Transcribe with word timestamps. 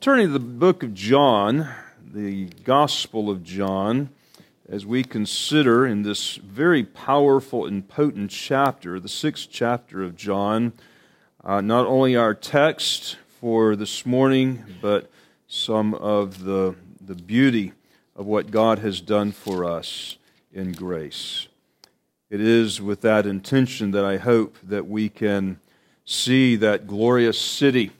Turning 0.00 0.28
to 0.28 0.32
the 0.32 0.40
book 0.40 0.82
of 0.82 0.94
John, 0.94 1.68
the 2.14 2.46
Gospel 2.64 3.28
of 3.28 3.44
John, 3.44 4.08
as 4.66 4.86
we 4.86 5.04
consider 5.04 5.86
in 5.86 6.02
this 6.02 6.36
very 6.36 6.82
powerful 6.82 7.66
and 7.66 7.86
potent 7.86 8.30
chapter, 8.30 8.98
the 8.98 9.10
sixth 9.10 9.48
chapter 9.50 10.02
of 10.02 10.16
John, 10.16 10.72
uh, 11.44 11.60
not 11.60 11.86
only 11.86 12.16
our 12.16 12.32
text 12.32 13.18
for 13.38 13.76
this 13.76 14.06
morning, 14.06 14.64
but 14.80 15.10
some 15.46 15.92
of 15.92 16.42
the, 16.42 16.74
the 16.98 17.14
beauty 17.14 17.72
of 18.16 18.24
what 18.24 18.50
God 18.50 18.78
has 18.78 18.98
done 19.02 19.30
for 19.30 19.62
us 19.62 20.16
in 20.54 20.72
grace. 20.72 21.48
It 22.30 22.40
is 22.40 22.80
with 22.80 23.02
that 23.02 23.26
intention 23.26 23.90
that 23.90 24.06
I 24.06 24.16
hope 24.16 24.56
that 24.62 24.88
we 24.88 25.10
can 25.10 25.60
see 26.06 26.56
that 26.56 26.86
glorious 26.86 27.38
city 27.38 27.90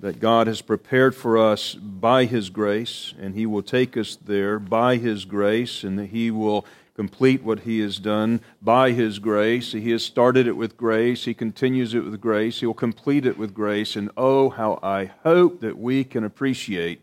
that 0.00 0.20
God 0.20 0.46
has 0.46 0.60
prepared 0.60 1.14
for 1.14 1.38
us 1.38 1.74
by 1.74 2.24
His 2.24 2.50
grace, 2.50 3.14
and 3.18 3.34
He 3.34 3.46
will 3.46 3.62
take 3.62 3.96
us 3.96 4.16
there 4.16 4.58
by 4.58 4.96
His 4.96 5.24
grace, 5.24 5.84
and 5.84 5.98
that 5.98 6.06
He 6.06 6.30
will 6.30 6.66
complete 6.94 7.42
what 7.42 7.60
He 7.60 7.80
has 7.80 7.98
done 7.98 8.40
by 8.60 8.92
His 8.92 9.18
grace. 9.18 9.72
He 9.72 9.90
has 9.90 10.04
started 10.04 10.46
it 10.46 10.56
with 10.56 10.76
grace, 10.76 11.24
He 11.24 11.34
continues 11.34 11.94
it 11.94 12.04
with 12.04 12.20
grace, 12.20 12.60
He 12.60 12.66
will 12.66 12.74
complete 12.74 13.26
it 13.26 13.38
with 13.38 13.54
grace, 13.54 13.96
and 13.96 14.10
oh, 14.16 14.50
how 14.50 14.78
I 14.82 15.06
hope 15.22 15.60
that 15.60 15.78
we 15.78 16.04
can 16.04 16.24
appreciate 16.24 17.00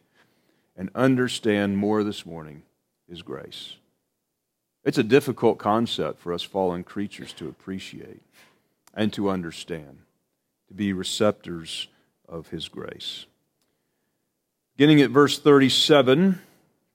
and 0.78 0.90
understand 0.96 1.78
more 1.78 2.04
this 2.04 2.26
morning 2.26 2.64
His 3.10 3.22
grace. 3.22 3.76
It's 4.84 4.98
a 4.98 5.04
difficult 5.04 5.60
concept 5.60 6.20
for 6.20 6.34
us 6.34 6.42
fallen 6.42 6.84
creatures 6.84 7.34
to 7.34 7.48
appreciate 7.48 8.22
and 8.94 9.14
to 9.14 9.30
understand, 9.30 10.00
to 10.68 10.74
be 10.74 10.92
receptors 10.92 11.88
of 12.32 12.48
his 12.48 12.70
grace. 12.70 13.26
Beginning 14.76 15.02
at 15.02 15.12
verse 15.12 15.38
37 15.38 16.42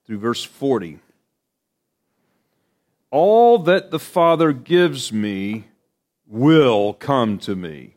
through 0.07 0.19
verse 0.19 0.43
40. 0.43 0.99
All 3.11 3.59
that 3.59 3.91
the 3.91 4.01
Father 4.01 4.53
gives 4.53 5.13
me 5.13 5.67
will 6.27 6.95
come 6.95 7.39
to 7.39 7.55
me, 7.55 7.95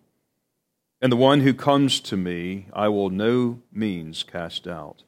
and 1.02 1.12
the 1.12 1.18
one 1.18 1.42
who 1.42 1.54
comes 1.54 2.00
to 2.02 2.18
me 2.18 2.68
I 2.73 2.90
will 2.90 3.09
no 3.09 3.62
means 3.72 4.22
cast 4.22 4.68
out. 4.68 5.03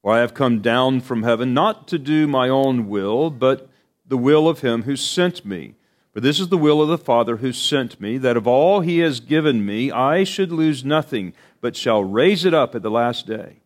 For 0.00 0.12
I 0.12 0.20
have 0.20 0.34
come 0.34 0.60
down 0.60 1.00
from 1.00 1.24
heaven 1.24 1.52
not 1.52 1.88
to 1.88 1.98
do 1.98 2.26
my 2.26 2.48
own 2.48 2.88
will, 2.88 3.28
but 3.28 3.68
the 4.06 4.16
will 4.16 4.48
of 4.48 4.60
him 4.60 4.84
who 4.84 4.96
sent 4.96 5.44
me. 5.44 5.74
For 6.16 6.20
this 6.22 6.40
is 6.40 6.48
the 6.48 6.56
will 6.56 6.80
of 6.80 6.88
the 6.88 6.96
Father 6.96 7.36
who 7.36 7.52
sent 7.52 8.00
me, 8.00 8.16
that 8.16 8.38
of 8.38 8.46
all 8.46 8.80
he 8.80 9.00
has 9.00 9.20
given 9.20 9.66
me, 9.66 9.92
I 9.92 10.24
should 10.24 10.50
lose 10.50 10.82
nothing, 10.82 11.34
but 11.60 11.76
shall 11.76 12.02
raise 12.02 12.46
it 12.46 12.54
up 12.54 12.74
at 12.74 12.80
the 12.80 12.90
last 12.90 13.26
day. 13.26 13.56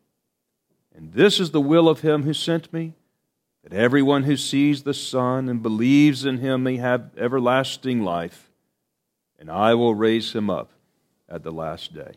And 0.93 1.13
this 1.13 1.39
is 1.39 1.53
the 1.53 1.61
will 1.61 1.89
of 1.89 2.01
him 2.01 2.25
who 2.25 2.35
sent 2.35 2.73
me, 2.73 2.95
that 3.63 3.73
everyone 3.73 4.25
who 4.25 4.37
sees 4.37 4.83
the 4.83 4.95
Son 4.95 5.49
and 5.49 5.63
believes 5.63 6.25
in 6.25 6.39
him 6.39 6.65
may 6.65 6.79
have 6.79 7.13
everlasting 7.17 8.03
life, 8.03 8.51
and 9.39 9.49
I 9.49 9.75
will 9.75 9.95
raise 9.95 10.33
him 10.33 10.51
up 10.51 10.73
at 11.29 11.45
the 11.45 11.53
last 11.53 11.95
day. 11.95 12.15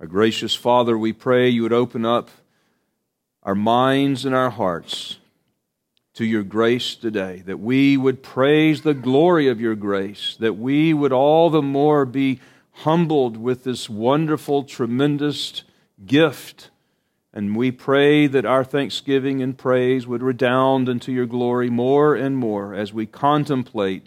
Our 0.00 0.06
gracious 0.06 0.54
Father, 0.54 0.96
we 0.96 1.12
pray 1.12 1.50
you 1.50 1.64
would 1.64 1.74
open 1.74 2.06
up 2.06 2.30
our 3.42 3.54
minds 3.54 4.24
and 4.24 4.34
our 4.34 4.48
hearts 4.48 5.18
to 6.14 6.24
your 6.24 6.44
grace 6.44 6.94
today, 6.94 7.42
that 7.44 7.58
we 7.58 7.96
would 7.96 8.22
praise 8.22 8.82
the 8.82 8.94
glory 8.94 9.48
of 9.48 9.60
your 9.60 9.74
grace, 9.74 10.36
that 10.38 10.54
we 10.54 10.94
would 10.94 11.12
all 11.12 11.50
the 11.50 11.62
more 11.62 12.04
be 12.04 12.40
humbled 12.78 13.36
with 13.36 13.64
this 13.64 13.88
wonderful, 13.88 14.62
tremendous 14.64 15.64
gift. 16.06 16.70
And 17.32 17.56
we 17.56 17.72
pray 17.72 18.28
that 18.28 18.44
our 18.44 18.62
thanksgiving 18.62 19.42
and 19.42 19.58
praise 19.58 20.06
would 20.06 20.22
redound 20.22 20.88
into 20.88 21.12
your 21.12 21.26
glory 21.26 21.68
more 21.68 22.14
and 22.14 22.36
more 22.36 22.74
as 22.74 22.92
we 22.92 23.06
contemplate 23.06 24.06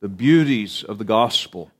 the 0.00 0.08
beauties 0.08 0.82
of 0.82 0.98
the 0.98 1.04
gospel. 1.04 1.70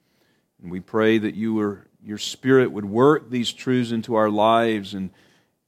And 0.63 0.71
we 0.71 0.79
pray 0.79 1.19
that 1.19 1.35
you 1.35 1.55
were, 1.55 1.89
your 2.01 2.19
Spirit 2.19 2.71
would 2.71 2.85
work 2.85 3.29
these 3.29 3.53
truths 3.53 3.91
into 3.91 4.15
our 4.15 4.31
lives 4.31 4.95
and, 4.95 5.11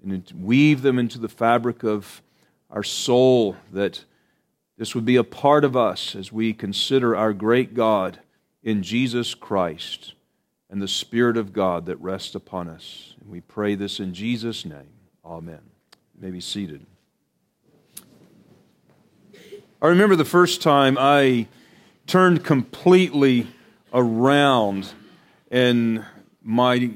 and 0.03 0.33
weave 0.33 0.83
them 0.83 0.97
into 0.97 1.19
the 1.19 1.29
fabric 1.29 1.83
of 1.83 2.23
our 2.71 2.83
soul, 2.83 3.57
that 3.73 4.05
this 4.77 4.95
would 4.95 5.05
be 5.05 5.17
a 5.17 5.25
part 5.25 5.65
of 5.65 5.77
us 5.77 6.15
as 6.15 6.33
we 6.33 6.53
consider 6.53 7.17
our 7.17 7.33
great 7.33 7.75
God 7.75 8.19
in 8.63 8.83
Jesus 8.83 9.35
Christ 9.35 10.15
and 10.69 10.83
the 10.83 10.89
Spirit 10.89 11.37
of 11.37 11.53
God 11.53 11.87
that 11.87 11.97
rests 11.97 12.35
upon 12.35 12.69
us. 12.69 13.15
And 13.21 13.31
we 13.31 13.41
pray 13.41 13.75
this 13.75 14.01
in 14.01 14.13
Jesus' 14.13 14.65
name. 14.65 14.91
Amen. 15.25 15.61
You 16.15 16.27
may 16.27 16.31
be 16.31 16.41
seated. 16.41 16.85
I 19.81 19.89
remember 19.89 20.17
the 20.17 20.25
first 20.25 20.63
time 20.63 20.97
I 20.99 21.47
turned 22.07 22.45
completely 22.45 23.47
around 23.93 24.93
in 25.51 26.05
my 26.43 26.91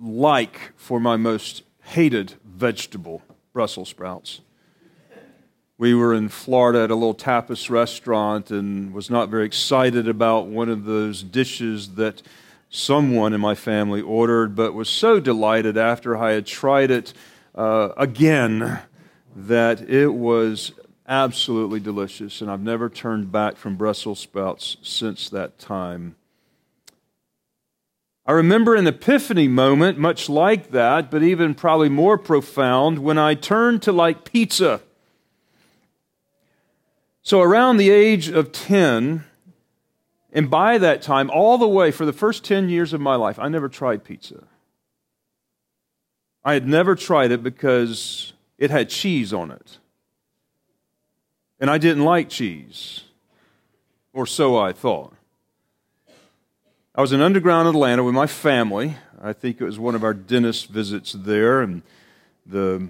like 0.00 0.72
for 0.76 1.00
my 1.00 1.16
most 1.16 1.62
hated 1.82 2.34
vegetable, 2.44 3.22
Brussels 3.52 3.88
sprouts 3.88 4.40
we 5.78 5.94
were 5.94 6.12
in 6.12 6.28
Florida 6.28 6.82
at 6.82 6.90
a 6.90 6.94
little 6.94 7.14
tapas 7.14 7.70
restaurant 7.70 8.50
and 8.50 8.92
was 8.92 9.08
not 9.08 9.28
very 9.28 9.46
excited 9.46 10.08
about 10.08 10.48
one 10.48 10.68
of 10.68 10.84
those 10.84 11.22
dishes 11.22 11.94
that 11.94 12.20
someone 12.68 13.32
in 13.32 13.40
my 13.40 13.54
family 13.54 14.02
ordered, 14.02 14.56
but 14.56 14.74
was 14.74 14.88
so 14.88 15.20
delighted 15.20 15.78
after 15.78 16.16
I 16.16 16.32
had 16.32 16.46
tried 16.46 16.90
it 16.90 17.14
uh, 17.54 17.90
again 17.96 18.80
that 19.36 19.88
it 19.88 20.08
was 20.08 20.72
absolutely 21.06 21.78
delicious. 21.78 22.40
And 22.42 22.50
I've 22.50 22.60
never 22.60 22.90
turned 22.90 23.30
back 23.30 23.56
from 23.56 23.76
Brussels 23.76 24.18
sprouts 24.18 24.76
since 24.82 25.30
that 25.30 25.60
time. 25.60 26.16
I 28.26 28.32
remember 28.32 28.74
an 28.74 28.86
epiphany 28.86 29.48
moment, 29.48 29.96
much 29.96 30.28
like 30.28 30.72
that, 30.72 31.10
but 31.10 31.22
even 31.22 31.54
probably 31.54 31.88
more 31.88 32.18
profound, 32.18 32.98
when 32.98 33.16
I 33.16 33.34
turned 33.34 33.80
to 33.82 33.92
like 33.92 34.30
pizza. 34.30 34.82
So, 37.28 37.42
around 37.42 37.76
the 37.76 37.90
age 37.90 38.30
of 38.30 38.52
10, 38.52 39.22
and 40.32 40.48
by 40.48 40.78
that 40.78 41.02
time, 41.02 41.28
all 41.28 41.58
the 41.58 41.68
way 41.68 41.90
for 41.90 42.06
the 42.06 42.12
first 42.14 42.42
10 42.42 42.70
years 42.70 42.94
of 42.94 43.02
my 43.02 43.16
life, 43.16 43.38
I 43.38 43.48
never 43.48 43.68
tried 43.68 44.02
pizza. 44.02 44.44
I 46.42 46.54
had 46.54 46.66
never 46.66 46.94
tried 46.94 47.30
it 47.30 47.42
because 47.42 48.32
it 48.56 48.70
had 48.70 48.88
cheese 48.88 49.34
on 49.34 49.50
it. 49.50 49.76
And 51.60 51.68
I 51.68 51.76
didn't 51.76 52.02
like 52.02 52.30
cheese, 52.30 53.02
or 54.14 54.24
so 54.24 54.56
I 54.56 54.72
thought. 54.72 55.12
I 56.94 57.02
was 57.02 57.12
in 57.12 57.20
underground 57.20 57.68
Atlanta 57.68 58.04
with 58.04 58.14
my 58.14 58.26
family. 58.26 58.96
I 59.20 59.34
think 59.34 59.60
it 59.60 59.64
was 59.64 59.78
one 59.78 59.94
of 59.94 60.02
our 60.02 60.14
dentist 60.14 60.68
visits 60.68 61.12
there, 61.12 61.60
and 61.60 61.82
the 62.46 62.88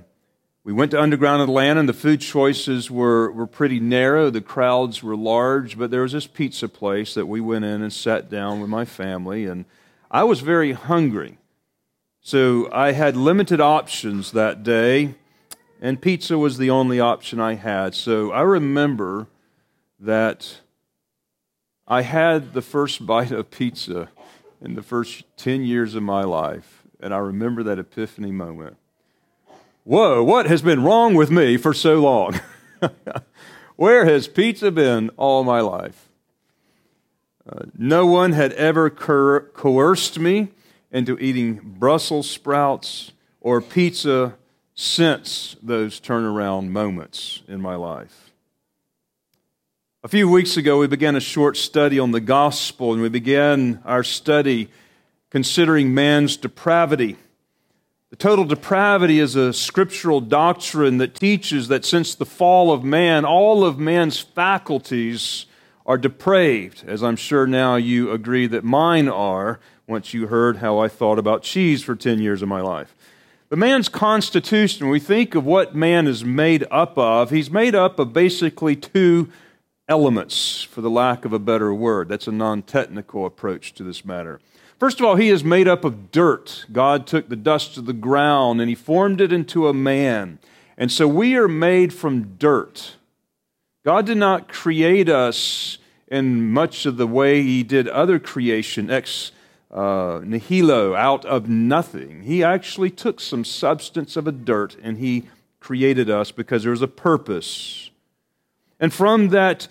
we 0.69 0.75
went 0.75 0.91
to 0.91 1.01
underground 1.01 1.41
Atlanta, 1.41 1.81
and 1.81 1.89
the 1.89 1.95
food 1.95 2.21
choices 2.21 2.91
were, 2.91 3.33
were 3.33 3.47
pretty 3.47 3.81
narrow. 3.81 4.29
The 4.29 4.43
crowds 4.43 5.03
were 5.03 5.17
large, 5.17 5.79
but 5.79 5.91
there 5.91 6.03
was 6.03 6.13
this 6.13 6.27
pizza 6.27 6.69
place 6.69 7.15
that 7.15 7.25
we 7.25 7.41
went 7.41 7.65
in 7.65 7.81
and 7.81 7.91
sat 7.91 8.29
down 8.29 8.61
with 8.61 8.69
my 8.69 8.85
family, 8.85 9.47
and 9.47 9.65
I 10.11 10.25
was 10.25 10.41
very 10.41 10.73
hungry. 10.73 11.39
So 12.21 12.71
I 12.71 12.93
had 12.93 13.17
limited 13.17 13.63
options 13.63 14.33
that 14.33 14.63
day, 14.63 15.15
and 15.81 16.03
pizza 16.03 16.37
was 16.37 16.59
the 16.59 16.69
only 16.69 17.01
option 17.01 17.41
I 17.41 17.55
had. 17.55 17.95
So 17.95 18.31
I 18.33 18.43
remember 18.43 19.27
that 19.99 20.61
I 21.87 22.03
had 22.03 22.53
the 22.53 22.61
first 22.61 23.07
bite 23.07 23.33
of 23.33 23.51
pizza 23.51 24.11
in 24.61 24.75
the 24.75 24.83
first 24.83 25.25
10 25.39 25.63
years 25.63 25.95
of 25.95 26.03
my 26.03 26.25
life, 26.25 26.83
and 27.01 27.15
I 27.15 27.19
remember 27.21 27.63
that 27.63 27.79
epiphany 27.79 28.33
moment. 28.33 28.77
Whoa, 29.89 30.23
what 30.23 30.45
has 30.45 30.61
been 30.61 30.83
wrong 30.83 31.15
with 31.15 31.31
me 31.31 31.57
for 31.57 31.73
so 31.73 31.95
long? 31.95 32.39
Where 33.77 34.05
has 34.05 34.29
pizza 34.29 34.71
been 34.71 35.09
all 35.17 35.45
my 35.45 35.63
life? 35.63 36.11
Uh, 37.49 37.61
no 37.75 38.05
one 38.05 38.33
had 38.33 38.53
ever 38.53 38.91
coer- 38.91 39.51
coerced 39.55 40.19
me 40.19 40.49
into 40.93 41.19
eating 41.19 41.55
Brussels 41.79 42.29
sprouts 42.29 43.13
or 43.41 43.63
pizza 43.63 44.35
since 44.75 45.57
those 45.63 46.03
turnaround 46.03 46.69
moments 46.69 47.43
in 47.49 47.63
my 47.63 47.75
life. 47.75 48.35
A 50.05 50.09
few 50.09 50.29
weeks 50.29 50.59
ago, 50.59 50.81
we 50.81 50.87
began 50.87 51.17
a 51.17 51.21
short 51.21 51.57
study 51.57 51.99
on 51.99 52.11
the 52.11 52.21
gospel, 52.21 52.93
and 52.93 53.01
we 53.01 53.09
began 53.09 53.81
our 53.87 54.05
study 54.05 54.69
considering 55.31 55.95
man's 55.95 56.37
depravity. 56.37 57.17
The 58.11 58.17
total 58.17 58.47
depravity 58.47 59.21
is 59.21 59.37
a 59.37 59.53
scriptural 59.53 60.23
doctrine 60.23 60.97
that 60.97 61.15
teaches 61.15 61.69
that 61.69 61.85
since 61.85 62.15
the 62.15 62.25
fall 62.25 62.73
of 62.73 62.83
man, 62.83 63.27
all 63.27 63.67
of 63.67 63.79
man's 63.79 64.19
faculties 64.19 65.45
are 65.85 65.99
depraved, 65.99 66.85
as 66.87 67.03
I'm 67.03 67.17
sure 67.17 67.47
now 67.47 67.77
you 67.77 68.11
agree 68.11 68.47
that 68.47 68.65
mine 68.65 69.09
are 69.09 69.61
once 69.87 70.15
you 70.15 70.29
heard 70.29 70.57
how 70.57 70.79
I 70.79 70.89
thought 70.89 71.19
about 71.19 71.43
cheese 71.43 71.83
for 71.83 71.95
10 71.95 72.19
years 72.19 72.41
of 72.41 72.49
my 72.49 72.63
life. 72.63 72.97
But 73.51 73.59
man's 73.59 73.91
constitution, 73.91 74.87
when 74.87 74.93
we 74.93 75.01
think 75.01 75.35
of 75.35 75.45
what 75.45 75.75
man 75.75 76.07
is 76.07 76.25
made 76.25 76.67
up 76.71 76.97
of, 76.97 77.29
he's 77.29 77.51
made 77.51 77.75
up 77.75 77.99
of 77.99 78.15
basically 78.15 78.75
two 78.75 79.31
elements, 79.87 80.63
for 80.63 80.81
the 80.81 80.91
lack 80.91 81.27
of 81.27 81.35
a 81.35 81.39
better 81.39 81.75
word. 81.75 82.09
That's 82.09 82.27
a 82.27 82.33
non 82.33 82.63
technical 82.63 83.27
approach 83.27 83.75
to 83.75 83.85
this 83.85 84.03
matter. 84.03 84.41
First 84.79 85.01
of 85.01 85.07
all, 85.07 85.17
he 85.17 85.29
is 85.29 85.43
made 85.43 85.67
up 85.67 85.85
of 85.85 86.13
dirt. 86.13 86.67
God 86.71 87.07
took 87.07 87.29
the 87.29 87.37
dust 87.37 87.77
of 87.77 87.87
the 87.87 87.93
ground 87.93 88.61
and 88.61 88.69
he 88.69 88.77
formed 88.77 89.21
it 89.21 89.33
into 89.33 89.67
a 89.67 89.75
man. 89.75 90.39
And 90.77 90.93
so 90.93 91.09
we 91.09 91.37
are 91.37 91.49
made 91.49 91.93
from 91.93 92.37
dirt. 92.37 92.97
God 93.85 94.07
did 94.07 94.19
not 94.19 94.49
create 94.49 95.09
us 95.09 95.79
in 96.07 96.53
much 96.53 96.87
of 96.87 96.97
the 96.97 97.09
way 97.09 97.43
he 97.43 97.65
did 97.65 97.89
other 97.89 98.21
creation, 98.21 98.89
ex 98.89 99.33
uh, 99.73 100.21
nihilo, 100.23 100.95
out 100.95 101.25
of 101.25 101.49
nothing. 101.49 102.23
He 102.23 102.45
actually 102.45 102.91
took 102.91 103.19
some 103.19 103.45
substance 103.45 104.17
of 104.17 104.29
a 104.29 104.33
dirt 104.33 104.77
and 104.81 104.99
he 104.99 105.29
created 105.59 106.09
us 106.09 106.31
because 106.31 106.63
there 106.63 106.71
was 106.71 106.83
a 106.83 106.89
purpose. 106.89 107.88
And 108.81 108.93
from 108.93 109.29
that 109.31 109.67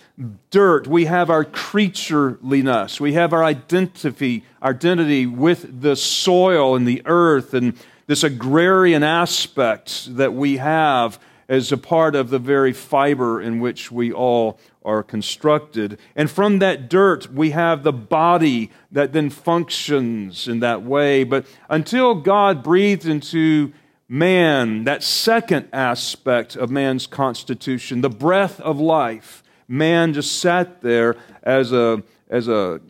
dirt, 0.50 0.86
we 0.86 1.06
have 1.06 1.30
our 1.30 1.44
creatureliness. 1.44 3.00
We 3.00 3.14
have 3.14 3.32
our 3.32 3.42
identity, 3.42 4.44
identity 4.62 5.26
with 5.26 5.80
the 5.80 5.96
soil 5.96 6.76
and 6.76 6.86
the 6.86 7.02
earth 7.06 7.54
and 7.54 7.74
this 8.06 8.22
agrarian 8.22 9.02
aspect 9.02 10.16
that 10.16 10.34
we 10.34 10.58
have 10.58 11.18
as 11.48 11.72
a 11.72 11.78
part 11.78 12.14
of 12.14 12.28
the 12.28 12.38
very 12.38 12.74
fiber 12.74 13.40
in 13.40 13.60
which 13.60 13.90
we 13.90 14.12
all 14.12 14.58
are 14.84 15.02
constructed. 15.02 15.98
And 16.14 16.30
from 16.30 16.58
that 16.58 16.90
dirt, 16.90 17.32
we 17.32 17.50
have 17.50 17.82
the 17.82 17.92
body 17.92 18.70
that 18.92 19.12
then 19.14 19.30
functions 19.30 20.46
in 20.46 20.60
that 20.60 20.82
way. 20.82 21.24
But 21.24 21.46
until 21.70 22.14
God 22.14 22.62
breathed 22.62 23.06
into 23.06 23.72
man, 24.08 24.84
that 24.84 25.02
second 25.02 25.68
aspect 25.72 26.56
of 26.56 26.70
man's 26.70 27.06
constitution, 27.06 28.00
the 28.00 28.10
breath 28.10 28.60
of 28.60 28.80
life, 28.80 29.42
man 29.66 30.14
just 30.14 30.40
sat 30.40 30.80
there 30.80 31.16
as 31.42 31.72
a, 31.72 32.02
as 32.28 32.48
a 32.48 32.80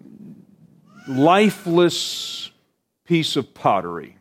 lifeless 1.08 2.50
piece 3.04 3.36
of 3.36 3.54
pottery. 3.54 4.16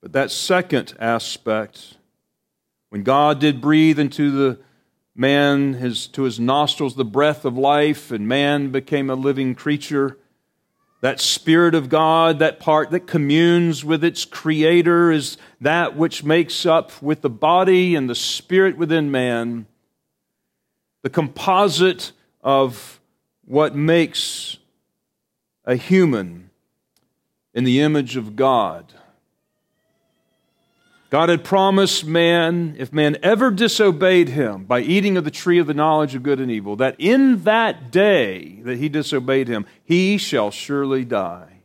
But 0.00 0.12
that 0.12 0.30
second 0.30 0.94
aspect 0.98 1.98
when 2.90 3.02
God 3.04 3.38
did 3.38 3.60
breathe 3.60 3.98
into 3.98 4.30
the 4.30 4.60
man 5.14 5.74
his, 5.74 6.06
to 6.08 6.22
his 6.22 6.40
nostrils 6.40 6.96
the 6.96 7.04
breath 7.04 7.44
of 7.44 7.56
life, 7.56 8.10
and 8.10 8.26
man 8.26 8.70
became 8.70 9.08
a 9.08 9.14
living 9.14 9.54
creature, 9.54 10.18
that 11.00 11.20
Spirit 11.20 11.74
of 11.74 11.88
God, 11.88 12.38
that 12.40 12.60
part 12.60 12.90
that 12.90 13.06
communes 13.06 13.84
with 13.84 14.04
its 14.04 14.24
Creator, 14.24 15.12
is 15.12 15.38
that 15.60 15.96
which 15.96 16.24
makes 16.24 16.66
up 16.66 17.00
with 17.02 17.22
the 17.22 17.30
body 17.30 17.94
and 17.94 18.08
the 18.08 18.14
Spirit 18.14 18.76
within 18.76 19.10
man 19.10 19.66
the 21.02 21.10
composite 21.10 22.12
of 22.42 23.00
what 23.46 23.74
makes 23.74 24.58
a 25.64 25.76
human 25.76 26.50
in 27.54 27.64
the 27.64 27.80
image 27.80 28.16
of 28.16 28.36
God. 28.36 28.92
God 31.10 31.28
had 31.28 31.42
promised 31.42 32.06
man, 32.06 32.76
if 32.78 32.92
man 32.92 33.16
ever 33.20 33.50
disobeyed 33.50 34.28
him 34.28 34.64
by 34.64 34.80
eating 34.80 35.16
of 35.16 35.24
the 35.24 35.30
tree 35.32 35.58
of 35.58 35.66
the 35.66 35.74
knowledge 35.74 36.14
of 36.14 36.22
good 36.22 36.38
and 36.38 36.52
evil, 36.52 36.76
that 36.76 36.94
in 37.00 37.42
that 37.42 37.90
day 37.90 38.60
that 38.62 38.78
he 38.78 38.88
disobeyed 38.88 39.48
him, 39.48 39.66
he 39.82 40.16
shall 40.18 40.52
surely 40.52 41.04
die. 41.04 41.62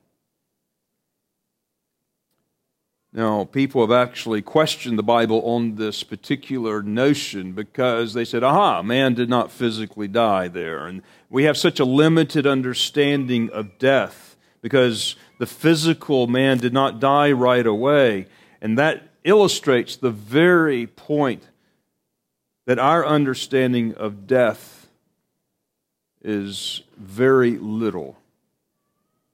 Now, 3.14 3.46
people 3.46 3.82
have 3.82 3.92
actually 3.92 4.42
questioned 4.42 4.98
the 4.98 5.04
Bible 5.04 5.42
on 5.46 5.76
this 5.76 6.04
particular 6.04 6.82
notion 6.82 7.54
because 7.54 8.14
they 8.14 8.26
said, 8.26 8.44
aha, 8.44 8.82
man 8.82 9.14
did 9.14 9.30
not 9.30 9.52
physically 9.52 10.08
die 10.08 10.48
there. 10.48 10.88
And 10.88 11.04
we 11.30 11.44
have 11.44 11.56
such 11.56 11.80
a 11.80 11.86
limited 11.86 12.48
understanding 12.48 13.52
of 13.52 13.78
death 13.78 14.36
because 14.62 15.16
the 15.40 15.46
physical 15.46 16.26
man 16.26 16.58
did 16.58 16.74
not 16.74 17.00
die 17.00 17.32
right 17.32 17.66
away. 17.66 18.26
And 18.60 18.78
that 18.80 19.15
illustrates 19.26 19.98
the 19.98 20.12
very 20.12 20.88
point 20.88 21.44
that 22.66 22.80
our 22.80 23.06
understanding 23.06 23.94
of 23.96 24.26
death 24.28 24.88
is 26.24 26.82
very 26.98 27.58
little, 27.58 28.18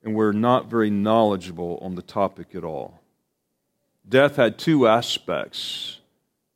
and 0.03 0.15
we're 0.15 0.31
not 0.31 0.65
very 0.65 0.89
knowledgeable 0.89 1.77
on 1.81 1.95
the 1.95 2.01
topic 2.01 2.55
at 2.55 2.63
all. 2.63 2.99
Death 4.07 4.37
had 4.37 4.57
two 4.57 4.87
aspects, 4.87 5.99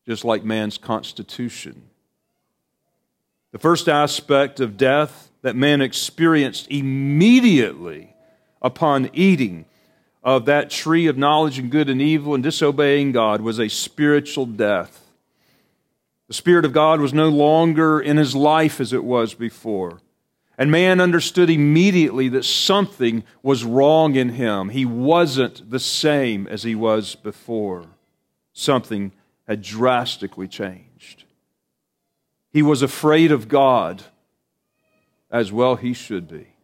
just 0.06 0.26
like 0.26 0.44
man's 0.44 0.78
constitution. 0.78 1.84
The 3.52 3.60
first 3.60 3.88
aspect 3.88 4.60
of 4.60 4.76
death 4.76 5.30
that 5.42 5.56
man 5.56 5.82
experienced 5.82 6.70
immediately 6.70 8.14
upon 8.62 9.10
eating 9.14 9.66
of 10.26 10.46
that 10.46 10.72
tree 10.72 11.06
of 11.06 11.20
knowledge 11.20 11.60
and 11.60 11.70
good 11.70 11.88
and 11.88 12.02
evil 12.02 12.34
and 12.34 12.44
disobeying 12.44 13.12
God 13.12 13.42
was 13.42 13.60
a 13.60 13.70
spiritual 13.70 14.48
death. 14.48 15.06
The 16.28 16.34
Spirit 16.34 16.66
of 16.66 16.74
God 16.74 17.00
was 17.00 17.14
no 17.14 17.30
longer 17.30 18.02
in 18.02 18.18
his 18.18 18.36
life 18.36 18.82
as 18.82 18.92
it 18.92 19.04
was 19.04 19.36
before. 19.36 20.02
And 20.58 20.72
man 20.72 21.00
understood 21.00 21.52
immediately 21.52 22.28
that 22.30 22.44
something 22.44 23.24
was 23.44 23.64
wrong 23.64 24.16
in 24.16 24.30
him. 24.30 24.70
He 24.70 24.84
wasn't 24.84 25.70
the 25.70 25.80
same 25.80 26.48
as 26.48 26.64
he 26.64 26.74
was 26.74 27.14
before. 27.14 27.86
Something 28.52 29.12
had 29.48 29.62
drastically 29.62 30.48
changed. 30.48 31.26
He 32.52 32.64
was 32.64 32.82
afraid 32.82 33.32
of 33.32 33.48
God, 33.48 34.04
as 35.30 35.52
well 35.52 35.76
he 35.76 35.94
should 35.94 36.28
be. 36.28 36.55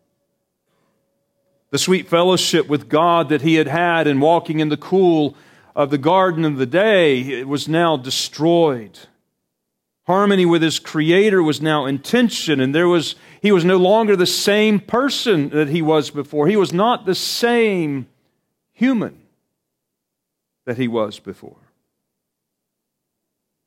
The 1.71 1.79
sweet 1.79 2.07
fellowship 2.07 2.67
with 2.67 2.89
God 2.89 3.29
that 3.29 3.41
he 3.41 3.55
had 3.55 3.67
had 3.67 4.05
in 4.05 4.19
walking 4.19 4.59
in 4.59 4.69
the 4.69 4.77
cool 4.77 5.35
of 5.75 5.89
the 5.89 5.97
garden 5.97 6.43
of 6.43 6.57
the 6.57 6.65
day 6.65 7.21
it 7.21 7.47
was 7.47 7.67
now 7.67 7.95
destroyed. 7.95 8.99
Harmony 10.05 10.45
with 10.45 10.61
his 10.61 10.79
creator 10.79 11.41
was 11.41 11.61
now 11.61 11.85
in 11.85 11.99
tension, 11.99 12.59
and 12.59 12.75
there 12.75 12.89
was, 12.89 13.15
he 13.41 13.51
was 13.53 13.63
no 13.63 13.77
longer 13.77 14.15
the 14.15 14.25
same 14.25 14.79
person 14.79 15.49
that 15.49 15.69
he 15.69 15.81
was 15.81 16.09
before. 16.09 16.47
He 16.47 16.57
was 16.57 16.73
not 16.73 17.05
the 17.05 17.15
same 17.15 18.07
human 18.73 19.21
that 20.65 20.77
he 20.77 20.89
was 20.89 21.19
before. 21.19 21.55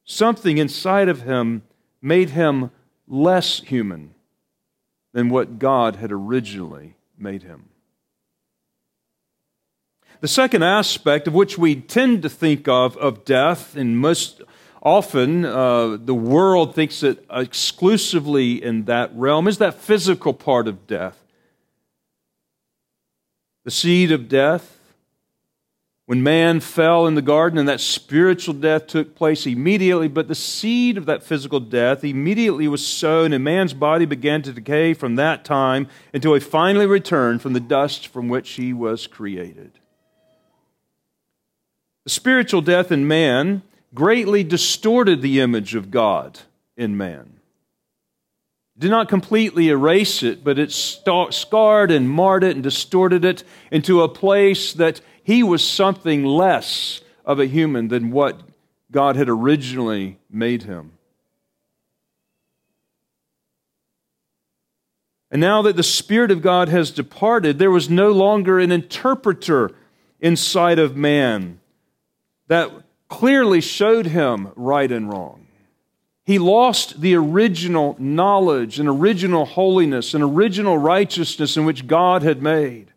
Something 0.05 0.59
inside 0.59 1.09
of 1.09 1.23
him 1.23 1.63
made 2.03 2.31
him 2.31 2.71
less 3.09 3.61
human 3.61 4.15
than 5.15 5.31
what 5.31 5.59
God 5.59 5.97
had 5.97 6.13
originally 6.13 6.97
made 7.17 7.45
him. 7.45 7.71
The 10.25 10.29
second 10.29 10.63
aspect 10.63 11.29
of 11.29 11.35
which 11.35 11.59
we 11.59 11.77
tend 11.77 12.23
to 12.23 12.31
think 12.31 12.67
of 12.67 12.97
of 12.97 13.27
death, 13.27 13.77
and 13.77 13.99
most 13.99 14.41
often 14.83 15.45
uh, 15.45 15.99
the 15.99 16.15
world 16.15 16.75
thinks 16.75 17.03
it 17.03 17.23
exclusively 17.31 18.53
in 18.65 18.87
that 18.87 19.15
realm, 19.15 19.47
is 19.47 19.59
that 19.59 19.75
physical 19.75 20.33
part 20.33 20.67
of 20.67 20.87
death. 20.87 21.23
The 23.65 23.71
seed 23.71 24.13
of 24.13 24.31
death. 24.31 24.79
When 26.07 26.23
man 26.23 26.61
fell 26.61 27.07
in 27.07 27.17
the 27.17 27.21
garden 27.21 27.59
and 27.59 27.69
that 27.69 27.83
spiritual 27.83 28.55
death 28.55 28.87
took 28.87 29.15
place 29.15 29.47
immediately, 29.47 30.09
but 30.09 30.29
the 30.29 30.35
seed 30.35 30.97
of 30.97 31.05
that 31.05 31.23
physical 31.23 31.61
death 31.61 32.03
immediately 32.03 32.67
was 32.67 32.87
sown, 32.87 33.35
and 33.35 33.45
man's 33.45 33.75
body 33.75 34.07
began 34.07 34.41
to 34.41 34.55
decay 34.55 34.95
from 34.95 35.17
that 35.17 35.45
time 35.45 35.87
until 36.15 36.33
he 36.33 36.41
finally 36.41 36.87
returned 36.87 37.43
from 37.43 37.53
the 37.53 37.61
dust 37.61 38.09
from 38.09 38.29
which 38.29 38.53
he 38.53 38.73
was 38.73 39.07
created. 39.07 39.81
The 42.05 42.11
spiritual 42.11 42.61
death 42.61 42.93
in 42.93 43.09
man 43.09 43.63
greatly 43.95 44.45
distorted 44.45 45.23
the 45.23 45.41
image 45.41 45.75
of 45.75 45.91
God 45.91 46.41
in 46.77 46.97
man. 46.97 47.41
Did 48.77 48.91
not 48.91 49.09
completely 49.09 49.69
erase 49.69 50.23
it, 50.23 50.43
but 50.43 50.59
it 50.59 50.73
scarred 50.73 51.91
and 51.91 52.11
marred 52.11 52.45
it 52.45 52.57
and 52.57 52.63
distorted 52.63 53.25
it 53.25 53.45
into 53.71 54.03
a 54.03 54.09
place 54.09 54.73
that 54.75 55.01
he 55.23 55.43
was 55.43 55.67
something 55.67 56.25
less 56.25 57.01
of 57.25 57.39
a 57.39 57.47
human 57.47 57.89
than 57.89 58.11
what 58.11 58.43
God 58.91 59.17
had 59.17 59.29
originally 59.29 60.19
made 60.29 60.65
him. 60.65 60.93
And 65.31 65.41
now 65.41 65.63
that 65.63 65.77
the 65.77 65.83
Spirit 65.83 66.31
of 66.31 66.43
God 66.43 66.69
has 66.69 66.91
departed, 66.91 67.59
there 67.59 67.71
was 67.71 67.89
no 67.89 68.11
longer 68.11 68.59
an 68.59 68.71
interpreter 68.71 69.71
inside 70.21 70.79
of 70.79 70.97
man 70.97 71.61
that 72.49 72.71
clearly 73.09 73.61
showed 73.61 74.07
him 74.07 74.53
right 74.57 74.91
and 74.91 75.09
wrong. 75.09 75.47
He 76.25 76.39
lost 76.39 77.01
the 77.01 77.15
original 77.15 77.97
knowledge 77.99 78.81
and 78.81 78.89
original 78.89 79.45
holiness 79.45 80.15
and 80.15 80.25
original 80.25 80.79
righteousness 80.79 81.57
in 81.57 81.67
which 81.67 81.87
God 81.87 82.23
had 82.23 82.43
made. 82.43 82.93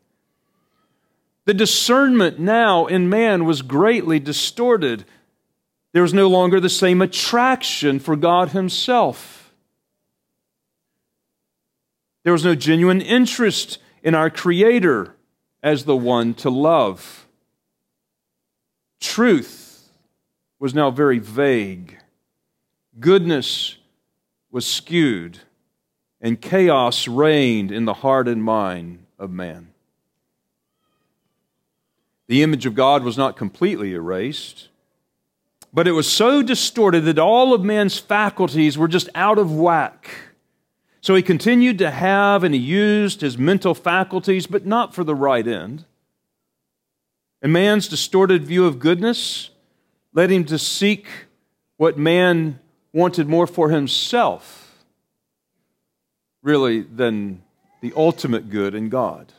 The 1.46 1.54
discernment 1.54 2.40
now 2.40 2.88
in 2.88 3.10
man 3.10 3.46
was 3.46 3.62
greatly 3.62 4.20
distorted. 4.20 5.06
There 5.92 6.02
was 6.02 6.14
no 6.14 6.28
longer 6.28 6.60
the 6.60 6.70
same 6.70 7.02
attraction 7.02 8.00
for 8.00 8.16
God 8.16 8.50
Himself. 8.50 9.54
There 12.24 12.34
was 12.34 12.46
no 12.46 12.56
genuine 12.56 13.02
interest 13.02 13.78
in 14.04 14.16
our 14.16 14.30
Creator 14.30 15.16
as 15.64 15.86
the 15.86 15.96
one 15.96 16.34
to 16.36 16.50
love. 16.50 17.27
Truth 19.00 19.90
was 20.60 20.74
now 20.74 20.92
very 20.92 21.20
vague. 21.20 21.98
Goodness 23.00 23.78
was 24.52 24.66
skewed, 24.66 25.40
and 26.20 26.42
chaos 26.42 27.08
reigned 27.08 27.72
in 27.72 27.86
the 27.86 27.94
heart 27.94 28.28
and 28.28 28.44
mind 28.44 29.06
of 29.20 29.32
man. 29.32 29.70
The 32.28 32.44
image 32.44 32.66
of 32.66 32.76
God 32.76 33.04
was 33.04 33.18
not 33.18 33.38
completely 33.38 33.94
erased, 33.94 34.70
but 35.72 35.88
it 35.88 35.94
was 35.94 36.12
so 36.12 36.42
distorted 36.42 37.02
that 37.02 37.20
all 37.20 37.54
of 37.54 37.64
man's 37.64 38.00
faculties 38.00 38.78
were 38.78 38.88
just 38.88 39.10
out 39.16 39.38
of 39.38 39.54
whack. 39.54 40.10
So 41.02 41.16
he 41.16 41.22
continued 41.22 41.78
to 41.78 41.92
have 41.92 42.44
and 42.44 42.54
he 42.54 42.60
used 42.60 43.22
his 43.22 43.38
mental 43.38 43.74
faculties, 43.74 44.48
but 44.48 44.66
not 44.66 44.94
for 44.94 45.04
the 45.04 45.16
right 45.16 45.48
end. 45.48 45.86
And 47.48 47.54
man's 47.54 47.88
distorted 47.88 48.44
view 48.44 48.66
of 48.66 48.78
goodness 48.78 49.52
led 50.12 50.30
him 50.30 50.44
to 50.48 50.60
seek 50.60 51.08
what 51.78 51.98
man 51.98 52.60
wanted 52.92 53.30
more 53.30 53.48
for 53.48 53.70
himself, 53.70 54.84
really, 56.44 56.82
than 56.82 57.42
the 57.80 57.94
ultimate 57.96 58.50
good 58.50 58.76
in 58.76 58.90
God. 58.90 59.32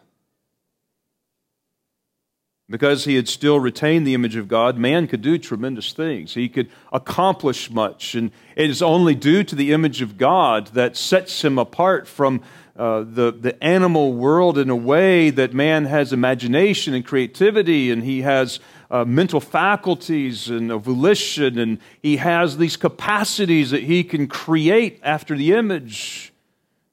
Because 2.71 3.05
he 3.05 3.15
had 3.15 3.29
still 3.29 3.61
retained 3.61 4.07
the 4.07 4.15
image 4.15 4.37
of 4.37 4.49
God, 4.49 4.79
man 4.79 5.07
could 5.07 5.21
do 5.21 5.37
tremendous 5.37 5.93
things. 5.93 6.33
He 6.33 6.49
could 6.49 6.71
accomplish 6.91 7.71
much. 7.71 8.15
And 8.15 8.31
it 8.57 8.71
is 8.71 8.81
only 8.81 9.15
due 9.15 9.45
to 9.45 9.55
the 9.55 9.73
image 9.73 10.01
of 10.01 10.17
God 10.17 10.69
that 10.69 10.97
sets 10.97 11.45
him 11.45 11.59
apart 11.59 12.09
from 12.09 12.41
uh, 12.79 13.01
the, 13.01 13.33
the 13.33 13.63
animal 13.63 14.13
world 14.13 14.57
in 14.57 14.71
a 14.71 14.77
way 14.77 15.31
that 15.31 15.53
man 15.53 15.85
has 15.87 16.13
imagination 16.13 16.95
and 16.95 17.05
creativity, 17.05 17.91
and 17.91 18.05
he 18.05 18.23
has 18.23 18.61
uh, 18.89 19.05
mental 19.05 19.41
faculties 19.41 20.49
and 20.49 20.71
a 20.71 20.79
volition, 20.79 21.59
and 21.59 21.79
he 22.01 22.19
has 22.19 22.57
these 22.57 22.77
capacities 22.77 23.73
that 23.73 23.83
he 23.83 24.05
can 24.05 24.29
create 24.29 25.01
after 25.03 25.37
the 25.37 25.53
image 25.53 26.33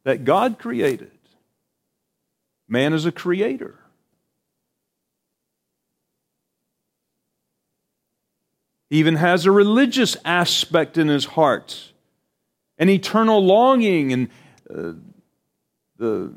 that 0.03 0.25
God 0.25 0.57
created. 0.57 1.11
Man 2.67 2.91
is 2.91 3.05
a 3.05 3.11
creator. 3.11 3.75
He 8.89 8.97
even 8.97 9.17
has 9.17 9.45
a 9.45 9.51
religious 9.51 10.17
aspect 10.25 10.97
in 10.97 11.09
his 11.09 11.25
heart, 11.25 11.91
an 12.79 12.89
eternal 12.89 13.45
longing. 13.45 14.13
And 14.13 14.29
uh, 14.73 14.93
the 15.97 16.33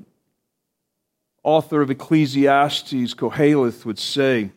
author 1.42 1.80
of 1.80 1.90
Ecclesiastes, 1.90 3.14
Koheleth, 3.14 3.84
would 3.84 3.98
say 3.98 4.50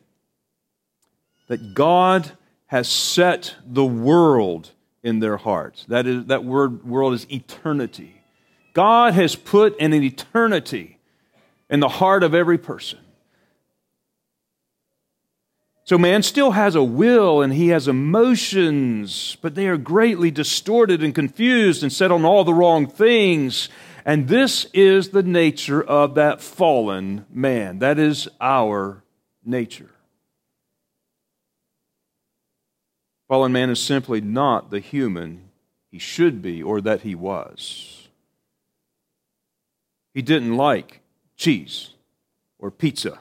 that 1.48 1.74
God 1.74 2.32
has 2.68 2.88
set 2.88 3.56
the 3.66 3.86
world 3.86 4.72
in 5.04 5.20
their 5.20 5.38
hearts. 5.38 5.86
That, 5.90 6.08
is, 6.08 6.26
that 6.28 6.46
word 6.46 6.86
world 6.86 7.14
is 7.14 7.30
eternity. 7.30 8.22
God 8.74 9.14
has 9.14 9.36
put 9.36 9.76
an 9.80 9.94
eternity 9.94 10.98
in 11.70 11.82
the 11.82 11.90
heart 11.90 12.24
of 12.24 12.34
every 12.34 12.58
person. 12.58 13.00
So 15.92 15.98
man 15.98 16.24
still 16.24 16.52
has 16.52 16.74
a 16.76 16.82
will 16.82 17.42
and 17.42 17.52
he 17.52 17.68
has 17.68 17.90
emotions, 17.90 19.36
but 19.42 19.56
they 19.56 19.68
are 19.68 19.76
greatly 19.76 20.32
distorted 20.32 21.04
and 21.04 21.14
confused 21.14 21.84
and 21.84 21.92
set 21.92 22.14
on 22.14 22.24
all 22.24 22.46
the 22.46 22.54
wrong 22.54 22.88
things. 22.88 23.68
And 24.06 24.30
this 24.30 24.68
is 24.74 25.10
the 25.10 25.22
nature 25.22 25.84
of 25.84 26.16
that 26.16 26.42
fallen 26.42 27.26
man. 27.30 27.80
That 27.80 28.00
is 28.00 28.30
our 28.40 29.04
nature. 29.44 29.90
Fallen 33.28 33.52
man 33.52 33.70
is 33.70 33.82
simply 33.82 34.22
not 34.22 34.70
the 34.70 34.80
human 34.80 35.50
he 35.92 36.00
should 36.00 36.42
be 36.42 36.64
or 36.64 36.80
that 36.80 37.02
he 37.02 37.16
was. 37.16 38.08
He 40.14 40.22
didn't 40.22 40.56
like 40.56 41.02
cheese 41.36 41.90
or 42.60 42.72
pizza 42.72 43.20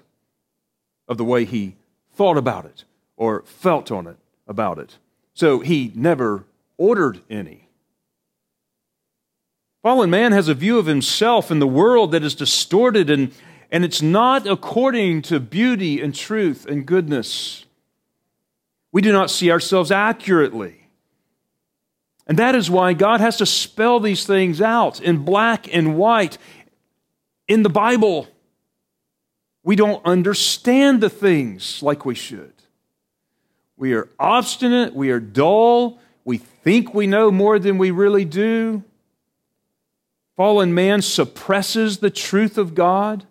of 1.08 1.18
the 1.18 1.24
way 1.24 1.44
he 1.44 1.74
thought 2.20 2.36
about 2.36 2.66
it 2.66 2.84
or 3.16 3.42
felt 3.46 3.90
on 3.90 4.06
it 4.06 4.18
about 4.46 4.78
it. 4.78 4.98
So 5.32 5.60
he 5.60 5.90
never 5.94 6.44
ordered 6.76 7.22
any. 7.30 7.66
Fallen 9.82 10.10
man 10.10 10.32
has 10.32 10.46
a 10.46 10.52
view 10.52 10.78
of 10.78 10.84
himself 10.84 11.50
and 11.50 11.62
the 11.62 11.66
world 11.66 12.12
that 12.12 12.22
is 12.22 12.34
distorted 12.34 13.08
and, 13.08 13.32
and 13.72 13.86
it's 13.86 14.02
not 14.02 14.46
according 14.46 15.22
to 15.22 15.40
beauty 15.40 15.98
and 16.02 16.14
truth 16.14 16.66
and 16.66 16.84
goodness. 16.84 17.64
We 18.92 19.00
do 19.00 19.12
not 19.12 19.30
see 19.30 19.50
ourselves 19.50 19.90
accurately. 19.90 20.88
And 22.26 22.38
that 22.38 22.54
is 22.54 22.68
why 22.68 22.92
God 22.92 23.22
has 23.22 23.38
to 23.38 23.46
spell 23.46 23.98
these 23.98 24.26
things 24.26 24.60
out 24.60 25.00
in 25.00 25.24
black 25.24 25.74
and 25.74 25.96
white 25.96 26.36
in 27.48 27.62
the 27.62 27.70
Bible. 27.70 28.28
We 29.70 29.76
don't 29.76 30.04
understand 30.04 31.00
the 31.00 31.08
things 31.08 31.80
like 31.80 32.04
we 32.04 32.16
should. 32.16 32.54
We 33.76 33.92
are 33.92 34.08
obstinate, 34.18 34.96
we 34.96 35.12
are 35.12 35.20
dull, 35.20 36.00
we 36.24 36.38
think 36.38 36.92
we 36.92 37.06
know 37.06 37.30
more 37.30 37.56
than 37.60 37.78
we 37.78 37.92
really 37.92 38.24
do. 38.24 38.82
Fallen 40.36 40.74
man 40.74 41.02
suppresses 41.02 41.98
the 41.98 42.10
truth 42.10 42.58
of 42.58 42.74
God. 42.74 43.28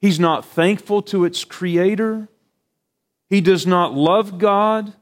He's 0.00 0.18
not 0.18 0.44
thankful 0.44 1.02
to 1.02 1.24
its 1.24 1.44
creator. 1.44 2.26
He 3.30 3.40
does 3.40 3.68
not 3.68 3.94
love 3.94 4.38
God. 4.38 4.92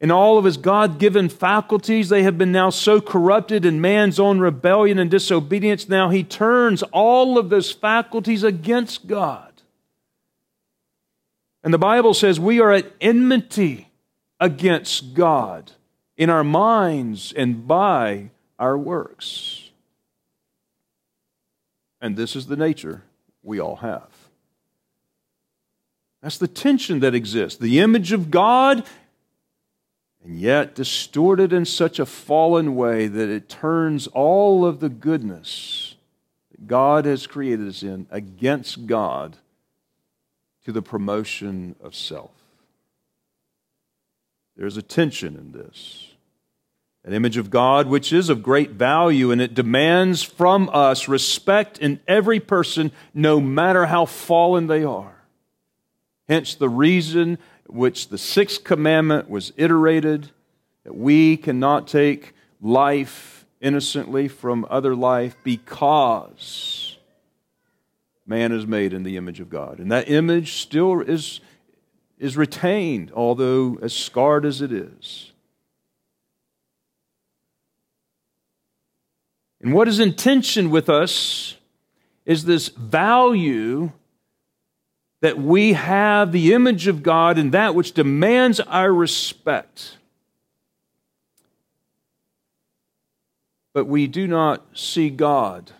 In 0.00 0.10
all 0.10 0.36
of 0.36 0.44
his 0.44 0.58
God 0.58 0.98
given 0.98 1.28
faculties, 1.28 2.10
they 2.10 2.22
have 2.22 2.36
been 2.36 2.52
now 2.52 2.68
so 2.68 3.00
corrupted 3.00 3.64
in 3.64 3.80
man's 3.80 4.20
own 4.20 4.38
rebellion 4.40 4.98
and 4.98 5.10
disobedience. 5.10 5.88
Now 5.88 6.10
he 6.10 6.22
turns 6.22 6.82
all 6.84 7.38
of 7.38 7.48
those 7.48 7.72
faculties 7.72 8.44
against 8.44 9.06
God. 9.06 9.52
And 11.64 11.72
the 11.72 11.78
Bible 11.78 12.12
says 12.14 12.38
we 12.38 12.60
are 12.60 12.72
at 12.72 12.92
enmity 13.00 13.88
against 14.38 15.14
God 15.14 15.72
in 16.16 16.28
our 16.28 16.44
minds 16.44 17.32
and 17.32 17.66
by 17.66 18.30
our 18.58 18.76
works. 18.76 19.70
And 22.00 22.16
this 22.16 22.36
is 22.36 22.46
the 22.46 22.56
nature 22.56 23.02
we 23.42 23.58
all 23.58 23.76
have. 23.76 24.10
That's 26.22 26.38
the 26.38 26.48
tension 26.48 27.00
that 27.00 27.14
exists. 27.14 27.58
The 27.58 27.80
image 27.80 28.12
of 28.12 28.30
God 28.30 28.84
and 30.26 30.40
yet 30.40 30.74
distorted 30.74 31.52
in 31.52 31.64
such 31.64 32.00
a 32.00 32.06
fallen 32.06 32.74
way 32.74 33.06
that 33.06 33.28
it 33.28 33.48
turns 33.48 34.08
all 34.08 34.66
of 34.66 34.80
the 34.80 34.88
goodness 34.88 35.94
that 36.50 36.66
God 36.66 37.04
has 37.04 37.28
created 37.28 37.68
us 37.68 37.84
in 37.84 38.08
against 38.10 38.86
God 38.86 39.36
to 40.64 40.72
the 40.72 40.82
promotion 40.82 41.76
of 41.80 41.94
self. 41.94 42.32
There's 44.56 44.76
a 44.76 44.82
tension 44.82 45.36
in 45.36 45.52
this. 45.52 46.08
An 47.04 47.12
image 47.12 47.36
of 47.36 47.48
God 47.48 47.86
which 47.86 48.12
is 48.12 48.28
of 48.28 48.42
great 48.42 48.72
value 48.72 49.30
and 49.30 49.40
it 49.40 49.54
demands 49.54 50.24
from 50.24 50.68
us 50.72 51.06
respect 51.06 51.78
in 51.78 52.00
every 52.08 52.40
person, 52.40 52.90
no 53.14 53.40
matter 53.40 53.86
how 53.86 54.06
fallen 54.06 54.66
they 54.66 54.82
are. 54.82 55.22
Hence 56.28 56.56
the 56.56 56.68
reason 56.68 57.38
which 57.68 58.08
the 58.08 58.18
sixth 58.18 58.64
commandment 58.64 59.28
was 59.28 59.52
iterated 59.56 60.30
that 60.84 60.94
we 60.94 61.36
cannot 61.36 61.88
take 61.88 62.34
life 62.60 63.44
innocently 63.60 64.28
from 64.28 64.66
other 64.70 64.94
life 64.94 65.36
because 65.42 66.96
man 68.26 68.52
is 68.52 68.66
made 68.66 68.92
in 68.92 69.02
the 69.02 69.16
image 69.16 69.40
of 69.40 69.48
God. 69.48 69.78
And 69.78 69.90
that 69.92 70.08
image 70.08 70.54
still 70.54 71.00
is, 71.00 71.40
is 72.18 72.36
retained, 72.36 73.12
although 73.14 73.78
as 73.82 73.94
scarred 73.94 74.44
as 74.44 74.60
it 74.60 74.72
is. 74.72 75.32
And 79.60 79.72
what 79.72 79.88
is 79.88 79.98
in 79.98 80.14
tension 80.14 80.70
with 80.70 80.88
us 80.88 81.56
is 82.24 82.44
this 82.44 82.68
value 82.68 83.92
that 85.20 85.38
we 85.38 85.72
have 85.72 86.32
the 86.32 86.52
image 86.52 86.86
of 86.86 87.02
God 87.02 87.38
and 87.38 87.52
that 87.52 87.74
which 87.74 87.92
demands 87.92 88.60
our 88.60 88.92
respect. 88.92 89.96
But 93.72 93.86
we 93.86 94.06
do 94.06 94.26
not 94.26 94.78
see 94.78 95.10
God 95.10 95.72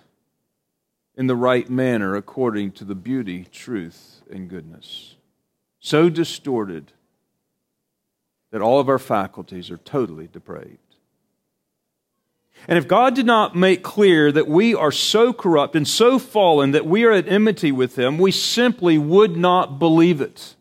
in 1.17 1.27
the 1.27 1.37
right 1.37 1.69
manner 1.69 2.15
according 2.15 2.73
to 2.73 2.85
the 2.85 2.95
beauty, 2.95 3.47
truth, 3.51 4.23
and 4.31 4.49
goodness. 4.49 5.17
So 5.81 6.11
distorted 6.11 6.93
that 8.51 8.63
all 8.63 8.81
of 8.81 8.89
our 8.89 8.99
faculties 8.99 9.71
are 9.71 9.79
totally 9.79 10.29
depraved. 10.29 10.86
And 12.69 12.79
if 12.79 12.89
God 12.89 13.15
did 13.15 13.27
not 13.27 13.55
make 13.55 13.83
clear 13.83 14.33
that 14.33 14.49
we 14.49 14.75
are 14.75 14.91
so 14.91 15.33
corrupt 15.33 15.77
and 15.77 15.87
so 15.87 16.19
fallen 16.19 16.73
that 16.73 16.87
we 16.87 17.05
are 17.05 17.13
at 17.13 17.29
enmity 17.29 17.71
with 17.71 17.99
Him, 17.99 18.19
we 18.19 18.33
simply 18.33 18.99
would 18.99 19.37
not 19.37 19.79
believe 19.79 20.21
it. 20.21 20.57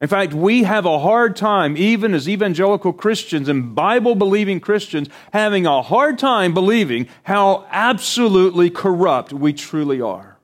In 0.00 0.08
fact, 0.08 0.34
we 0.34 0.64
have 0.64 0.84
a 0.84 0.98
hard 0.98 1.36
time, 1.36 1.76
even 1.76 2.12
as 2.12 2.28
evangelical 2.28 2.92
Christians 2.92 3.48
and 3.48 3.72
Bible 3.72 4.16
believing 4.16 4.58
Christians, 4.58 5.08
having 5.32 5.64
a 5.64 5.80
hard 5.80 6.18
time 6.18 6.52
believing 6.52 7.08
how 7.22 7.66
absolutely 7.70 8.68
corrupt 8.68 9.32
we 9.32 9.52
truly 9.52 10.00
are. 10.00 10.38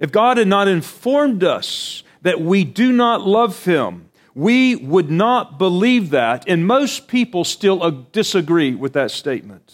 If 0.00 0.10
God 0.10 0.38
had 0.38 0.48
not 0.48 0.66
informed 0.66 1.44
us 1.44 2.02
that 2.22 2.40
we 2.40 2.64
do 2.64 2.92
not 2.92 3.22
love 3.22 3.64
Him, 3.64 4.05
we 4.36 4.76
would 4.76 5.10
not 5.10 5.58
believe 5.58 6.10
that, 6.10 6.46
and 6.46 6.66
most 6.66 7.08
people 7.08 7.42
still 7.42 8.06
disagree 8.12 8.74
with 8.74 8.92
that 8.92 9.10
statement. 9.10 9.72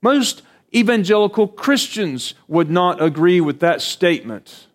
Most 0.00 0.42
evangelical 0.72 1.48
Christians 1.48 2.34
would 2.46 2.70
not 2.70 3.02
agree 3.02 3.40
with 3.40 3.58
that 3.58 3.82
statement. 3.82 4.68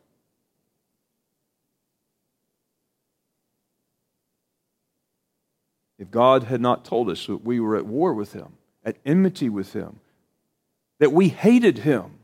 If 5.98 6.12
God 6.12 6.44
had 6.44 6.60
not 6.60 6.84
told 6.84 7.10
us 7.10 7.28
that 7.28 7.46
we 7.46 7.62
were 7.62 7.78
at 7.78 7.86
war 7.86 8.14
with 8.14 8.34
Him, 8.34 8.58
at 8.84 8.98
enmity 9.06 9.48
with 9.48 9.72
Him, 9.72 10.02
that 11.00 11.14
we 11.14 11.30
hated 11.30 11.78
Him, 11.78 12.20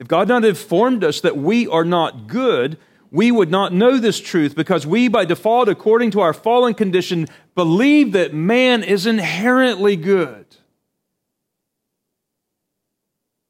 if 0.00 0.08
God 0.08 0.28
not 0.28 0.46
informed 0.46 1.04
us 1.04 1.20
that 1.20 1.36
we 1.36 1.68
are 1.68 1.84
not 1.84 2.26
good, 2.26 2.78
we 3.10 3.30
would 3.30 3.50
not 3.50 3.74
know 3.74 3.98
this 3.98 4.18
truth 4.18 4.56
because 4.56 4.86
we, 4.86 5.08
by 5.08 5.26
default, 5.26 5.68
according 5.68 6.10
to 6.12 6.20
our 6.20 6.32
fallen 6.32 6.72
condition, 6.72 7.28
believe 7.54 8.12
that 8.12 8.32
man 8.32 8.82
is 8.82 9.06
inherently 9.06 9.96
good. 9.96 10.46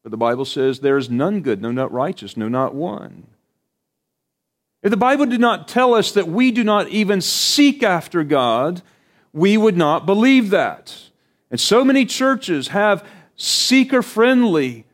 But 0.03 0.11
the 0.11 0.17
Bible 0.17 0.45
says 0.45 0.81
there 0.81 0.97
is 0.97 1.09
none 1.09 1.41
good, 1.41 1.63
no, 1.63 1.71
not 1.71 1.93
righteous, 1.93 2.37
no, 2.37 2.49
not 2.49 2.75
one. 2.75 3.29
If 4.83 4.91
the 4.91 4.97
Bible 4.97 5.27
did 5.27 5.41
not 5.41 5.69
tell 5.69 5.95
us 5.95 6.11
that 6.13 6.27
we 6.27 6.51
do 6.51 6.65
not 6.65 6.89
even 6.89 7.21
seek 7.21 7.83
after 7.85 8.25
God, 8.25 8.83
we 9.33 9.57
would 9.57 9.77
not 9.77 10.05
believe 10.05 10.51
that. 10.51 11.11
And 11.49 11.61
so 11.61 11.85
many 11.85 12.07
churches 12.07 12.69
have 12.69 13.07
seeker 13.37 14.03
friendly 14.03 14.87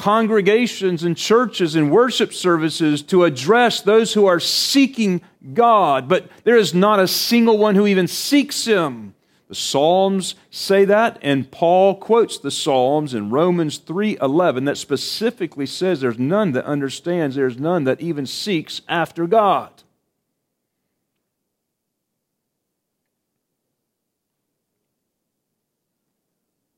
congregations 0.00 1.04
and 1.04 1.14
churches 1.14 1.74
and 1.74 1.90
worship 1.90 2.32
services 2.32 3.02
to 3.02 3.24
address 3.24 3.82
those 3.82 4.14
who 4.14 4.24
are 4.24 4.40
seeking 4.40 5.20
God, 5.52 6.08
but 6.08 6.26
there 6.44 6.56
is 6.56 6.72
not 6.72 6.98
a 6.98 7.06
single 7.06 7.58
one 7.58 7.74
who 7.74 7.86
even 7.86 8.08
seeks 8.08 8.64
Him. 8.64 9.14
The 9.48 9.54
Psalms 9.54 10.36
say 10.50 10.86
that, 10.86 11.18
and 11.20 11.50
Paul 11.50 11.96
quotes 11.96 12.38
the 12.38 12.50
Psalms 12.50 13.12
in 13.12 13.28
Romans 13.28 13.76
3:11 13.76 14.64
that 14.64 14.78
specifically 14.78 15.66
says 15.66 16.00
there's 16.00 16.18
none 16.18 16.52
that 16.52 16.64
understands, 16.64 17.36
there's 17.36 17.58
none 17.58 17.84
that 17.84 18.00
even 18.00 18.24
seeks 18.24 18.80
after 18.88 19.26
God. 19.26 19.82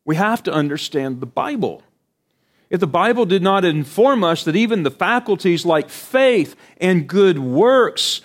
We 0.05 0.17
have 0.17 0.43
to 0.43 0.52
understand 0.52 1.21
the 1.21 1.26
Bible. 1.26 1.85
If 2.73 2.81
the 2.81 2.87
Bible 2.87 3.26
did 3.26 3.43
not 3.43 3.67
inform 3.67 4.25
us 4.25 4.45
that 4.45 4.57
even 4.57 4.83
the 4.83 4.91
faculties 4.91 5.67
like 5.67 5.91
faith 5.91 6.57
and 6.81 7.06
good 7.06 7.39
works 7.39 8.23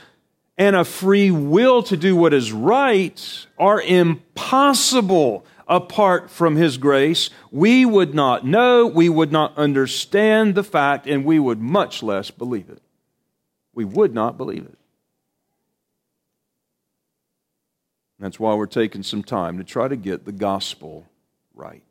and 0.57 0.73
a 0.73 0.85
free 0.85 1.29
will 1.29 1.83
to 1.83 1.97
do 1.97 2.15
what 2.15 2.33
is 2.33 2.53
right 2.53 3.45
are 3.59 3.81
impossible 3.81 5.45
apart 5.67 6.31
from 6.31 6.55
His 6.55 6.77
grace, 6.77 7.29
we 7.51 7.83
would 7.83 8.15
not 8.15 8.47
know, 8.47 8.87
we 8.87 9.09
would 9.09 9.33
not 9.33 9.55
understand 9.57 10.55
the 10.55 10.63
fact, 10.63 11.07
and 11.07 11.25
we 11.25 11.39
would 11.39 11.59
much 11.59 12.01
less 12.01 12.31
believe 12.31 12.69
it. 12.69 12.81
We 13.73 13.83
would 13.83 14.13
not 14.13 14.37
believe 14.37 14.63
it. 14.63 14.77
That's 18.17 18.39
why 18.39 18.55
we're 18.55 18.65
taking 18.65 19.03
some 19.03 19.23
time 19.23 19.57
to 19.57 19.65
try 19.65 19.89
to 19.89 19.97
get 19.97 20.23
the 20.23 20.31
gospel 20.31 21.05
right. 21.53 21.83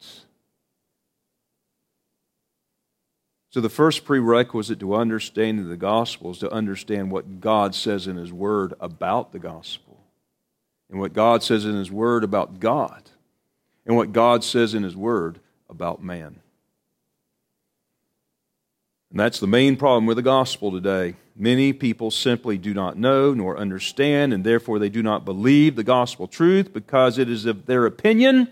So, 3.56 3.62
the 3.62 3.70
first 3.70 4.04
prerequisite 4.04 4.80
to 4.80 4.94
understanding 4.94 5.70
the 5.70 5.78
gospel 5.78 6.32
is 6.32 6.38
to 6.40 6.50
understand 6.50 7.10
what 7.10 7.40
God 7.40 7.74
says 7.74 8.06
in 8.06 8.16
His 8.18 8.30
Word 8.30 8.74
about 8.80 9.32
the 9.32 9.38
gospel, 9.38 9.98
and 10.90 11.00
what 11.00 11.14
God 11.14 11.42
says 11.42 11.64
in 11.64 11.74
His 11.74 11.90
Word 11.90 12.22
about 12.22 12.60
God, 12.60 13.08
and 13.86 13.96
what 13.96 14.12
God 14.12 14.44
says 14.44 14.74
in 14.74 14.82
His 14.82 14.94
Word 14.94 15.40
about 15.70 16.04
man. 16.04 16.40
And 19.10 19.18
that's 19.18 19.40
the 19.40 19.46
main 19.46 19.78
problem 19.78 20.04
with 20.04 20.18
the 20.18 20.22
gospel 20.22 20.70
today. 20.70 21.16
Many 21.34 21.72
people 21.72 22.10
simply 22.10 22.58
do 22.58 22.74
not 22.74 22.98
know 22.98 23.32
nor 23.32 23.56
understand, 23.56 24.34
and 24.34 24.44
therefore 24.44 24.78
they 24.78 24.90
do 24.90 25.02
not 25.02 25.24
believe 25.24 25.76
the 25.76 25.82
gospel 25.82 26.28
truth 26.28 26.74
because 26.74 27.16
it 27.16 27.30
is 27.30 27.46
of 27.46 27.64
their 27.64 27.86
opinion, 27.86 28.48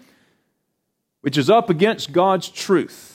which 1.20 1.36
is 1.36 1.50
up 1.50 1.68
against 1.68 2.12
God's 2.12 2.48
truth. 2.48 3.13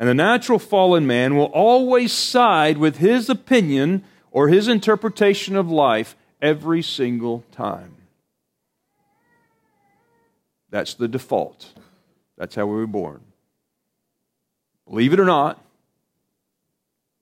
And 0.00 0.08
the 0.08 0.14
natural 0.14 0.58
fallen 0.58 1.06
man 1.06 1.36
will 1.36 1.52
always 1.52 2.10
side 2.10 2.78
with 2.78 2.96
his 2.96 3.28
opinion 3.28 4.02
or 4.32 4.48
his 4.48 4.66
interpretation 4.66 5.56
of 5.56 5.70
life 5.70 6.16
every 6.40 6.80
single 6.80 7.44
time. 7.52 7.96
That's 10.70 10.94
the 10.94 11.06
default. 11.06 11.74
That's 12.38 12.54
how 12.54 12.64
we 12.64 12.76
were 12.76 12.86
born. 12.86 13.20
Believe 14.88 15.12
it 15.12 15.20
or 15.20 15.26
not, 15.26 15.62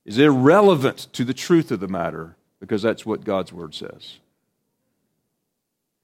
is 0.04 0.16
irrelevant 0.16 1.08
to 1.14 1.24
the 1.24 1.34
truth 1.34 1.72
of 1.72 1.80
the 1.80 1.88
matter 1.88 2.36
because 2.60 2.80
that's 2.80 3.04
what 3.04 3.24
God's 3.24 3.52
Word 3.52 3.74
says. 3.74 4.18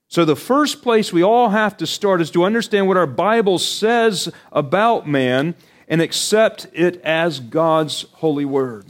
So, 0.09 0.25
the 0.25 0.37
first 0.37 0.83
place 0.83 1.13
we 1.13 1.23
all 1.23 1.51
have 1.51 1.77
to 1.77 1.87
start 1.87 2.21
is 2.21 2.31
to 2.33 2.45
understand 2.45 2.89
what 2.89 2.97
our 2.97 3.07
Bible 3.07 3.59
says 3.59 4.31
about 4.53 5.09
man 5.09 5.55
and 5.89 6.01
accept 6.01 6.67
it 6.73 7.01
as 7.03 7.41
God's 7.41 8.03
holy 8.15 8.45
word. 8.45 8.87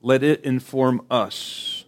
Let 0.00 0.22
it 0.22 0.44
inform 0.44 1.04
us. 1.10 1.84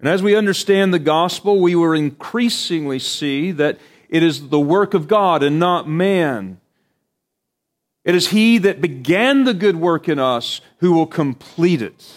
And 0.00 0.08
as 0.08 0.22
we 0.22 0.36
understand 0.36 0.92
the 0.92 0.98
gospel, 0.98 1.60
we 1.60 1.74
will 1.74 1.92
increasingly 1.92 2.98
see 2.98 3.52
that 3.52 3.78
it 4.08 4.22
is 4.22 4.48
the 4.48 4.60
work 4.60 4.92
of 4.92 5.08
God 5.08 5.42
and 5.42 5.58
not 5.58 5.88
man. 5.88 6.60
It 8.04 8.14
is 8.14 8.28
He 8.28 8.58
that 8.58 8.82
began 8.82 9.44
the 9.44 9.54
good 9.54 9.76
work 9.76 10.08
in 10.08 10.18
us 10.18 10.60
who 10.78 10.92
will 10.92 11.06
complete 11.06 11.80
it. 11.80 12.12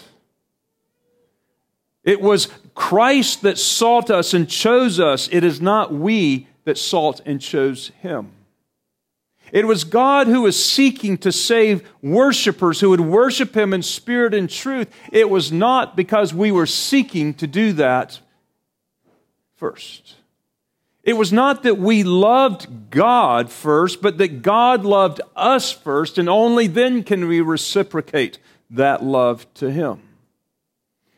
It 2.04 2.20
was 2.20 2.48
Christ 2.74 3.42
that 3.42 3.58
sought 3.58 4.10
us 4.10 4.34
and 4.34 4.48
chose 4.48 5.00
us. 5.00 5.28
It 5.32 5.42
is 5.44 5.60
not 5.60 5.92
we 5.92 6.46
that 6.64 6.78
sought 6.78 7.20
and 7.24 7.40
chose 7.40 7.90
Him. 8.00 8.32
It 9.52 9.66
was 9.66 9.84
God 9.84 10.26
who 10.26 10.42
was 10.42 10.62
seeking 10.62 11.18
to 11.18 11.32
save 11.32 11.88
worshipers 12.02 12.80
who 12.80 12.90
would 12.90 13.00
worship 13.00 13.56
Him 13.56 13.72
in 13.72 13.82
spirit 13.82 14.34
and 14.34 14.48
truth. 14.48 14.88
It 15.12 15.30
was 15.30 15.50
not 15.50 15.96
because 15.96 16.34
we 16.34 16.52
were 16.52 16.66
seeking 16.66 17.34
to 17.34 17.46
do 17.46 17.72
that 17.74 18.20
first. 19.56 20.14
It 21.02 21.16
was 21.16 21.32
not 21.32 21.62
that 21.62 21.78
we 21.78 22.02
loved 22.02 22.90
God 22.90 23.50
first, 23.50 24.02
but 24.02 24.18
that 24.18 24.42
God 24.42 24.84
loved 24.84 25.20
us 25.34 25.72
first, 25.72 26.18
and 26.18 26.28
only 26.28 26.66
then 26.66 27.02
can 27.02 27.26
we 27.26 27.40
reciprocate 27.40 28.38
that 28.70 29.02
love 29.02 29.46
to 29.54 29.70
Him. 29.70 30.02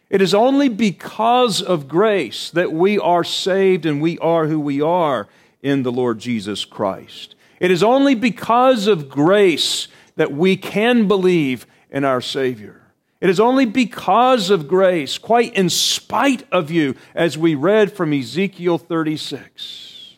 It 0.08 0.20
is 0.20 0.34
only 0.34 0.68
because 0.68 1.62
of 1.62 1.88
grace 1.88 2.50
that 2.50 2.72
we 2.72 2.98
are 2.98 3.24
saved 3.24 3.86
and 3.86 4.00
we 4.00 4.18
are 4.18 4.46
who 4.46 4.58
we 4.58 4.80
are 4.80 5.28
in 5.62 5.82
the 5.82 5.92
Lord 5.92 6.18
Jesus 6.18 6.64
Christ. 6.64 7.34
It 7.60 7.70
is 7.70 7.82
only 7.82 8.14
because 8.14 8.86
of 8.86 9.08
grace 9.08 9.86
that 10.16 10.32
we 10.32 10.56
can 10.56 11.06
believe 11.06 11.66
in 11.90 12.04
our 12.04 12.22
Savior. 12.22 12.80
It 13.20 13.28
is 13.28 13.38
only 13.38 13.66
because 13.66 14.48
of 14.48 14.66
grace, 14.66 15.18
quite 15.18 15.54
in 15.54 15.68
spite 15.68 16.44
of 16.50 16.70
you, 16.70 16.94
as 17.14 17.36
we 17.36 17.54
read 17.54 17.92
from 17.92 18.14
Ezekiel 18.14 18.78
36, 18.78 20.16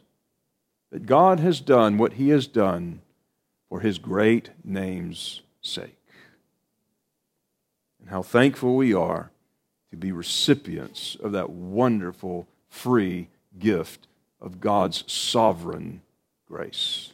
that 0.92 1.04
God 1.04 1.40
has 1.40 1.60
done 1.60 1.98
what 1.98 2.12
He 2.12 2.28
has 2.28 2.46
done 2.46 3.02
for 3.68 3.80
His 3.80 3.98
great 3.98 4.50
name's 4.62 5.42
sake. 5.60 5.98
And 7.98 8.08
how 8.08 8.22
thankful 8.22 8.76
we 8.76 8.94
are 8.94 9.32
to 9.90 9.96
be 9.96 10.12
recipients 10.12 11.16
of 11.16 11.32
that 11.32 11.50
wonderful 11.50 12.46
free 12.68 13.28
gift 13.58 14.06
of 14.40 14.60
God's 14.60 15.02
sovereign 15.10 16.02
grace. 16.46 17.12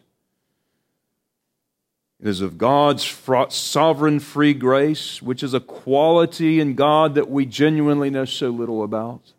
It 2.20 2.26
is 2.26 2.40
of 2.40 2.58
God's 2.58 3.04
sovereign 3.50 4.18
free 4.18 4.52
grace, 4.52 5.22
which 5.22 5.44
is 5.44 5.54
a 5.54 5.60
quality 5.60 6.58
in 6.58 6.74
God 6.74 7.14
that 7.14 7.30
we 7.30 7.46
genuinely 7.46 8.10
know 8.10 8.24
so 8.24 8.50
little 8.50 8.82
about. 8.82 9.32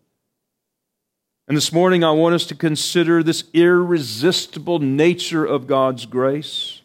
And 1.49 1.57
this 1.57 1.73
morning, 1.73 2.03
I 2.03 2.11
want 2.11 2.35
us 2.35 2.45
to 2.45 2.55
consider 2.55 3.21
this 3.21 3.43
irresistible 3.53 4.79
nature 4.79 5.43
of 5.43 5.67
God's 5.67 6.05
grace. 6.05 6.81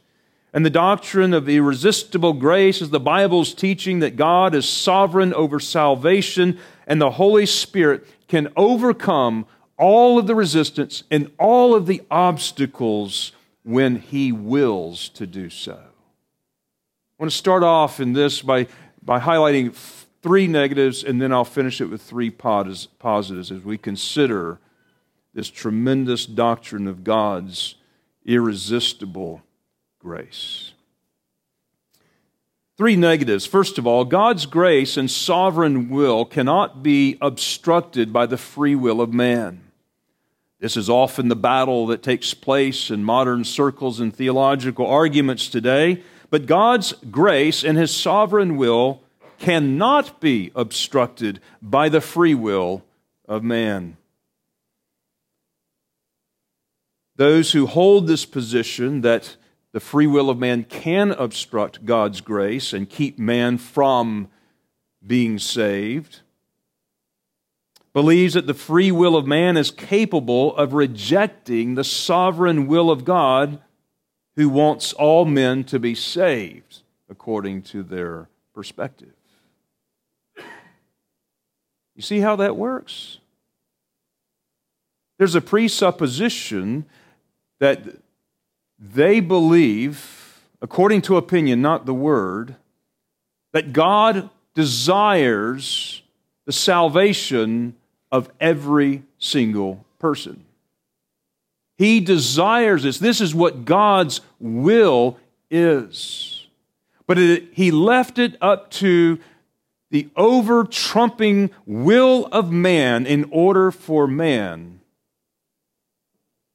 And 0.52 0.66
the 0.66 0.70
doctrine 0.70 1.32
of 1.32 1.48
irresistible 1.48 2.32
grace 2.32 2.80
is 2.80 2.90
the 2.90 2.98
Bible's 2.98 3.54
teaching 3.54 4.00
that 4.00 4.16
God 4.16 4.54
is 4.54 4.68
sovereign 4.68 5.32
over 5.34 5.60
salvation 5.60 6.58
and 6.86 7.00
the 7.00 7.10
Holy 7.12 7.46
Spirit 7.46 8.06
can 8.26 8.48
overcome 8.56 9.46
all 9.76 10.18
of 10.18 10.26
the 10.26 10.34
resistance 10.34 11.04
and 11.10 11.30
all 11.38 11.74
of 11.74 11.86
the 11.86 12.02
obstacles 12.10 13.32
when 13.64 13.96
He 13.96 14.30
wills 14.30 15.08
to 15.10 15.26
do 15.26 15.50
so. 15.50 15.74
I 15.74 17.22
want 17.22 17.32
to 17.32 17.36
start 17.36 17.62
off 17.62 17.98
in 18.00 18.12
this 18.12 18.42
by, 18.42 18.68
by 19.02 19.18
highlighting 19.18 19.74
three 20.22 20.46
negatives, 20.46 21.02
and 21.02 21.20
then 21.20 21.32
I'll 21.32 21.44
finish 21.44 21.80
it 21.80 21.86
with 21.86 22.02
three 22.02 22.30
positives 22.30 23.50
as 23.50 23.62
we 23.62 23.76
consider 23.76 24.58
this 25.32 25.50
tremendous 25.50 26.26
doctrine 26.26 26.86
of 26.86 27.04
God's 27.04 27.74
irresistible 28.24 29.42
grace. 29.98 30.72
Three 32.76 32.96
negatives. 32.96 33.46
First 33.46 33.78
of 33.78 33.86
all, 33.86 34.04
God's 34.04 34.46
grace 34.46 34.96
and 34.96 35.10
sovereign 35.10 35.90
will 35.90 36.24
cannot 36.24 36.82
be 36.82 37.16
obstructed 37.20 38.12
by 38.12 38.26
the 38.26 38.36
free 38.36 38.74
will 38.74 39.00
of 39.00 39.12
man. 39.12 39.63
This 40.64 40.78
is 40.78 40.88
often 40.88 41.28
the 41.28 41.36
battle 41.36 41.88
that 41.88 42.02
takes 42.02 42.32
place 42.32 42.90
in 42.90 43.04
modern 43.04 43.44
circles 43.44 44.00
and 44.00 44.16
theological 44.16 44.86
arguments 44.86 45.48
today. 45.48 46.02
But 46.30 46.46
God's 46.46 46.94
grace 47.10 47.62
and 47.62 47.76
His 47.76 47.94
sovereign 47.94 48.56
will 48.56 49.02
cannot 49.38 50.22
be 50.22 50.52
obstructed 50.54 51.40
by 51.60 51.90
the 51.90 52.00
free 52.00 52.34
will 52.34 52.82
of 53.28 53.42
man. 53.44 53.98
Those 57.16 57.52
who 57.52 57.66
hold 57.66 58.06
this 58.06 58.24
position 58.24 59.02
that 59.02 59.36
the 59.72 59.80
free 59.80 60.06
will 60.06 60.30
of 60.30 60.38
man 60.38 60.64
can 60.64 61.10
obstruct 61.10 61.84
God's 61.84 62.22
grace 62.22 62.72
and 62.72 62.88
keep 62.88 63.18
man 63.18 63.58
from 63.58 64.28
being 65.06 65.38
saved, 65.38 66.20
believes 67.94 68.34
that 68.34 68.46
the 68.46 68.52
free 68.52 68.90
will 68.90 69.16
of 69.16 69.26
man 69.26 69.56
is 69.56 69.70
capable 69.70 70.54
of 70.56 70.74
rejecting 70.74 71.74
the 71.74 71.84
sovereign 71.84 72.66
will 72.66 72.90
of 72.90 73.04
God 73.04 73.60
who 74.36 74.48
wants 74.48 74.92
all 74.92 75.24
men 75.24 75.62
to 75.64 75.78
be 75.78 75.94
saved 75.94 76.82
according 77.08 77.62
to 77.62 77.84
their 77.84 78.28
perspective. 78.52 79.14
You 81.94 82.02
see 82.02 82.18
how 82.18 82.34
that 82.36 82.56
works? 82.56 83.18
There's 85.18 85.36
a 85.36 85.40
presupposition 85.40 86.86
that 87.60 87.80
they 88.76 89.20
believe, 89.20 90.40
according 90.60 91.02
to 91.02 91.16
opinion, 91.16 91.62
not 91.62 91.86
the 91.86 91.94
word, 91.94 92.56
that 93.52 93.72
God 93.72 94.28
desires 94.54 96.02
the 96.44 96.52
salvation 96.52 97.76
of 98.14 98.30
every 98.38 99.02
single 99.18 99.84
person. 99.98 100.44
He 101.76 101.98
desires 101.98 102.84
this. 102.84 103.00
This 103.00 103.20
is 103.20 103.34
what 103.34 103.64
God's 103.64 104.20
will 104.38 105.18
is. 105.50 106.46
But 107.08 107.18
it, 107.18 107.48
he 107.54 107.72
left 107.72 108.20
it 108.20 108.36
up 108.40 108.70
to 108.72 109.18
the 109.90 110.08
over 110.14 110.62
trumping 110.62 111.50
will 111.66 112.26
of 112.26 112.52
man 112.52 113.04
in 113.04 113.28
order 113.32 113.72
for 113.72 114.06
man 114.06 114.78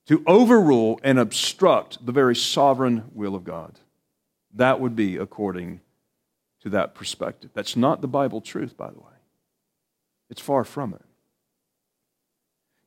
to 0.05 0.23
overrule 0.25 0.97
and 1.03 1.19
obstruct 1.19 2.05
the 2.05 2.13
very 2.13 2.37
sovereign 2.37 3.11
will 3.13 3.35
of 3.35 3.43
God. 3.43 3.77
That 4.53 4.79
would 4.79 4.95
be 4.95 5.17
according 5.17 5.81
to 6.61 6.69
that 6.69 6.95
perspective. 6.95 7.49
That's 7.53 7.75
not 7.75 7.99
the 7.99 8.07
Bible 8.07 8.39
truth, 8.39 8.77
by 8.77 8.91
the 8.91 8.99
way. 8.99 9.17
It's 10.29 10.39
far 10.39 10.63
from 10.63 10.93
it. 10.93 11.01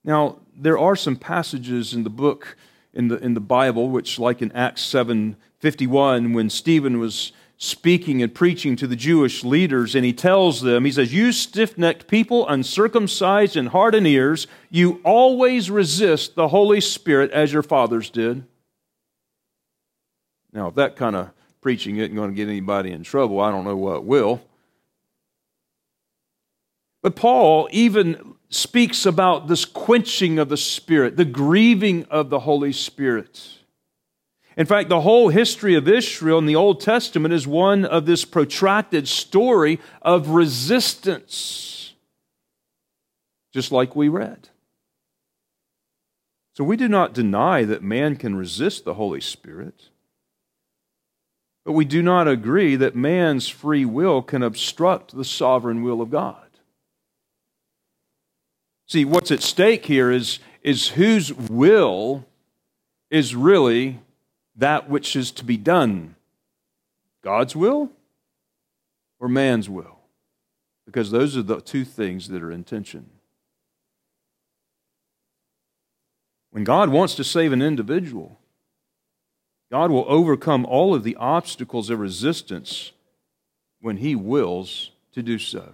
Now, 0.05 0.39
there 0.57 0.79
are 0.79 0.97
some 0.97 1.17
passages 1.17 1.95
in 1.95 2.05
the 2.05 2.11
book, 2.11 2.57
in 2.93 3.09
the, 3.09 3.19
in 3.19 3.35
the 3.35 3.41
Bible, 3.41 3.89
which, 3.89 4.19
like 4.19 4.43
in 4.43 4.53
Acts 4.53 4.83
7 4.83 5.37
51, 5.61 6.33
when 6.33 6.51
Stephen 6.51 6.99
was 6.99 7.33
speaking 7.57 8.21
and 8.21 8.35
preaching 8.35 8.75
to 8.75 8.89
the 8.89 8.97
Jewish 8.97 9.45
leaders, 9.45 9.95
and 9.95 10.05
he 10.05 10.13
tells 10.13 10.61
them, 10.61 10.85
he 10.85 10.91
says, 10.91 11.15
You 11.15 11.31
stiff 11.31 11.79
necked 11.79 12.09
people, 12.09 12.49
uncircumcised 12.49 13.57
in 13.57 13.67
heart 13.67 13.95
and 13.95 14.05
ears, 14.05 14.49
you 14.71 15.01
always 15.05 15.71
resist 15.71 16.35
the 16.35 16.49
Holy 16.49 16.81
Spirit 16.81 17.31
as 17.31 17.53
your 17.53 17.63
fathers 17.63 18.11
did. 18.11 18.45
Now, 20.53 20.67
if 20.67 20.75
that 20.75 20.97
kind 20.97 21.15
of 21.15 21.31
preaching 21.61 21.99
isn't 21.99 22.17
going 22.17 22.31
to 22.31 22.37
get 22.37 22.49
anybody 22.49 22.91
in 22.91 23.05
trouble, 23.05 23.41
I 23.41 23.53
don't 23.53 23.65
know 23.65 23.77
what 23.77 24.05
will. 24.05 24.43
But 27.03 27.15
Paul 27.15 27.69
even 27.71 28.35
speaks 28.55 29.07
about 29.07 29.49
this 29.49 29.65
quenching 29.65 30.39
of 30.39 30.49
the 30.49 30.57
Spirit, 30.57 31.17
the 31.17 31.25
grieving 31.25 32.05
of 32.11 32.31
the 32.31 32.41
Holy 32.41 32.73
Spirit. 32.73 33.59
In 34.57 34.67
fact, 34.67 34.91
the 34.91 35.01
whole 35.01 35.31
history 35.31 35.75
of 35.75 35.89
Israel 35.89 36.39
in 36.39 36.47
the 36.47 36.57
Old 36.57 36.81
Testament 36.81 37.33
is 37.33 37.47
one 37.47 37.85
of 37.85 38.05
this 38.05 38.25
protracted 38.25 39.09
story 39.09 39.81
of 40.03 40.29
resistance, 40.29 41.95
just 43.55 43.73
like 43.73 43.97
we 43.97 44.09
read. 44.09 44.51
So 46.55 46.65
we 46.65 46.77
do 46.77 46.89
not 46.89 47.15
deny 47.15 47.65
that 47.65 47.83
man 47.83 48.17
can 48.17 48.37
resist 48.37 48.85
the 48.85 48.95
Holy 48.95 49.23
Spirit, 49.23 49.89
but 51.65 51.73
we 51.73 51.87
do 51.87 52.03
not 52.03 52.29
agree 52.29 52.77
that 52.77 52.95
man's 52.95 53.49
free 53.49 53.87
will 53.87 54.21
can 54.21 54.43
obstruct 54.43 55.17
the 55.17 55.25
sovereign 55.25 55.83
will 55.83 56.03
of 56.03 56.11
God. 56.11 56.42
See, 58.87 59.05
what's 59.05 59.31
at 59.31 59.43
stake 59.43 59.87
here 59.87 60.11
is, 60.11 60.39
is 60.63 60.89
whose 60.89 61.33
will 61.33 62.27
is 63.11 63.35
really 63.35 64.01
that 64.57 64.89
which 64.89 65.17
is 65.17 65.31
to 65.33 65.45
be 65.45 65.57
done 65.57 66.15
God's 67.23 67.55
will 67.55 67.91
or 69.19 69.29
man's 69.29 69.69
will? 69.69 69.99
Because 70.85 71.11
those 71.11 71.37
are 71.37 71.43
the 71.43 71.61
two 71.61 71.85
things 71.85 72.29
that 72.29 72.43
are 72.43 72.51
in 72.51 72.65
tension. 72.65 73.09
When 76.51 76.65
God 76.65 76.91
wants 76.91 77.15
to 77.15 77.25
save 77.25 77.53
an 77.53 77.63
individual, 77.63 78.39
God 79.71 79.91
will 79.91 80.05
overcome 80.07 80.67
all 80.67 80.95
of 80.95 81.03
the 81.03 81.17
obstacles 81.17 81.89
of 81.89 81.99
resistance 81.99 82.93
when 83.81 83.97
He 83.97 84.15
wills 84.15 84.91
to 85.13 85.23
do 85.23 85.39
so. 85.39 85.73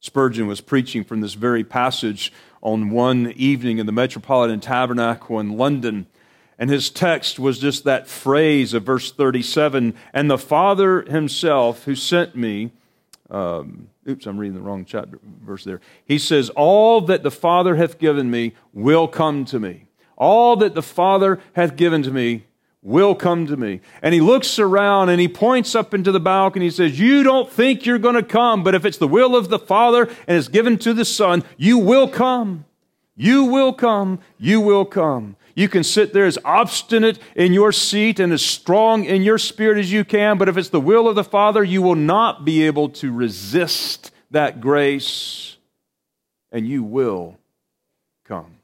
Spurgeon 0.00 0.46
was 0.46 0.60
preaching 0.60 1.04
from 1.04 1.20
this 1.20 1.34
very 1.34 1.64
passage 1.64 2.32
on 2.62 2.90
one 2.90 3.32
evening 3.36 3.78
in 3.78 3.86
the 3.86 3.92
Metropolitan 3.92 4.60
Tabernacle 4.60 5.40
in 5.40 5.56
London. 5.56 6.06
And 6.58 6.70
his 6.70 6.90
text 6.90 7.38
was 7.38 7.58
just 7.58 7.84
that 7.84 8.08
phrase 8.08 8.74
of 8.74 8.84
verse 8.84 9.12
37 9.12 9.94
And 10.12 10.30
the 10.30 10.38
Father 10.38 11.02
himself 11.02 11.84
who 11.84 11.94
sent 11.94 12.34
me, 12.36 12.72
um, 13.30 13.88
oops, 14.08 14.26
I'm 14.26 14.38
reading 14.38 14.56
the 14.56 14.62
wrong 14.62 14.84
chapter, 14.84 15.20
verse 15.44 15.64
there. 15.64 15.80
He 16.04 16.18
says, 16.18 16.50
All 16.50 17.00
that 17.02 17.22
the 17.22 17.30
Father 17.30 17.76
hath 17.76 17.98
given 17.98 18.30
me 18.30 18.54
will 18.72 19.06
come 19.06 19.44
to 19.46 19.60
me. 19.60 19.88
All 20.16 20.56
that 20.56 20.74
the 20.74 20.82
Father 20.82 21.40
hath 21.54 21.76
given 21.76 22.02
to 22.02 22.10
me 22.10 22.44
will 22.88 23.14
come 23.14 23.46
to 23.46 23.56
me. 23.56 23.80
And 24.02 24.14
he 24.14 24.20
looks 24.20 24.58
around 24.58 25.10
and 25.10 25.20
he 25.20 25.28
points 25.28 25.74
up 25.74 25.92
into 25.92 26.10
the 26.10 26.18
balcony. 26.18 26.64
He 26.64 26.70
says, 26.70 26.98
You 26.98 27.22
don't 27.22 27.50
think 27.50 27.84
you're 27.84 27.98
going 27.98 28.14
to 28.14 28.22
come, 28.22 28.64
but 28.64 28.74
if 28.74 28.84
it's 28.84 28.96
the 28.96 29.06
will 29.06 29.36
of 29.36 29.50
the 29.50 29.58
Father 29.58 30.04
and 30.26 30.38
it's 30.38 30.48
given 30.48 30.78
to 30.78 30.94
the 30.94 31.04
Son, 31.04 31.44
you 31.56 31.78
will 31.78 32.08
come. 32.08 32.64
You 33.14 33.44
will 33.44 33.72
come. 33.72 34.20
You 34.38 34.60
will 34.60 34.86
come. 34.86 35.36
You 35.54 35.68
can 35.68 35.84
sit 35.84 36.12
there 36.12 36.24
as 36.24 36.38
obstinate 36.44 37.18
in 37.34 37.52
your 37.52 37.72
seat 37.72 38.20
and 38.20 38.32
as 38.32 38.44
strong 38.44 39.04
in 39.04 39.22
your 39.22 39.38
spirit 39.38 39.78
as 39.78 39.92
you 39.92 40.04
can, 40.04 40.38
but 40.38 40.48
if 40.48 40.56
it's 40.56 40.68
the 40.68 40.80
will 40.80 41.08
of 41.08 41.16
the 41.16 41.24
Father, 41.24 41.64
you 41.64 41.82
will 41.82 41.96
not 41.96 42.44
be 42.44 42.62
able 42.62 42.88
to 42.90 43.12
resist 43.12 44.12
that 44.30 44.60
grace, 44.60 45.56
and 46.52 46.66
you 46.66 46.84
will 46.84 47.38
come. 48.24 48.57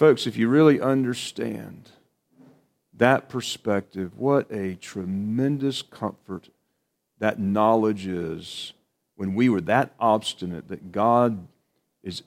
Folks, 0.00 0.26
if 0.26 0.38
you 0.38 0.48
really 0.48 0.80
understand 0.80 1.90
that 2.96 3.28
perspective, 3.28 4.16
what 4.16 4.50
a 4.50 4.76
tremendous 4.76 5.82
comfort 5.82 6.48
that 7.18 7.38
knowledge 7.38 8.06
is 8.06 8.72
when 9.16 9.34
we 9.34 9.50
were 9.50 9.60
that 9.60 9.92
obstinate 10.00 10.68
that 10.68 10.90
God 10.90 11.46
is 12.02 12.22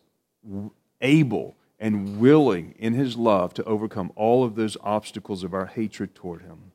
able 1.01 1.55
and 1.79 2.19
willing 2.19 2.75
in 2.77 2.93
his 2.93 3.17
love 3.17 3.55
to 3.55 3.63
overcome 3.63 4.11
all 4.15 4.43
of 4.43 4.53
those 4.53 4.77
obstacles 4.83 5.43
of 5.43 5.55
our 5.55 5.65
hatred 5.65 6.13
toward 6.13 6.43
him. 6.43 6.73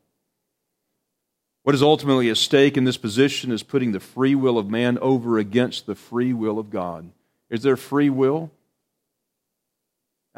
What 1.62 1.76
is 1.76 1.82
ultimately 1.82 2.28
at 2.28 2.38
stake 2.38 2.76
in 2.76 2.82
this 2.82 2.98
position 2.98 3.52
is 3.52 3.62
putting 3.62 3.92
the 3.92 4.00
free 4.00 4.34
will 4.34 4.58
of 4.58 4.68
man 4.68 4.98
over 4.98 5.38
against 5.38 5.86
the 5.86 5.94
free 5.94 6.32
will 6.32 6.58
of 6.58 6.70
God. 6.70 7.12
Is 7.50 7.62
there 7.62 7.76
free 7.76 8.10
will? 8.10 8.50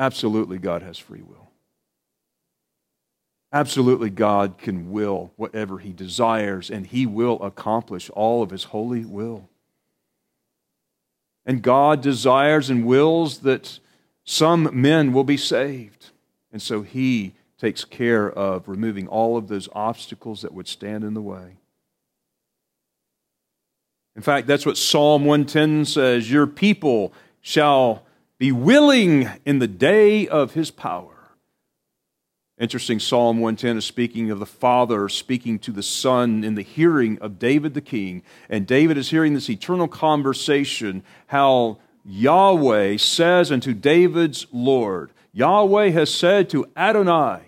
Absolutely, 0.01 0.57
God 0.57 0.81
has 0.81 0.97
free 0.97 1.21
will. 1.21 1.51
Absolutely, 3.53 4.09
God 4.09 4.57
can 4.57 4.91
will 4.91 5.31
whatever 5.37 5.79
He 5.79 5.93
desires, 5.93 6.71
and 6.71 6.87
He 6.87 7.05
will 7.05 7.43
accomplish 7.43 8.09
all 8.09 8.43
of 8.43 8.49
His 8.49 8.65
holy 8.65 9.05
will. 9.05 9.51
And 11.45 11.61
God 11.61 12.01
desires 12.01 12.71
and 12.71 12.87
wills 12.87 13.41
that 13.41 13.79
some 14.25 14.71
men 14.73 15.13
will 15.13 15.25
be 15.25 15.37
saved. 15.37 16.07
And 16.51 16.63
so 16.63 16.81
He 16.81 17.35
takes 17.59 17.85
care 17.85 18.31
of 18.31 18.69
removing 18.69 19.07
all 19.07 19.37
of 19.37 19.49
those 19.49 19.69
obstacles 19.75 20.41
that 20.41 20.55
would 20.55 20.67
stand 20.67 21.05
in 21.05 21.13
the 21.13 21.21
way. 21.21 21.59
In 24.17 24.23
fact, 24.23 24.47
that's 24.47 24.65
what 24.65 24.79
Psalm 24.79 25.27
110 25.27 25.85
says 25.85 26.31
Your 26.31 26.47
people 26.47 27.13
shall 27.43 28.07
be 28.41 28.51
willing 28.51 29.29
in 29.45 29.59
the 29.59 29.69
day 29.69 30.27
of 30.27 30.55
His 30.55 30.71
power. 30.71 31.15
Interesting, 32.59 32.99
Psalm 32.99 33.39
110 33.39 33.77
is 33.77 33.85
speaking 33.85 34.31
of 34.31 34.39
the 34.39 34.47
Father 34.47 35.11
speaking 35.11 35.59
to 35.59 35.71
the 35.71 35.83
Son 35.83 36.43
in 36.43 36.55
the 36.55 36.63
hearing 36.63 37.19
of 37.19 37.39
David 37.39 37.75
the 37.75 37.83
king. 37.83 38.23
And 38.49 38.67
David 38.67 38.97
is 38.97 39.11
hearing 39.11 39.35
this 39.35 39.51
eternal 39.51 39.89
conversation 39.89 41.03
how 41.27 41.81
Yahweh 42.03 42.97
says 42.97 43.53
unto 43.53 43.75
David's 43.75 44.47
Lord, 44.51 45.13
Yahweh 45.33 45.91
has 45.91 46.13
said 46.13 46.49
to 46.51 46.67
Adonai, 46.75 47.43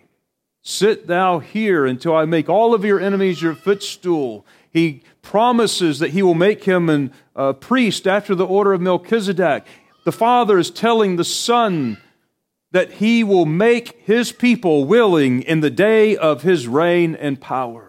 Sit 0.60 1.06
thou 1.06 1.38
here 1.38 1.86
until 1.86 2.14
I 2.14 2.26
make 2.26 2.50
all 2.50 2.74
of 2.74 2.84
your 2.84 3.00
enemies 3.00 3.40
your 3.40 3.54
footstool. 3.54 4.44
He 4.70 5.02
promises 5.22 6.00
that 6.00 6.10
he 6.10 6.22
will 6.22 6.34
make 6.34 6.64
him 6.64 6.88
a 7.34 7.38
uh, 7.38 7.52
priest 7.54 8.06
after 8.06 8.34
the 8.34 8.46
order 8.46 8.74
of 8.74 8.82
Melchizedek. 8.82 9.66
The 10.04 10.12
Father 10.12 10.58
is 10.58 10.70
telling 10.70 11.16
the 11.16 11.24
Son, 11.24 11.98
that 12.72 12.92
he 12.92 13.22
will 13.22 13.46
make 13.46 14.00
his 14.04 14.32
people 14.32 14.86
willing 14.86 15.42
in 15.42 15.60
the 15.60 15.70
day 15.70 16.16
of 16.16 16.42
his 16.42 16.66
reign 16.66 17.14
and 17.14 17.40
power. 17.40 17.88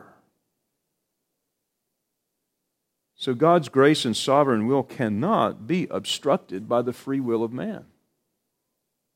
So 3.15 3.33
God's 3.33 3.69
grace 3.69 4.03
and 4.03 4.15
sovereign 4.15 4.67
will 4.67 4.83
cannot 4.83 5.65
be 5.65 5.87
obstructed 5.89 6.67
by 6.67 6.81
the 6.81 6.91
free 6.91 7.21
will 7.21 7.43
of 7.43 7.53
man. 7.53 7.85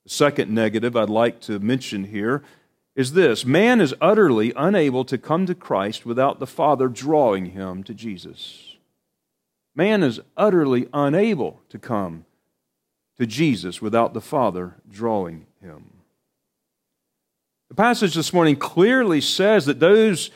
The 0.05 0.09
second 0.09 0.49
negative 0.49 0.95
I'd 0.95 1.09
like 1.09 1.41
to 1.41 1.59
mention 1.59 2.05
here 2.05 2.41
is 2.95 3.11
this 3.11 3.45
man 3.45 3.81
is 3.81 3.93
utterly 3.99 4.53
unable 4.55 5.03
to 5.03 5.17
come 5.17 5.45
to 5.45 5.53
Christ 5.53 6.05
without 6.05 6.39
the 6.39 6.47
Father 6.47 6.87
drawing 6.87 7.47
him 7.47 7.83
to 7.83 7.93
Jesus. 7.93 8.77
Man 9.75 10.01
is 10.01 10.21
utterly 10.37 10.87
unable 10.93 11.61
to 11.67 11.77
come 11.77 12.25
to 13.19 13.25
Jesus 13.25 13.81
without 13.81 14.13
the 14.13 14.21
Father 14.21 14.75
drawing 14.89 15.45
him. 15.61 15.85
The 17.69 17.75
passage 17.75 18.13
this 18.13 18.31
morning 18.31 18.55
clearly 18.55 19.19
says 19.19 19.65
that 19.65 19.79
those 19.79 20.31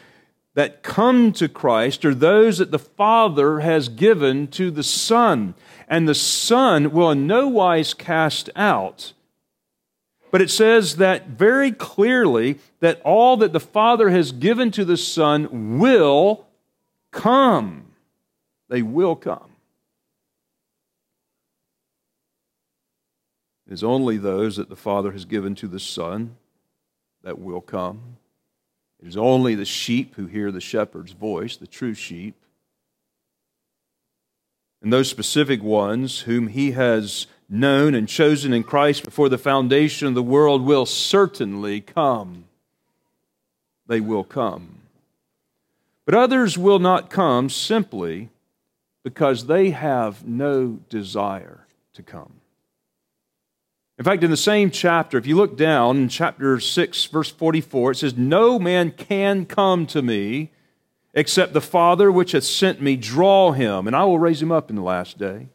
that 0.53 0.83
come 0.83 1.31
to 1.33 1.47
Christ 1.47 2.03
are 2.03 2.13
those 2.13 2.57
that 2.57 2.71
the 2.71 2.79
Father 2.79 3.61
has 3.61 3.87
given 3.87 4.47
to 4.49 4.69
the 4.69 4.83
Son, 4.83 5.53
and 5.87 6.07
the 6.07 6.15
Son 6.15 6.91
will 6.91 7.11
in 7.11 7.25
no 7.25 7.47
wise 7.47 7.93
cast 7.93 8.49
out. 8.55 9.13
But 10.29 10.41
it 10.41 10.49
says 10.49 10.97
that 10.97 11.27
very 11.27 11.71
clearly 11.71 12.59
that 12.79 13.01
all 13.03 13.37
that 13.37 13.53
the 13.53 13.59
Father 13.59 14.09
has 14.09 14.31
given 14.31 14.71
to 14.71 14.85
the 14.85 14.97
Son 14.97 15.77
will 15.77 16.47
come. 17.11 17.85
They 18.69 18.81
will 18.81 19.15
come. 19.15 19.51
It 23.60 23.60
is 23.71 23.83
only 23.83 24.17
those 24.17 24.57
that 24.57 24.67
the 24.67 24.75
Father 24.75 25.13
has 25.13 25.23
given 25.23 25.55
to 25.55 25.67
the 25.67 25.79
Son 25.79 26.35
that 27.23 27.39
will 27.39 27.61
come. 27.61 28.17
It 29.01 29.07
is 29.07 29.15
only 29.15 29.55
the 29.55 29.65
sheep 29.65 30.15
who 30.15 30.25
hear 30.25 30.51
the 30.51 30.59
shepherd's 30.59 31.13
voice, 31.13 31.55
the 31.55 31.67
true 31.67 31.93
sheep. 31.93 32.35
And 34.81 34.91
those 34.91 35.09
specific 35.09 35.63
ones 35.63 36.21
whom 36.21 36.47
he 36.47 36.71
has 36.71 37.27
known 37.47 37.95
and 37.95 38.09
chosen 38.09 38.51
in 38.51 38.63
Christ 38.63 39.05
before 39.05 39.29
the 39.29 39.37
foundation 39.37 40.07
of 40.07 40.15
the 40.15 40.23
world 40.23 40.63
will 40.63 40.85
certainly 40.85 41.79
come. 41.79 42.45
They 43.87 44.01
will 44.01 44.25
come. 44.25 44.79
But 46.05 46.15
others 46.15 46.57
will 46.57 46.79
not 46.79 47.09
come 47.09 47.49
simply 47.49 48.31
because 49.03 49.45
they 49.45 49.69
have 49.69 50.27
no 50.27 50.79
desire 50.89 51.67
to 51.93 52.03
come. 52.03 52.40
In 54.01 54.05
fact, 54.05 54.23
in 54.23 54.31
the 54.31 54.35
same 54.35 54.71
chapter, 54.71 55.19
if 55.19 55.27
you 55.27 55.35
look 55.35 55.55
down 55.55 55.97
in 55.97 56.09
chapter 56.09 56.59
6, 56.59 57.05
verse 57.05 57.29
44, 57.29 57.91
it 57.91 57.97
says, 57.97 58.17
No 58.17 58.57
man 58.57 58.89
can 58.89 59.45
come 59.45 59.85
to 59.85 60.01
me 60.01 60.49
except 61.13 61.53
the 61.53 61.61
Father 61.61 62.11
which 62.11 62.31
hath 62.31 62.45
sent 62.45 62.81
me 62.81 62.95
draw 62.95 63.51
him, 63.51 63.85
and 63.85 63.95
I 63.95 64.05
will 64.05 64.17
raise 64.17 64.41
him 64.41 64.51
up 64.51 64.71
in 64.71 64.75
the 64.75 64.81
last 64.81 65.19
day. 65.19 65.49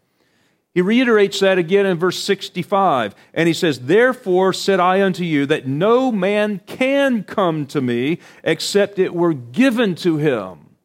He 0.72 0.80
reiterates 0.80 1.40
that 1.40 1.58
again 1.58 1.86
in 1.86 1.98
verse 1.98 2.20
65, 2.20 3.16
and 3.34 3.48
he 3.48 3.52
says, 3.52 3.80
Therefore 3.80 4.52
said 4.52 4.78
I 4.78 5.02
unto 5.02 5.24
you 5.24 5.46
that 5.46 5.66
no 5.66 6.12
man 6.12 6.60
can 6.66 7.24
come 7.24 7.66
to 7.66 7.80
me 7.80 8.20
except 8.44 9.00
it 9.00 9.12
were 9.12 9.34
given 9.34 9.96
to 9.96 10.18
him, 10.18 10.76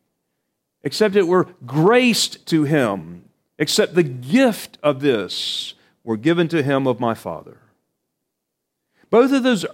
except 0.81 1.15
it 1.15 1.27
were 1.27 1.45
graced 1.63 2.43
to 2.47 2.63
him, 2.63 3.29
except 3.59 3.93
the 3.93 4.01
gift 4.01 4.79
of 4.81 5.01
this 5.01 5.75
were 6.03 6.17
given 6.17 6.47
to 6.49 6.63
him 6.63 6.87
of 6.87 6.99
my 6.99 7.13
Father. 7.13 7.57
Both 9.09 9.33
of 9.33 9.43
those 9.43 9.65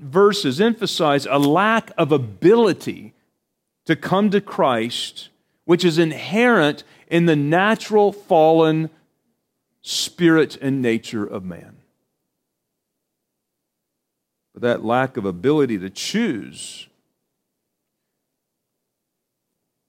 verses 0.00 0.60
emphasize 0.60 1.26
a 1.26 1.38
lack 1.38 1.90
of 1.98 2.12
ability 2.12 3.14
to 3.84 3.96
come 3.96 4.30
to 4.30 4.40
Christ, 4.40 5.28
which 5.64 5.84
is 5.84 5.98
inherent 5.98 6.84
in 7.08 7.26
the 7.26 7.36
natural 7.36 8.12
fallen 8.12 8.90
spirit 9.82 10.56
and 10.60 10.80
nature 10.80 11.24
of 11.24 11.44
man. 11.44 11.76
But 14.52 14.62
that 14.62 14.84
lack 14.84 15.16
of 15.16 15.24
ability 15.24 15.78
to 15.78 15.90
choose 15.90 16.88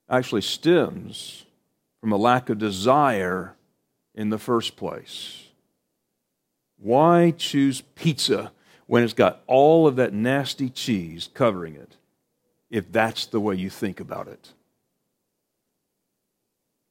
actually 0.10 0.42
stems 0.42 1.46
from 2.02 2.12
a 2.12 2.18
lack 2.18 2.50
of 2.50 2.58
desire 2.58 3.56
in 4.14 4.30
the 4.30 4.38
first 4.38 4.76
place. 4.76 5.47
Why 6.80 7.32
choose 7.32 7.82
pizza 7.96 8.52
when 8.86 9.04
it's 9.04 9.14
got 9.14 9.42
all 9.48 9.88
of 9.88 9.96
that 9.98 10.14
nasty 10.14 10.70
cheese 10.70 11.30
covering 11.34 11.76
it, 11.76 11.98
if 12.70 12.92
that's 12.92 13.26
the 13.26 13.40
way 13.40 13.56
you 13.56 13.70
think 13.70 14.00
about 14.00 14.28
it? 14.28 14.54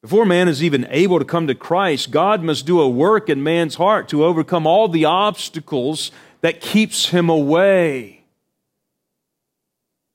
Before 0.02 0.26
man 0.26 0.46
is 0.46 0.62
even 0.62 0.86
able 0.90 1.18
to 1.18 1.24
come 1.24 1.46
to 1.48 1.54
Christ, 1.54 2.10
God 2.10 2.42
must 2.42 2.66
do 2.66 2.80
a 2.80 2.88
work 2.88 3.28
in 3.28 3.42
man's 3.42 3.76
heart 3.76 4.08
to 4.10 4.24
overcome 4.24 4.66
all 4.66 4.88
the 4.88 5.04
obstacles 5.04 6.12
that 6.42 6.60
keeps 6.60 7.08
him 7.08 7.28
away. 7.28 8.24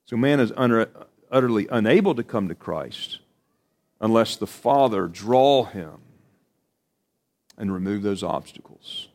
So 0.06 0.16
man 0.16 0.40
is 0.40 0.52
utterly 1.30 1.66
unable 1.70 2.14
to 2.14 2.22
come 2.22 2.48
to 2.48 2.54
Christ 2.54 3.18
unless 4.00 4.36
the 4.36 4.46
Father 4.46 5.08
draw 5.08 5.64
him 5.64 5.98
and 7.58 7.72
remove 7.72 8.02
those 8.02 8.22
obstacles. 8.22 9.08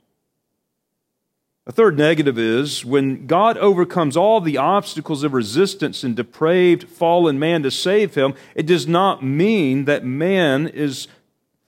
A 1.68 1.72
third 1.74 1.98
negative 1.98 2.40
is 2.40 2.86
when 2.86 3.28
God 3.28 3.58
overcomes 3.58 4.16
all 4.16 4.40
the 4.40 4.58
obstacles 4.58 5.24
of 5.24 5.34
resistance 5.34 6.02
and 6.02 6.16
depraved, 6.16 6.88
fallen 6.88 7.38
man 7.38 7.62
to 7.64 7.72
save 7.72 8.16
him, 8.16 8.36
it 8.56 8.66
does 8.66 8.88
not 8.88 9.22
mean 9.22 9.84
that 9.84 10.06
man 10.06 10.68
is 10.70 11.10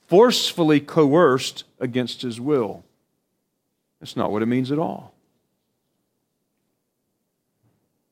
forcefully 0.07 0.79
coerced 0.79 1.65
against 1.81 2.21
his 2.21 2.39
will. 2.39 2.85
That's 3.99 4.15
not 4.15 4.31
what 4.31 4.41
it 4.41 4.45
means 4.45 4.71
at 4.71 4.79
all. 4.79 5.13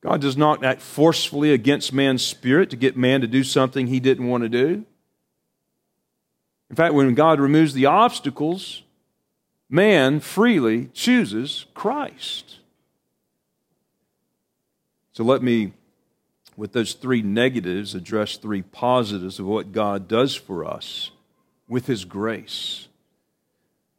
God 0.02 0.20
does 0.20 0.36
not 0.36 0.62
act 0.62 0.82
forcefully 0.82 1.54
against 1.54 1.94
man's 1.94 2.22
spirit 2.22 2.68
to 2.68 2.76
get 2.76 2.98
man 2.98 3.22
to 3.22 3.26
do 3.26 3.42
something 3.42 3.86
he 3.86 3.98
didn't 3.98 4.28
want 4.28 4.42
to 4.42 4.50
do. 4.50 4.84
In 6.68 6.76
fact, 6.76 6.92
when 6.92 7.14
God 7.14 7.40
removes 7.40 7.72
the 7.72 7.86
obstacles, 7.86 8.82
man 9.68 10.20
freely 10.20 10.86
chooses 10.94 11.66
Christ. 11.74 12.56
So 15.12 15.24
let 15.24 15.42
me, 15.42 15.72
with 16.56 16.72
those 16.72 16.94
three 16.94 17.22
negatives, 17.22 17.94
address 17.94 18.36
three 18.36 18.62
positives 18.62 19.38
of 19.38 19.46
what 19.46 19.72
God 19.72 20.08
does 20.08 20.34
for 20.34 20.64
us 20.64 21.10
with 21.68 21.86
His 21.86 22.04
grace. 22.04 22.88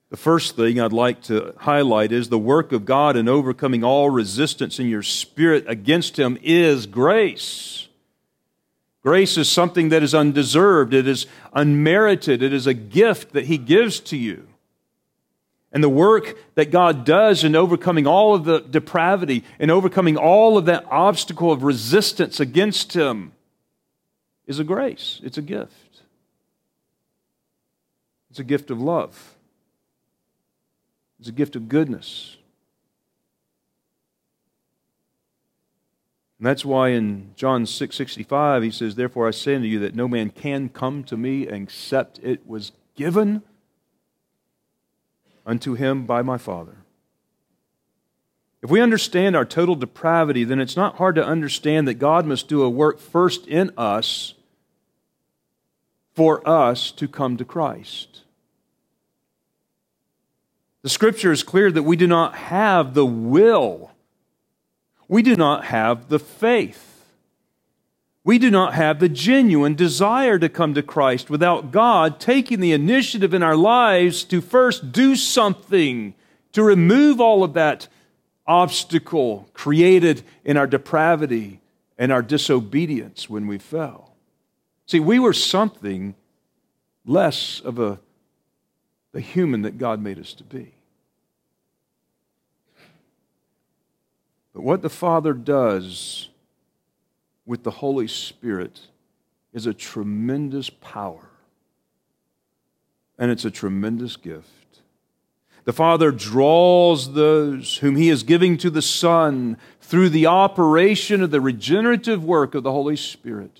The 0.09 0.17
first 0.17 0.55
thing 0.55 0.79
I'd 0.79 0.91
like 0.91 1.21
to 1.23 1.53
highlight 1.57 2.11
is 2.11 2.29
the 2.29 2.39
work 2.39 2.71
of 2.71 2.85
God 2.85 3.15
in 3.15 3.27
overcoming 3.27 3.83
all 3.83 4.09
resistance 4.09 4.79
in 4.79 4.87
your 4.87 5.03
spirit 5.03 5.65
against 5.67 6.17
Him 6.17 6.39
is 6.41 6.87
grace. 6.87 7.87
Grace 9.03 9.37
is 9.37 9.49
something 9.49 9.89
that 9.89 10.03
is 10.03 10.15
undeserved, 10.15 10.93
it 10.93 11.07
is 11.07 11.25
unmerited, 11.53 12.41
it 12.41 12.51
is 12.51 12.67
a 12.67 12.73
gift 12.73 13.33
that 13.33 13.45
He 13.45 13.57
gives 13.57 13.99
to 14.01 14.17
you. 14.17 14.48
And 15.71 15.83
the 15.83 15.89
work 15.89 16.37
that 16.55 16.71
God 16.71 17.05
does 17.05 17.43
in 17.43 17.55
overcoming 17.55 18.07
all 18.07 18.33
of 18.33 18.43
the 18.43 18.59
depravity 18.59 19.43
and 19.59 19.69
overcoming 19.69 20.17
all 20.17 20.57
of 20.57 20.65
that 20.65 20.85
obstacle 20.89 21.51
of 21.51 21.63
resistance 21.63 22.39
against 22.39 22.93
Him 22.93 23.33
is 24.47 24.57
a 24.57 24.63
grace, 24.63 25.21
it's 25.23 25.37
a 25.37 25.43
gift. 25.43 25.73
It's 28.29 28.39
a 28.39 28.43
gift 28.43 28.69
of 28.69 28.79
love. 28.79 29.35
It's 31.19 31.29
a 31.29 31.33
gift 31.33 31.55
of 31.55 31.67
goodness. 31.67 32.37
And 36.37 36.47
that's 36.47 36.63
why 36.63 36.89
in 36.89 37.33
John 37.35 37.65
6 37.65 37.95
65, 37.95 38.63
he 38.63 38.71
says, 38.71 38.95
Therefore 38.95 39.27
I 39.27 39.31
say 39.31 39.55
unto 39.55 39.67
you 39.67 39.79
that 39.79 39.95
no 39.95 40.07
man 40.07 40.29
can 40.29 40.69
come 40.69 41.03
to 41.05 41.17
me 41.17 41.47
except 41.47 42.19
it 42.23 42.47
was 42.47 42.71
given 42.95 43.41
unto 45.49 45.73
him 45.73 46.05
by 46.05 46.21
my 46.21 46.37
Father. 46.37 46.77
If 48.61 48.69
we 48.69 48.81
understand 48.81 49.35
our 49.35 49.45
total 49.45 49.75
depravity, 49.75 50.43
then 50.43 50.59
it's 50.59 50.75
not 50.75 50.97
hard 50.97 51.15
to 51.15 51.25
understand 51.25 51.87
that 51.87 51.95
God 51.95 52.25
must 52.25 52.47
do 52.47 52.61
a 52.61 52.69
work 52.69 52.99
first 52.99 53.47
in 53.47 53.71
us 53.75 54.35
for 56.13 56.47
us 56.47 56.91
to 56.91 57.07
come 57.07 57.35
to 57.37 57.45
Christ. 57.45 58.21
The 60.83 60.89
scripture 60.89 61.31
is 61.31 61.41
clear 61.41 61.71
that 61.71 61.83
we 61.83 61.97
do 61.97 62.07
not 62.07 62.35
have 62.35 62.93
the 62.93 63.05
will, 63.05 63.91
we 65.07 65.23
do 65.23 65.35
not 65.35 65.65
have 65.65 66.09
the 66.09 66.19
faith. 66.19 66.88
We 68.29 68.37
do 68.37 68.51
not 68.51 68.75
have 68.75 68.99
the 68.99 69.09
genuine 69.09 69.73
desire 69.73 70.37
to 70.37 70.49
come 70.49 70.75
to 70.75 70.83
Christ 70.83 71.31
without 71.31 71.71
God 71.71 72.19
taking 72.19 72.59
the 72.59 72.73
initiative 72.73 73.33
in 73.33 73.41
our 73.41 73.55
lives 73.55 74.23
to 74.25 74.39
first 74.39 74.91
do 74.91 75.15
something 75.15 76.13
to 76.51 76.61
remove 76.61 77.19
all 77.19 77.43
of 77.43 77.53
that 77.53 77.87
obstacle 78.45 79.49
created 79.55 80.21
in 80.45 80.57
our 80.57 80.67
depravity 80.67 81.59
and 81.97 82.11
our 82.11 82.21
disobedience 82.21 83.27
when 83.27 83.47
we 83.47 83.57
fell. 83.57 84.13
See, 84.85 84.99
we 84.99 85.17
were 85.17 85.33
something 85.33 86.13
less 87.07 87.59
of 87.61 87.79
a 87.79 87.99
the 89.11 89.21
human 89.21 89.63
that 89.63 89.79
God 89.79 90.03
made 90.03 90.19
us 90.19 90.35
to 90.35 90.43
be. 90.43 90.75
But 94.53 94.61
what 94.61 94.83
the 94.83 94.89
Father 94.91 95.33
does 95.33 96.28
with 97.49 97.63
the 97.63 97.71
Holy 97.71 98.07
Spirit 98.07 98.79
is 99.53 99.65
a 99.65 99.73
tremendous 99.73 100.69
power, 100.69 101.31
and 103.17 103.31
it's 103.31 103.43
a 103.43 103.49
tremendous 103.49 104.15
gift. 104.17 104.81
The 105.63 105.73
Father 105.73 106.11
draws 106.11 107.13
those 107.13 107.77
whom 107.77 107.95
He 107.95 108.09
is 108.09 108.21
giving 108.21 108.55
to 108.59 108.69
the 108.69 108.83
Son 108.83 109.57
through 109.81 110.09
the 110.09 110.27
operation 110.27 111.23
of 111.23 111.31
the 111.31 111.41
regenerative 111.41 112.23
work 112.23 112.53
of 112.53 112.61
the 112.61 112.71
Holy 112.71 112.95
Spirit. 112.95 113.59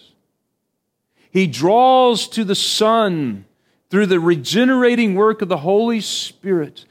He 1.32 1.48
draws 1.48 2.28
to 2.28 2.44
the 2.44 2.54
Son 2.54 3.46
through 3.90 4.06
the 4.06 4.20
regenerating 4.20 5.16
work 5.16 5.42
of 5.42 5.50
the 5.50 5.58
Holy 5.58 6.00
Spirit 6.00 6.86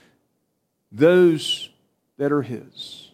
those 0.90 1.70
that 2.16 2.32
are 2.32 2.42
His. 2.42 3.07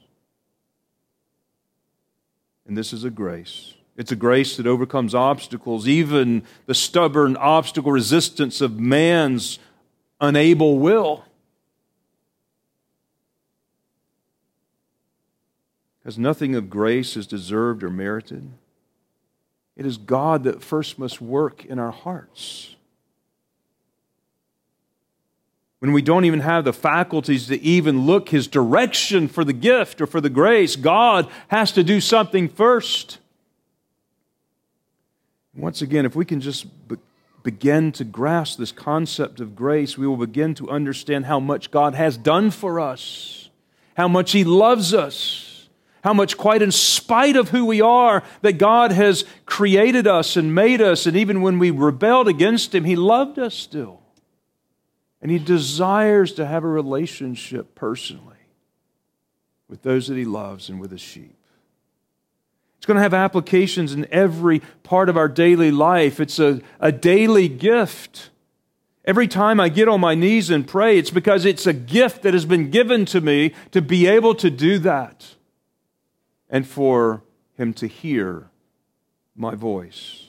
And 2.67 2.77
this 2.77 2.93
is 2.93 3.05
a 3.05 3.11
grace. 3.11 3.75
It's 3.97 4.13
a 4.13 4.17
grace 4.17 4.57
that 4.57 4.67
overcomes 4.67 5.15
obstacles, 5.15 5.87
even 5.87 6.43
the 6.67 6.75
stubborn 6.75 7.37
obstacle 7.37 7.93
resistance 7.93 8.61
of 8.61 8.79
man's 8.79 9.59
unable 10.21 10.79
will. 10.79 11.25
Because 16.03 16.19
nothing 16.19 16.55
of 16.55 16.69
grace 16.69 17.17
is 17.17 17.27
deserved 17.27 17.83
or 17.83 17.91
merited. 17.91 18.51
It 19.77 19.87
is 19.87 19.97
God 19.97 20.45
that 20.45 20.63
first 20.63 20.99
must 20.99 21.21
work 21.21 21.65
in 21.65 21.79
our 21.79 21.93
hearts 21.93 22.77
when 25.85 25.93
we 25.93 26.01
don't 26.01 26.25
even 26.25 26.41
have 26.41 26.65
the 26.65 26.73
faculties 26.73 27.49
to 27.49 27.61
even 27.61 28.07
look 28.07 28.31
his 28.31 28.47
direction 28.47 29.29
for 29.29 29.45
the 29.45 29.53
gift 29.53 30.01
or 30.01 30.07
for 30.07 30.19
the 30.19 30.31
grace, 30.31 30.77
God 30.77 31.29
has 31.49 31.73
to 31.73 31.85
do 31.85 32.01
something 32.01 32.49
first. 32.49 33.19
Once 35.55 35.83
again, 35.83 36.07
if 36.07 36.17
we 36.17 36.25
can 36.25 36.41
just 36.41 36.89
be- 36.89 36.97
begin 37.43 37.93
to 37.93 38.03
grasp 38.03 38.59
this 38.59 38.73
concept 38.73 39.41
of 39.41 39.55
grace, 39.55 39.99
we 39.99 40.07
will 40.07 40.17
begin 40.17 40.55
to 40.55 40.71
understand 40.71 41.27
how 41.27 41.39
much 41.39 41.71
God 41.71 41.95
has 41.95 42.17
done 42.17 42.51
for 42.51 42.81
us, 42.81 43.51
how 43.95 44.09
much 44.09 44.33
He 44.33 44.43
loves 44.43 44.95
us, 44.95 45.69
how 46.03 46.15
much, 46.15 46.39
quite 46.39 46.63
in 46.63 46.73
spite 46.73 47.37
of 47.37 47.51
who 47.51 47.67
we 47.67 47.83
are, 47.83 48.23
that 48.41 48.55
God 48.55 48.91
has 48.91 49.27
created 49.45 50.07
us 50.07 50.35
and 50.35 50.55
made 50.55 50.81
us, 50.81 51.05
and 51.05 51.15
even 51.15 51.43
when 51.43 51.59
we 51.59 51.71
rebelled 51.71 52.27
against 52.27 52.75
Him, 52.75 52.85
He 52.85 52.97
loved 52.97 53.39
us 53.39 53.55
still. 53.55 54.01
And 55.25 55.33
he 55.33 55.39
desires 55.39 56.35
to 56.35 56.45
have 56.45 56.65
a 56.65 56.69
relationship 56.69 57.75
personally 57.75 58.37
with 59.69 59.81
those 59.81 60.09
that 60.09 60.19
he 60.19 60.27
loves 60.27 60.69
and 60.69 60.79
with 60.79 60.91
his 60.91 61.01
sheep. 61.01 61.35
It's 62.77 62.85
going 62.85 62.97
to 62.97 63.03
have 63.03 63.15
applications 63.15 63.95
in 63.95 64.07
every 64.13 64.61
part 64.83 65.09
of 65.09 65.17
our 65.17 65.29
daily 65.29 65.71
life. 65.71 66.21
It's 66.21 66.39
a, 66.39 66.61
a 66.79 66.93
daily 66.93 67.49
gift. 67.49 68.29
Every 69.07 69.27
time 69.27 69.61
I 69.61 69.71
get 69.71 69.89
on 69.89 69.99
my 69.99 70.15
knees 70.15 70.51
and 70.51 70.69
pray, 70.69 70.99
it's 70.99 71.09
because 71.09 71.47
it's 71.47 71.67
a 71.67 71.73
gift 71.73 72.21
that 72.25 72.35
has 72.35 72.45
been 72.45 72.69
given 72.69 73.07
to 73.07 73.23
me 73.23 73.55
to 73.71 73.81
be 73.81 74.07
able 74.07 74.35
to 74.35 74.51
do 74.51 74.79
that 74.81 75.37
and 76.51 76.69
for 76.69 77.23
him 77.57 77.73
to 77.73 77.87
hear 77.87 78.51
my 79.35 79.55
voice. 79.55 80.24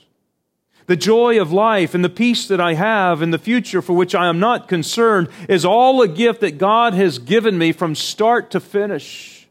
The 0.86 0.96
joy 0.96 1.40
of 1.40 1.52
life 1.52 1.94
and 1.94 2.04
the 2.04 2.08
peace 2.08 2.46
that 2.48 2.60
I 2.60 2.74
have 2.74 3.20
in 3.20 3.30
the 3.30 3.38
future 3.38 3.82
for 3.82 3.92
which 3.92 4.14
I 4.14 4.28
am 4.28 4.38
not 4.38 4.68
concerned 4.68 5.28
is 5.48 5.64
all 5.64 6.00
a 6.00 6.08
gift 6.08 6.40
that 6.40 6.58
God 6.58 6.94
has 6.94 7.18
given 7.18 7.58
me 7.58 7.72
from 7.72 7.94
start 7.94 8.50
to 8.52 8.60
finish. 8.60 9.48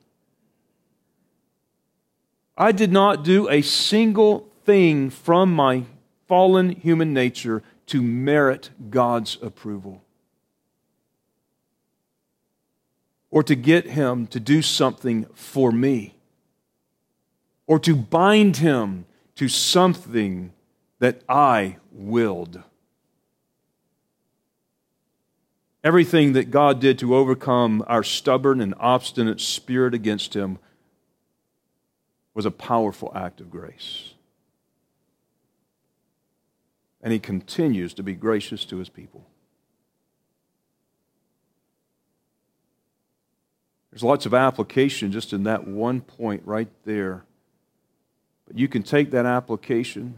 I 2.58 2.72
did 2.72 2.92
not 2.92 3.24
do 3.24 3.50
a 3.50 3.62
single 3.62 4.48
thing 4.64 5.10
from 5.10 5.54
my 5.54 5.84
fallen 6.28 6.70
human 6.70 7.14
nature 7.14 7.62
to 7.88 8.02
merit 8.02 8.70
God's 8.90 9.38
approval 9.42 10.02
or 13.30 13.44
to 13.44 13.56
get 13.56 13.88
Him 13.88 14.26
to 14.28 14.40
do 14.40 14.62
something 14.62 15.26
for 15.34 15.72
me 15.74 16.16
or 17.68 17.78
to 17.80 17.94
bind 17.94 18.58
Him 18.58 19.06
to 19.36 19.50
something 19.50 20.54
that 21.00 21.22
I 21.28 21.78
willed. 21.92 22.62
Everything 25.84 26.34
that 26.34 26.50
God 26.50 26.80
did 26.80 26.98
to 27.00 27.16
overcome 27.16 27.84
our 27.88 28.04
stubborn 28.04 28.60
and 28.60 28.74
obstinate 28.80 29.40
spirit 29.40 29.94
against 29.94 30.34
Him 30.34 30.58
was 32.34 32.46
a 32.46 32.52
powerful 32.52 33.12
act 33.14 33.40
of 33.40 33.52
grace. 33.52 34.14
And 37.02 37.14
He 37.14 37.20
continues 37.20 37.94
to 37.94 38.04
be 38.04 38.14
gracious 38.14 38.66
to 38.66 38.78
His 38.78 38.90
people. 38.90 39.28
There's 43.92 44.04
lots 44.04 44.26
of 44.26 44.34
application 44.34 45.12
just 45.12 45.32
in 45.32 45.44
that 45.44 45.68
one 45.68 46.02
point 46.02 46.42
right 46.46 46.68
there. 46.84 47.24
But 48.46 48.58
you 48.58 48.68
can 48.68 48.84
take 48.84 49.12
that 49.12 49.26
application 49.26 50.16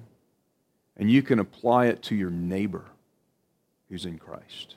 and 0.98 1.10
you 1.10 1.22
can 1.22 1.40
apply 1.40 1.86
it 1.86 2.02
to 2.04 2.16
your 2.16 2.32
neighbor 2.32 2.84
who's 3.90 4.06
in 4.06 4.18
Christ. 4.18 4.76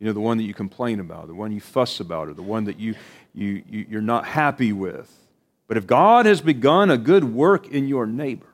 You 0.00 0.06
know, 0.06 0.12
the 0.12 0.20
one 0.20 0.38
that 0.38 0.44
you 0.44 0.54
complain 0.54 1.00
about, 1.00 1.28
the 1.28 1.34
one 1.34 1.52
you 1.52 1.60
fuss 1.60 2.00
about, 2.00 2.28
or 2.28 2.34
the 2.34 2.42
one 2.42 2.64
that 2.64 2.80
you, 2.80 2.94
you, 3.34 3.62
you, 3.68 3.86
you're 3.88 4.02
not 4.02 4.26
happy 4.26 4.72
with. 4.72 5.10
But 5.68 5.76
if 5.76 5.86
God 5.86 6.26
has 6.26 6.40
begun 6.40 6.90
a 6.90 6.98
good 6.98 7.24
work 7.24 7.68
in 7.68 7.86
your 7.86 8.06
neighbor, 8.06 8.46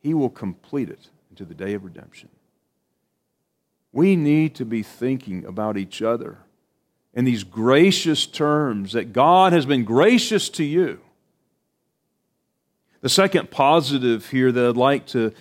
he 0.00 0.12
will 0.12 0.30
complete 0.30 0.88
it 0.88 1.08
into 1.30 1.44
the 1.44 1.54
day 1.54 1.74
of 1.74 1.84
redemption. 1.84 2.28
We 3.92 4.16
need 4.16 4.54
to 4.56 4.64
be 4.64 4.82
thinking 4.82 5.44
about 5.44 5.76
each 5.76 6.02
other 6.02 6.38
in 7.14 7.24
these 7.24 7.44
gracious 7.44 8.26
terms 8.26 8.92
that 8.92 9.12
God 9.12 9.52
has 9.52 9.66
been 9.66 9.84
gracious 9.84 10.48
to 10.50 10.64
you. 10.64 11.00
The 13.00 13.08
second 13.08 13.50
positive 13.50 14.30
here 14.30 14.52
that 14.52 14.64
I'd 14.64 14.76
like 14.76 15.06
to 15.06 15.32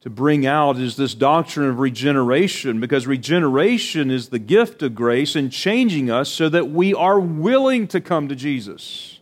to 0.00 0.10
bring 0.10 0.46
out 0.46 0.78
is 0.78 0.96
this 0.96 1.14
doctrine 1.14 1.68
of 1.68 1.80
regeneration, 1.80 2.80
because 2.80 3.06
regeneration 3.06 4.10
is 4.10 4.28
the 4.28 4.38
gift 4.38 4.82
of 4.82 4.94
grace 4.94 5.34
in 5.34 5.50
changing 5.50 6.10
us 6.10 6.28
so 6.28 6.48
that 6.48 6.70
we 6.70 6.94
are 6.94 7.18
willing 7.18 7.88
to 7.88 8.00
come 8.00 8.28
to 8.28 8.36
Jesus. 8.36 9.18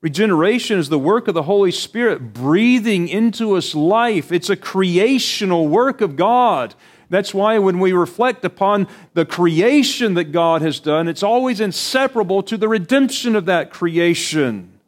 Regeneration 0.00 0.78
is 0.78 0.88
the 0.88 0.98
work 0.98 1.28
of 1.28 1.34
the 1.34 1.42
Holy 1.42 1.72
Spirit 1.72 2.32
breathing 2.32 3.08
into 3.08 3.56
us 3.56 3.74
life. 3.74 4.30
It's 4.30 4.48
a 4.48 4.56
creational 4.56 5.66
work 5.66 6.00
of 6.00 6.14
God. 6.14 6.74
That's 7.10 7.34
why 7.34 7.58
when 7.58 7.80
we 7.80 7.92
reflect 7.92 8.44
upon 8.44 8.86
the 9.14 9.24
creation 9.24 10.14
that 10.14 10.30
God 10.30 10.62
has 10.62 10.78
done, 10.78 11.08
it's 11.08 11.22
always 11.22 11.60
inseparable 11.60 12.42
to 12.44 12.56
the 12.56 12.68
redemption 12.68 13.34
of 13.34 13.46
that 13.46 13.70
creation 13.70 14.78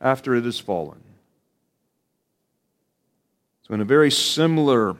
after 0.00 0.34
it 0.34 0.44
has 0.44 0.58
fallen. 0.58 1.01
In 3.72 3.80
a 3.80 3.86
very 3.86 4.10
similar 4.10 4.98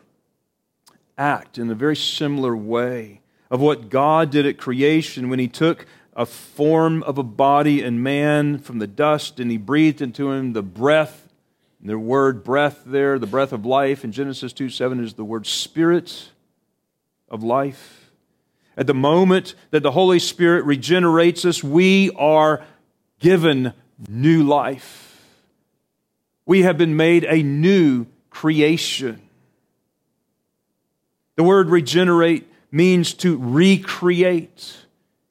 act, 1.18 1.58
in 1.58 1.70
a 1.70 1.74
very 1.74 1.94
similar 1.94 2.56
way 2.56 3.20
of 3.50 3.60
what 3.60 3.90
God 3.90 4.30
did 4.30 4.46
at 4.46 4.56
creation 4.56 5.28
when 5.28 5.38
He 5.38 5.46
took 5.46 5.84
a 6.16 6.24
form 6.24 7.02
of 7.02 7.18
a 7.18 7.22
body 7.22 7.82
and 7.82 8.02
man 8.02 8.58
from 8.58 8.78
the 8.78 8.86
dust 8.86 9.38
and 9.38 9.50
He 9.50 9.58
breathed 9.58 10.00
into 10.00 10.30
him 10.30 10.54
the 10.54 10.62
breath. 10.62 11.28
The 11.82 11.98
word 11.98 12.44
breath 12.44 12.82
there, 12.86 13.18
the 13.18 13.26
breath 13.26 13.52
of 13.52 13.66
life 13.66 14.04
in 14.04 14.12
Genesis 14.12 14.54
2 14.54 14.70
7 14.70 15.04
is 15.04 15.14
the 15.14 15.24
word 15.24 15.46
spirit 15.46 16.30
of 17.28 17.42
life. 17.42 18.10
At 18.74 18.86
the 18.86 18.94
moment 18.94 19.54
that 19.70 19.82
the 19.82 19.90
Holy 19.90 20.18
Spirit 20.18 20.64
regenerates 20.64 21.44
us, 21.44 21.62
we 21.62 22.10
are 22.12 22.64
given 23.18 23.74
new 24.08 24.42
life. 24.42 25.20
We 26.46 26.62
have 26.62 26.78
been 26.78 26.96
made 26.96 27.24
a 27.24 27.42
new 27.42 28.06
creation. 28.32 29.20
The 31.36 31.44
word 31.44 31.68
regenerate 31.68 32.48
means 32.70 33.14
to 33.14 33.38
recreate. 33.38 34.76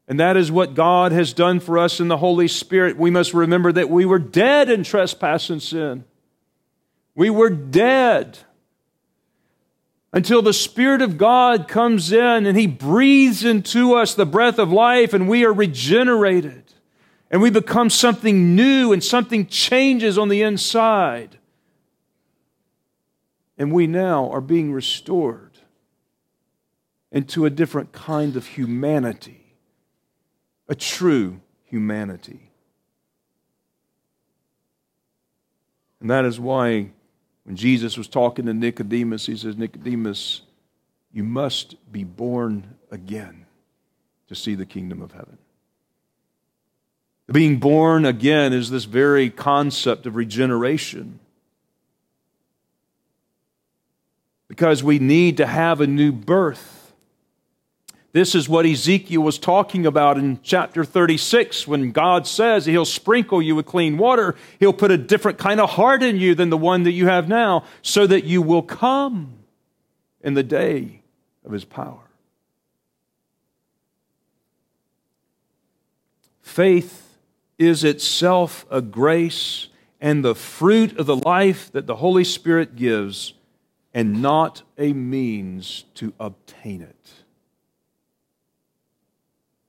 And 0.08 0.20
that 0.20 0.38
is 0.38 0.52
what 0.52 0.76
God 0.76 1.12
has 1.12 1.34
done 1.34 1.60
for 1.60 1.78
us 1.78 2.00
in 2.00 2.08
the 2.08 2.18
Holy 2.18 2.48
Spirit. 2.48 2.98
We 2.98 3.12
must 3.12 3.34
remember 3.34 3.72
that 3.72 3.90
we 3.90 4.06
were 4.06 4.20
dead 4.20 4.70
in 4.70 4.84
trespass 4.84 5.50
and 5.50 5.62
sin. 5.62 6.04
We 7.16 7.30
were 7.30 7.50
dead 7.50 8.38
until 10.14 10.42
the 10.42 10.54
Spirit 10.54 11.02
of 11.02 11.18
God 11.18 11.68
comes 11.68 12.12
in 12.12 12.46
and 12.46 12.58
He 12.58 12.68
breathes 12.68 13.44
into 13.44 13.96
us 13.96 14.14
the 14.14 14.26
breath 14.26 14.60
of 14.60 14.72
life 14.72 15.14
and 15.14 15.28
we 15.28 15.46
are 15.46 15.54
regenerated. 15.54 16.64
And 17.30 17.42
we 17.42 17.50
become 17.50 17.90
something 17.90 18.56
new 18.56 18.92
and 18.92 19.02
something 19.02 19.48
changes 19.48 20.18
on 20.18 20.28
the 20.28 20.42
inside. 20.42 21.38
And 23.62 23.72
we 23.72 23.86
now 23.86 24.28
are 24.32 24.42
being 24.42 24.74
restored 24.74 25.60
into 27.12 27.46
a 27.46 27.52
different 27.52 27.92
kind 27.92 28.36
of 28.36 28.48
humanity, 28.48 29.54
a 30.68 30.74
true 30.74 31.42
humanity. 31.66 32.50
And 36.00 36.10
that 36.10 36.26
is 36.26 36.40
why 36.40 36.90
when 37.44 37.56
Jesus 37.56 38.00
was 38.00 38.08
talking 38.08 38.48
to 38.48 38.54
Nicodemus, 38.56 39.28
he 39.28 39.38
says, 39.38 39.56
Nicodemus, 39.56 40.42
you 41.14 41.24
must 41.24 41.76
be 41.92 42.04
born 42.04 42.78
again 42.90 43.46
to 44.28 44.34
see 44.34 44.56
the 44.56 44.66
kingdom 44.66 45.04
of 45.04 45.12
heaven. 45.12 45.38
Being 47.32 47.60
born 47.60 48.08
again 48.08 48.54
is 48.54 48.72
this 48.72 48.86
very 48.86 49.30
concept 49.30 50.08
of 50.08 50.16
regeneration. 50.16 51.20
Because 54.52 54.84
we 54.84 55.00
need 55.00 55.38
to 55.38 55.48
have 55.48 55.80
a 55.80 55.88
new 55.88 56.12
birth. 56.12 56.92
This 58.12 58.36
is 58.36 58.50
what 58.50 58.66
Ezekiel 58.66 59.22
was 59.22 59.40
talking 59.40 59.86
about 59.86 60.18
in 60.18 60.42
chapter 60.44 60.84
36 60.84 61.66
when 61.70 61.94
God 61.94 62.28
says 62.28 62.66
He'll 62.66 62.84
sprinkle 62.84 63.42
you 63.42 63.56
with 63.56 63.66
clean 63.66 63.98
water. 63.98 64.36
He'll 64.60 64.74
put 64.74 64.92
a 64.92 64.98
different 64.98 65.38
kind 65.38 65.62
of 65.62 65.70
heart 65.70 66.04
in 66.04 66.18
you 66.18 66.36
than 66.36 66.50
the 66.50 66.58
one 66.58 66.84
that 66.84 66.92
you 66.92 67.08
have 67.08 67.30
now 67.30 67.64
so 67.82 68.06
that 68.08 68.26
you 68.26 68.42
will 68.42 68.62
come 68.62 69.36
in 70.20 70.34
the 70.34 70.44
day 70.44 71.02
of 71.46 71.54
His 71.54 71.64
power. 71.64 72.10
Faith 76.42 77.18
is 77.58 77.86
itself 77.86 78.66
a 78.70 78.82
grace 78.82 79.70
and 80.02 80.26
the 80.26 80.36
fruit 80.36 81.00
of 81.00 81.06
the 81.06 81.16
life 81.16 81.72
that 81.72 81.88
the 81.88 81.96
Holy 81.96 82.26
Spirit 82.26 82.76
gives 82.76 83.34
and 83.94 84.22
not 84.22 84.64
a 84.78 84.94
means 84.94 85.86
to 85.96 86.14
obtain 86.20 86.82
it. 86.82 87.12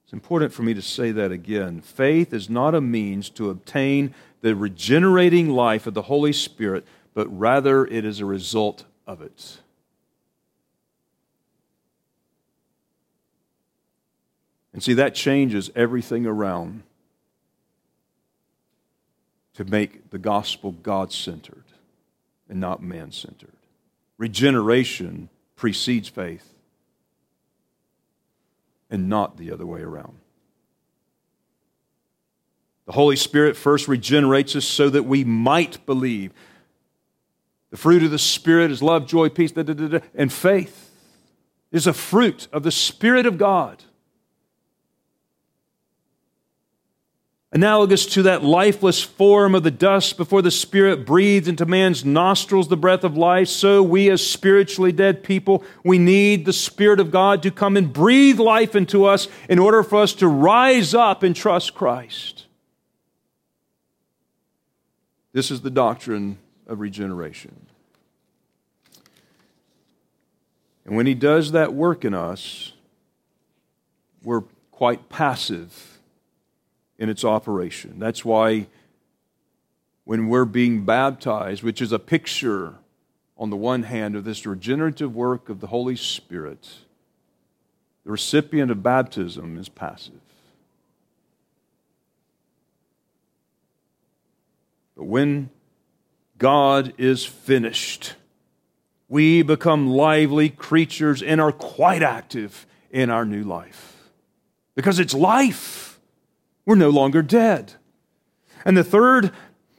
It's 0.04 0.12
important 0.12 0.52
for 0.52 0.62
me 0.62 0.74
to 0.74 0.82
say 0.82 1.10
that 1.12 1.32
again. 1.32 1.80
Faith 1.80 2.32
is 2.32 2.50
not 2.50 2.74
a 2.74 2.80
means 2.80 3.30
to 3.30 3.50
obtain 3.50 4.14
the 4.42 4.54
regenerating 4.54 5.48
life 5.48 5.86
of 5.86 5.94
the 5.94 6.02
Holy 6.02 6.32
Spirit, 6.32 6.84
but 7.14 7.26
rather 7.28 7.86
it 7.86 8.04
is 8.04 8.20
a 8.20 8.26
result 8.26 8.84
of 9.06 9.22
it. 9.22 9.58
And 14.72 14.82
see, 14.82 14.94
that 14.94 15.14
changes 15.14 15.70
everything 15.74 16.26
around 16.26 16.82
to 19.54 19.64
make 19.64 20.10
the 20.10 20.18
gospel 20.18 20.72
God 20.72 21.12
centered 21.12 21.64
and 22.48 22.60
not 22.60 22.82
man 22.82 23.12
centered. 23.12 23.52
Regeneration 24.22 25.28
precedes 25.56 26.08
faith 26.08 26.54
and 28.88 29.08
not 29.08 29.36
the 29.36 29.50
other 29.50 29.66
way 29.66 29.80
around. 29.80 30.16
The 32.86 32.92
Holy 32.92 33.16
Spirit 33.16 33.56
first 33.56 33.88
regenerates 33.88 34.54
us 34.54 34.64
so 34.64 34.88
that 34.90 35.02
we 35.02 35.24
might 35.24 35.84
believe. 35.86 36.30
The 37.70 37.76
fruit 37.76 38.04
of 38.04 38.12
the 38.12 38.18
Spirit 38.20 38.70
is 38.70 38.80
love, 38.80 39.08
joy, 39.08 39.28
peace, 39.28 39.50
da, 39.50 39.64
da, 39.64 39.74
da, 39.74 39.98
and 40.14 40.32
faith 40.32 40.92
is 41.72 41.88
a 41.88 41.92
fruit 41.92 42.46
of 42.52 42.62
the 42.62 42.70
Spirit 42.70 43.26
of 43.26 43.38
God. 43.38 43.82
Analogous 47.54 48.06
to 48.06 48.22
that 48.22 48.42
lifeless 48.42 49.02
form 49.02 49.54
of 49.54 49.62
the 49.62 49.70
dust 49.70 50.16
before 50.16 50.40
the 50.40 50.50
Spirit 50.50 51.04
breathed 51.04 51.46
into 51.46 51.66
man's 51.66 52.02
nostrils 52.02 52.68
the 52.68 52.78
breath 52.78 53.04
of 53.04 53.14
life, 53.14 53.48
so 53.48 53.82
we 53.82 54.08
as 54.08 54.26
spiritually 54.26 54.90
dead 54.90 55.22
people, 55.22 55.62
we 55.84 55.98
need 55.98 56.46
the 56.46 56.52
Spirit 56.54 56.98
of 56.98 57.10
God 57.10 57.42
to 57.42 57.50
come 57.50 57.76
and 57.76 57.92
breathe 57.92 58.38
life 58.38 58.74
into 58.74 59.04
us 59.04 59.28
in 59.50 59.58
order 59.58 59.82
for 59.82 60.00
us 60.00 60.14
to 60.14 60.28
rise 60.28 60.94
up 60.94 61.22
and 61.22 61.36
trust 61.36 61.74
Christ. 61.74 62.46
This 65.34 65.50
is 65.50 65.60
the 65.60 65.70
doctrine 65.70 66.38
of 66.66 66.80
regeneration. 66.80 67.66
And 70.86 70.96
when 70.96 71.04
He 71.04 71.14
does 71.14 71.52
that 71.52 71.74
work 71.74 72.02
in 72.02 72.14
us, 72.14 72.72
we're 74.22 74.44
quite 74.70 75.10
passive 75.10 75.91
in 77.02 77.08
its 77.08 77.24
operation. 77.24 77.98
That's 77.98 78.24
why 78.24 78.68
when 80.04 80.28
we're 80.28 80.44
being 80.44 80.84
baptized, 80.84 81.64
which 81.64 81.82
is 81.82 81.90
a 81.90 81.98
picture, 81.98 82.74
on 83.36 83.50
the 83.50 83.56
one 83.56 83.82
hand, 83.82 84.14
of 84.14 84.22
this 84.22 84.46
regenerative 84.46 85.12
work 85.12 85.48
of 85.48 85.58
the 85.58 85.66
Holy 85.66 85.96
Spirit, 85.96 86.68
the 88.04 88.12
recipient 88.12 88.70
of 88.70 88.84
baptism 88.84 89.58
is 89.58 89.68
passive. 89.68 90.20
But 94.96 95.06
when 95.06 95.50
God 96.38 96.94
is 96.98 97.24
finished, 97.24 98.14
we 99.08 99.42
become 99.42 99.88
lively 99.88 100.50
creatures 100.50 101.20
and 101.20 101.40
are 101.40 101.50
quite 101.50 102.04
active 102.04 102.64
in 102.92 103.10
our 103.10 103.24
new 103.24 103.42
life. 103.42 103.96
Because 104.76 105.00
it's 105.00 105.14
life. 105.14 105.91
We're 106.64 106.76
no 106.76 106.90
longer 106.90 107.22
dead. 107.22 107.74
And 108.64 108.76
the 108.76 108.84
third, 108.84 109.32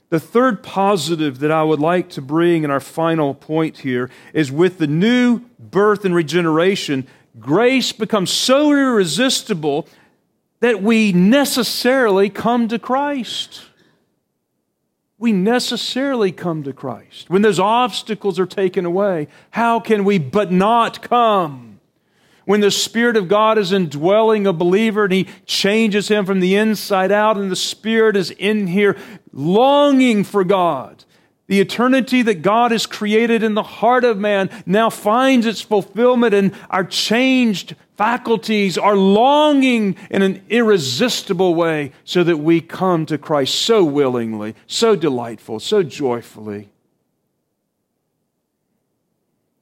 the 0.09 0.19
third 0.19 0.63
positive 0.63 1.39
that 1.39 1.51
I 1.51 1.63
would 1.63 1.79
like 1.79 2.09
to 2.11 2.21
bring 2.21 2.63
in 2.63 2.71
our 2.71 2.79
final 2.79 3.33
point 3.33 3.79
here 3.79 4.09
is 4.33 4.51
with 4.51 4.77
the 4.77 4.87
new 4.87 5.41
birth 5.59 6.05
and 6.05 6.13
regeneration, 6.13 7.07
grace 7.39 7.91
becomes 7.91 8.31
so 8.31 8.71
irresistible 8.71 9.87
that 10.59 10.81
we 10.81 11.11
necessarily 11.11 12.29
come 12.29 12.67
to 12.67 12.79
Christ. 12.79 13.63
We 15.17 15.31
necessarily 15.31 16.31
come 16.31 16.63
to 16.63 16.73
Christ. 16.73 17.29
When 17.29 17.41
those 17.41 17.59
obstacles 17.59 18.39
are 18.39 18.45
taken 18.45 18.85
away, 18.85 19.29
how 19.51 19.79
can 19.79 20.03
we 20.03 20.17
but 20.17 20.51
not 20.51 21.01
come? 21.01 21.72
When 22.45 22.59
the 22.59 22.71
Spirit 22.71 23.17
of 23.17 23.27
God 23.27 23.57
is 23.57 23.71
indwelling 23.71 24.45
a 24.45 24.53
believer 24.53 25.05
and 25.05 25.13
He 25.13 25.27
changes 25.45 26.07
him 26.09 26.25
from 26.25 26.39
the 26.39 26.55
inside 26.55 27.11
out, 27.11 27.37
and 27.37 27.49
the 27.49 27.55
Spirit 27.55 28.15
is 28.15 28.31
in 28.31 28.67
here 28.67 28.97
longing 29.31 30.23
for 30.23 30.43
God, 30.43 31.05
The 31.47 31.59
eternity 31.59 32.21
that 32.23 32.41
God 32.41 32.71
has 32.71 32.85
created 32.85 33.43
in 33.43 33.53
the 33.53 33.63
heart 33.63 34.05
of 34.05 34.17
man 34.17 34.49
now 34.65 34.89
finds 34.89 35.45
its 35.45 35.61
fulfillment 35.61 36.33
in 36.33 36.53
our 36.69 36.85
changed 36.85 37.75
faculties, 37.97 38.77
our 38.77 38.95
longing 38.95 39.95
in 40.09 40.21
an 40.21 40.41
irresistible 40.49 41.53
way, 41.53 41.91
so 42.05 42.23
that 42.23 42.37
we 42.37 42.61
come 42.61 43.05
to 43.05 43.17
Christ 43.17 43.55
so 43.55 43.83
willingly, 43.83 44.55
so 44.67 44.95
delightful, 44.95 45.59
so 45.59 45.83
joyfully. 45.83 46.69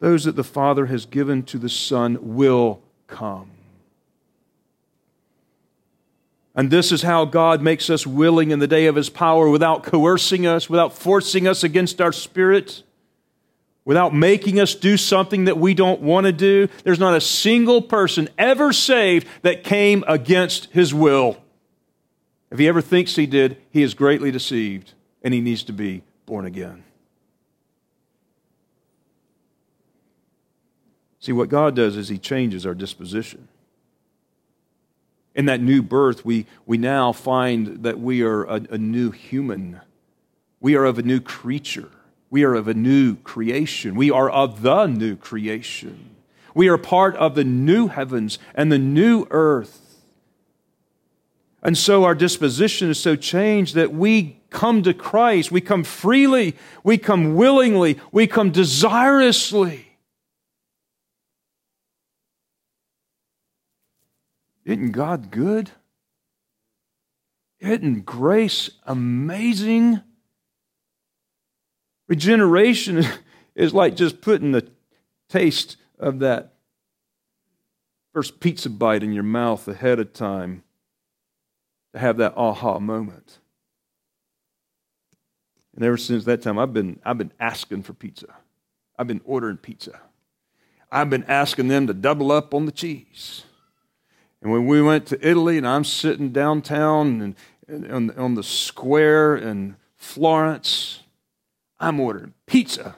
Those 0.02 0.26
that 0.26 0.36
the 0.36 0.44
Father 0.44 0.88
has 0.88 1.06
given 1.06 1.44
to 1.44 1.58
the 1.58 1.70
Son 1.70 2.36
will 2.36 2.82
come. 3.08 3.50
And 6.54 6.70
this 6.70 6.92
is 6.92 7.04
how 7.04 7.24
God 7.24 7.62
makes 7.62 7.90
us 7.90 8.06
willing 8.06 8.52
in 8.52 8.60
the 8.60 8.68
day 8.68 8.88
of 8.88 8.96
His 8.96 9.10
power 9.10 9.50
without 9.50 9.84
coercing 9.84 10.46
us, 10.46 10.70
without 10.70 10.92
forcing 10.92 11.48
us 11.48 11.64
against 11.64 12.02
our 12.02 12.12
spirit, 12.12 12.84
without 13.86 14.14
making 14.14 14.60
us 14.60 14.76
do 14.76 14.98
something 14.98 15.46
that 15.46 15.58
we 15.58 15.74
don't 15.74 16.02
want 16.02 16.26
to 16.26 16.34
do. 16.34 16.68
There's 16.84 17.00
not 17.00 17.16
a 17.16 17.22
single 17.22 17.82
person 17.82 18.28
ever 18.38 18.74
saved 18.74 19.28
that 19.44 19.64
came 19.64 20.04
against 20.08 20.66
His 20.72 20.94
will. 20.94 21.38
If 22.52 22.60
he 22.60 22.68
ever 22.68 22.82
thinks 22.82 23.16
he 23.16 23.26
did, 23.26 23.58
he 23.72 23.82
is 23.82 23.94
greatly 23.94 24.30
deceived 24.30 24.94
and 25.24 25.34
he 25.34 25.40
needs 25.40 25.64
to 25.64 25.74
be 25.74 26.04
born 26.26 26.46
again. 26.46 26.84
See, 31.22 31.32
what 31.32 31.50
God 31.50 31.76
does 31.76 31.96
is 31.98 32.10
he 32.10 32.18
changes 32.18 32.66
our 32.66 32.74
disposition. 32.74 33.48
In 35.36 35.46
that 35.46 35.62
new 35.62 35.84
birth, 35.84 36.26
we, 36.26 36.48
we 36.66 36.78
now 36.78 37.14
find 37.14 37.84
that 37.84 38.00
we 38.00 38.24
are 38.24 38.44
a, 38.44 38.56
a 38.72 38.78
new 38.78 39.12
human. 39.12 39.80
We 40.60 40.76
are 40.76 40.84
of 40.84 40.98
a 40.98 41.04
new 41.04 41.22
creature. 41.22 41.90
We 42.32 42.44
are 42.44 42.56
of 42.56 42.68
a 42.68 42.74
new 42.74 43.16
creation. 43.18 43.94
We 43.96 44.10
are 44.10 44.30
of 44.30 44.64
the 44.64 44.88
new 44.88 45.16
creation. 45.16 46.16
We 46.56 46.68
are 46.70 46.78
part 46.78 47.16
of 47.16 47.36
the 47.36 47.44
new 47.44 47.88
heavens 47.88 48.40
and 48.56 48.72
the 48.72 48.80
new 48.80 49.28
earth. 49.30 50.02
And 51.62 51.78
so 51.78 52.04
our 52.04 52.16
disposition 52.16 52.90
is 52.90 53.00
so 53.00 53.16
changed 53.16 53.76
that 53.76 53.94
we 53.94 54.42
come 54.50 54.82
to 54.84 54.94
Christ. 54.94 55.52
We 55.52 55.62
come 55.62 55.84
freely. 55.84 56.56
We 56.84 56.98
come 56.98 57.36
willingly. 57.36 58.00
We 58.12 58.26
come 58.26 58.52
desirously. 58.52 59.91
Isn't 64.66 64.92
God 64.92 65.32
good? 65.32 65.72
Isn't 67.60 68.06
grace 68.06 68.72
amazing? 68.86 70.02
Regeneration 72.08 73.06
is 73.56 73.74
like 73.74 73.96
just 73.96 74.22
putting 74.22 74.52
the 74.52 74.68
taste 75.30 75.78
of 76.00 76.20
that 76.20 76.54
first 78.14 78.40
pizza 78.40 78.70
bite 78.70 79.04
in 79.04 79.14
your 79.14 79.24
mouth 79.24 79.68
ahead 79.68 80.00
of 80.00 80.14
time 80.14 80.64
to 81.94 82.00
have 82.00 82.18
that 82.18 82.34
aha 82.36 82.80
moment. 82.80 83.40
And 85.76 85.86
ever 85.86 85.98
since 85.98 86.26
that 86.26 86.42
time, 86.42 86.60
I've 86.60 86.74
been, 86.74 87.00
I've 87.06 87.18
been 87.18 87.32
asking 87.40 87.84
for 87.84 87.94
pizza. 87.94 88.28
I've 88.98 89.08
been 89.08 89.22
ordering 89.24 89.58
pizza. 89.58 90.02
I've 90.92 91.10
been 91.10 91.24
asking 91.24 91.70
them 91.70 91.88
to 91.88 91.94
double 91.94 92.32
up 92.32 92.54
on 92.54 92.66
the 92.66 92.72
cheese. 92.72 93.44
And 94.42 94.52
when 94.52 94.66
we 94.66 94.82
went 94.82 95.06
to 95.08 95.28
Italy, 95.28 95.58
and 95.58 95.68
I'm 95.68 95.84
sitting 95.84 96.32
downtown 96.32 97.36
and, 97.70 97.92
on, 97.92 98.12
on 98.18 98.36
the 98.36 98.44
square 98.44 99.36
in 99.36 99.76
Florence, 99.98 101.04
I'm 101.80 102.00
ordering 102.00 102.34
pizza. 102.48 102.96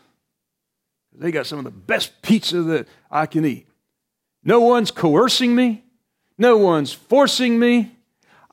They 1.14 1.32
got 1.32 1.46
some 1.46 1.60
of 1.60 1.66
the 1.66 1.72
best 1.72 2.22
pizza 2.22 2.62
that 2.64 2.88
I 3.12 3.26
can 3.26 3.46
eat. 3.46 3.68
No 4.44 4.62
one's 4.62 4.92
coercing 4.92 5.54
me. 5.54 5.84
No 6.38 6.58
one's 6.58 6.92
forcing 6.92 7.60
me. 7.60 7.92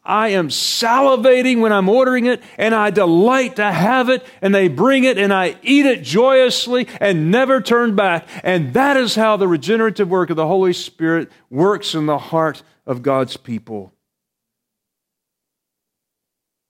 I 0.02 0.28
am 0.28 0.48
salivating 0.48 1.60
when 1.60 1.72
I'm 1.72 1.88
ordering 1.88 2.26
it, 2.26 2.42
and 2.56 2.74
I 2.74 2.90
delight 2.90 3.56
to 3.56 3.70
have 3.70 4.08
it, 4.08 4.24
and 4.40 4.54
they 4.54 4.68
bring 4.68 5.04
it, 5.04 5.18
and 5.18 5.32
I 5.32 5.56
eat 5.62 5.86
it 5.86 6.02
joyously 6.02 6.88
and 7.00 7.30
never 7.30 7.60
turn 7.60 7.94
back. 7.94 8.26
And 8.42 8.72
that 8.74 8.96
is 8.96 9.14
how 9.14 9.36
the 9.36 9.46
regenerative 9.46 10.08
work 10.08 10.30
of 10.30 10.36
the 10.36 10.46
Holy 10.46 10.72
Spirit 10.72 11.30
works 11.50 11.94
in 11.94 12.06
the 12.06 12.18
heart 12.18 12.62
of 12.86 13.02
God's 13.02 13.36
people. 13.36 13.92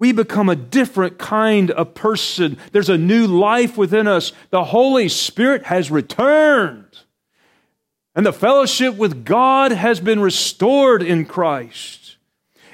We 0.01 0.13
become 0.13 0.49
a 0.49 0.57
different 0.57 1.19
kind 1.19 1.71
of 1.71 1.95
person. 1.95 2.57
There's 2.73 2.89
a 2.89 2.97
new 2.97 3.27
life 3.27 3.77
within 3.77 4.09
us. 4.09 4.33
The 4.49 4.65
Holy 4.65 5.11
Spirit 5.11 5.65
has 5.65 5.91
returned. 5.91 6.99
And 8.15 8.25
the 8.25 8.33
fellowship 8.33 8.97
with 8.97 9.27
God 9.27 9.73
has 9.73 10.01
been 10.01 10.21
restored 10.21 11.03
in 11.03 11.27
Christ. 11.27 12.17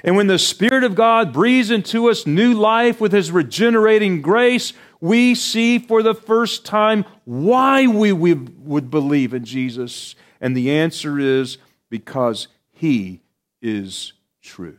And 0.05 0.15
when 0.15 0.27
the 0.27 0.39
Spirit 0.39 0.85
of 0.85 0.95
God 0.95 1.33
breathes 1.33 1.69
into 1.69 2.09
us 2.09 2.25
new 2.25 2.53
life 2.53 3.01
with 3.01 3.11
His 3.11 3.29
regenerating 3.29 4.21
grace, 4.21 4.71
we 5.01 5.35
see 5.35 5.79
for 5.79 6.01
the 6.01 6.15
first 6.15 6.65
time 6.65 7.03
why 7.25 7.87
we, 7.87 8.13
would 8.13 8.89
believe 8.89 9.33
in 9.33 9.43
Jesus. 9.43 10.15
And 10.39 10.55
the 10.55 10.71
answer 10.71 11.19
is 11.19 11.57
because 11.89 12.47
He 12.71 13.21
is 13.67 14.13
true. 14.41 14.77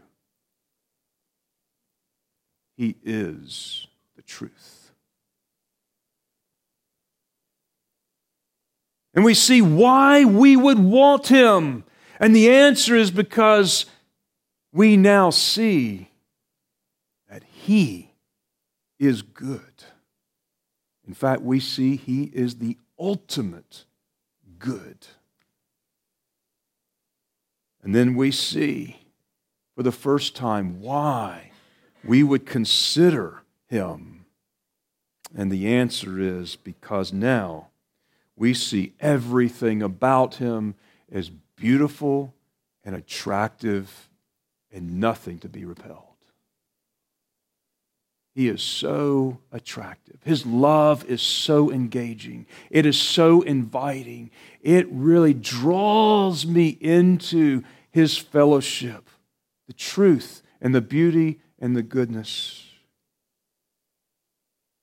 He 2.76 2.97
is 3.05 3.86
the 4.16 4.22
truth. 4.22 4.93
And 9.14 9.24
we 9.24 9.34
see 9.34 9.61
why 9.61 10.24
we 10.24 10.57
would 10.57 10.78
want 10.78 11.26
him. 11.26 11.84
And 12.18 12.34
the 12.34 12.51
answer 12.51 12.95
is 12.95 13.11
because 13.11 13.86
we 14.72 14.97
now 14.97 15.30
see 15.30 16.11
that 17.28 17.43
he 17.43 18.12
is 18.99 19.22
good. 19.22 19.84
In 21.07 21.14
fact, 21.14 21.43
we 21.43 21.61
see 21.61 21.97
he 21.97 22.24
is 22.32 22.57
the 22.57 22.78
ultimate 22.99 23.84
good. 24.59 25.07
And 27.83 27.95
then 27.95 28.14
we 28.14 28.31
see 28.31 29.01
for 29.74 29.83
the 29.83 29.93
first 29.93 30.35
time 30.35 30.81
why 30.81 31.53
we 32.05 32.22
would 32.22 32.47
consider 32.47 33.43
him. 33.66 34.26
And 35.37 35.53
the 35.53 35.68
answer 35.68 36.18
is 36.18 36.57
because 36.57 37.12
now 37.12 37.68
we 38.37 38.55
see 38.55 38.95
everything 39.01 39.83
about 39.83 40.37
him 40.37 40.74
as 41.11 41.31
beautiful 41.57 42.35
and 42.85 42.95
attractive 42.95 44.09
and 44.72 45.01
nothing 45.01 45.39
to 45.41 45.49
be 45.49 45.64
repelled. 45.64 46.07
He 48.39 48.47
is 48.47 48.62
so 48.62 49.41
attractive. 49.51 50.20
His 50.22 50.47
love 50.47 51.05
is 51.07 51.20
so 51.20 51.72
engaging. 51.72 52.47
It 52.70 52.86
is 52.86 52.97
so 52.97 53.43
inviting. 53.43 54.30
It 54.62 54.86
really 54.93 55.34
draws 55.34 56.47
me 56.47 56.68
into 56.80 57.64
his 57.91 58.16
fellowship, 58.16 59.11
the 59.66 59.72
truth 59.72 60.43
and 60.61 60.72
the 60.72 60.80
beauty 60.80 61.41
and 61.59 61.74
the 61.74 61.82
goodness. 61.82 62.68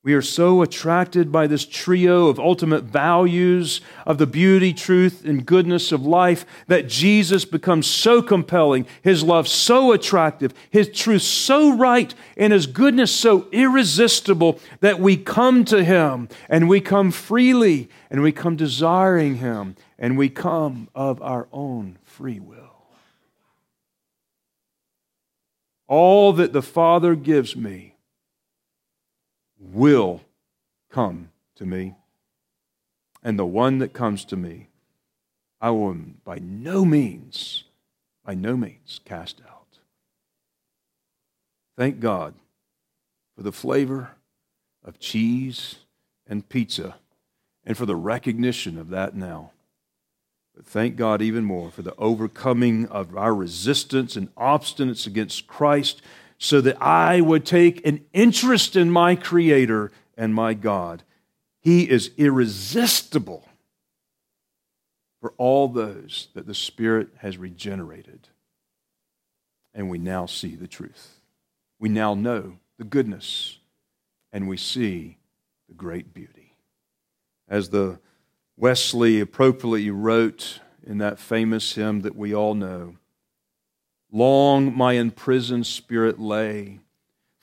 We 0.05 0.13
are 0.13 0.21
so 0.21 0.61
attracted 0.61 1.31
by 1.31 1.47
this 1.47 1.65
trio 1.65 2.27
of 2.27 2.37
ultimate 2.39 2.83
values 2.83 3.81
of 4.05 4.19
the 4.19 4.27
beauty, 4.27 4.71
truth, 4.71 5.25
and 5.25 5.43
goodness 5.43 5.91
of 5.91 6.05
life 6.05 6.45
that 6.67 6.87
Jesus 6.87 7.43
becomes 7.43 7.87
so 7.87 8.21
compelling, 8.21 8.85
His 9.01 9.23
love 9.23 9.47
so 9.47 9.93
attractive, 9.93 10.53
His 10.69 10.89
truth 10.89 11.23
so 11.23 11.75
right, 11.75 12.13
and 12.37 12.53
His 12.53 12.67
goodness 12.67 13.11
so 13.11 13.47
irresistible 13.51 14.59
that 14.79 14.99
we 14.99 15.17
come 15.17 15.65
to 15.65 15.83
Him 15.83 16.29
and 16.49 16.69
we 16.69 16.81
come 16.81 17.09
freely 17.09 17.89
and 18.11 18.21
we 18.21 18.31
come 18.31 18.55
desiring 18.55 19.37
Him 19.37 19.75
and 19.97 20.19
we 20.19 20.29
come 20.29 20.87
of 20.93 21.19
our 21.23 21.47
own 21.51 21.97
free 22.03 22.39
will. 22.39 22.85
All 25.87 26.31
that 26.33 26.53
the 26.53 26.61
Father 26.61 27.15
gives 27.15 27.55
me 27.55 27.94
will 29.59 30.21
come 30.89 31.29
to 31.55 31.65
me. 31.65 31.95
And 33.23 33.39
the 33.39 33.45
one 33.45 33.79
that 33.79 33.93
comes 33.93 34.23
to 34.25 34.35
me, 34.35 34.67
I 35.59 35.71
will 35.71 35.95
by 36.23 36.39
no 36.39 36.85
means, 36.85 37.63
by 38.23 38.35
no 38.35 38.55
means 38.55 38.99
cast 39.03 39.41
out. 39.47 39.79
Thank 41.77 41.99
God 41.99 42.35
for 43.35 43.43
the 43.43 43.51
flavor 43.51 44.11
of 44.83 44.99
cheese 44.99 45.75
and 46.27 46.47
pizza 46.47 46.95
and 47.65 47.77
for 47.77 47.85
the 47.85 47.95
recognition 47.95 48.77
of 48.77 48.89
that 48.89 49.15
now. 49.15 49.51
But 50.55 50.65
thank 50.65 50.95
God 50.95 51.21
even 51.21 51.43
more 51.43 51.69
for 51.69 51.81
the 51.81 51.95
overcoming 51.97 52.87
of 52.87 53.17
our 53.17 53.35
resistance 53.35 54.15
and 54.15 54.33
obstinance 54.35 55.05
against 55.05 55.47
Christ 55.47 56.01
so 56.45 56.61
that 56.61 56.79
I 56.79 57.21
would 57.21 57.43
take 57.43 57.83
an 57.87 58.05
interest 58.13 58.75
in 58.75 58.91
my 58.91 59.15
Creator 59.15 59.91
and 60.15 60.31
my 60.31 60.53
God 60.53 61.01
He 61.59 61.89
is 61.89 62.11
irresistible 62.17 63.49
for 65.19 65.33
all 65.37 65.67
those 65.67 66.27
that 66.35 66.45
the 66.45 66.53
Spirit 66.53 67.07
has 67.17 67.39
regenerated. 67.39 68.27
And 69.73 69.89
we 69.89 69.97
now 69.97 70.27
see 70.27 70.55
the 70.55 70.67
truth. 70.67 71.15
We 71.79 71.89
now 71.89 72.13
know 72.13 72.59
the 72.77 72.83
goodness, 72.83 73.57
and 74.31 74.47
we 74.47 74.57
see 74.57 75.17
the 75.67 75.73
great 75.73 76.13
beauty. 76.13 76.53
As 77.49 77.69
the 77.69 77.97
Wesley 78.55 79.19
appropriately 79.19 79.89
wrote 79.89 80.59
in 80.85 80.99
that 80.99 81.17
famous 81.17 81.73
hymn 81.73 82.01
that 82.01 82.15
we 82.15 82.35
all 82.35 82.53
know, 82.53 82.97
Long 84.15 84.73
my 84.73 84.93
imprisoned 84.93 85.67
spirit 85.67 86.21
lay, 86.21 86.79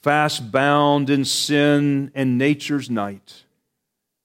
fast 0.01 0.51
bound 0.51 1.11
in 1.11 1.27
sin 1.27 2.11
and 2.15 2.39
nature's 2.39 2.89
night. 2.89 3.45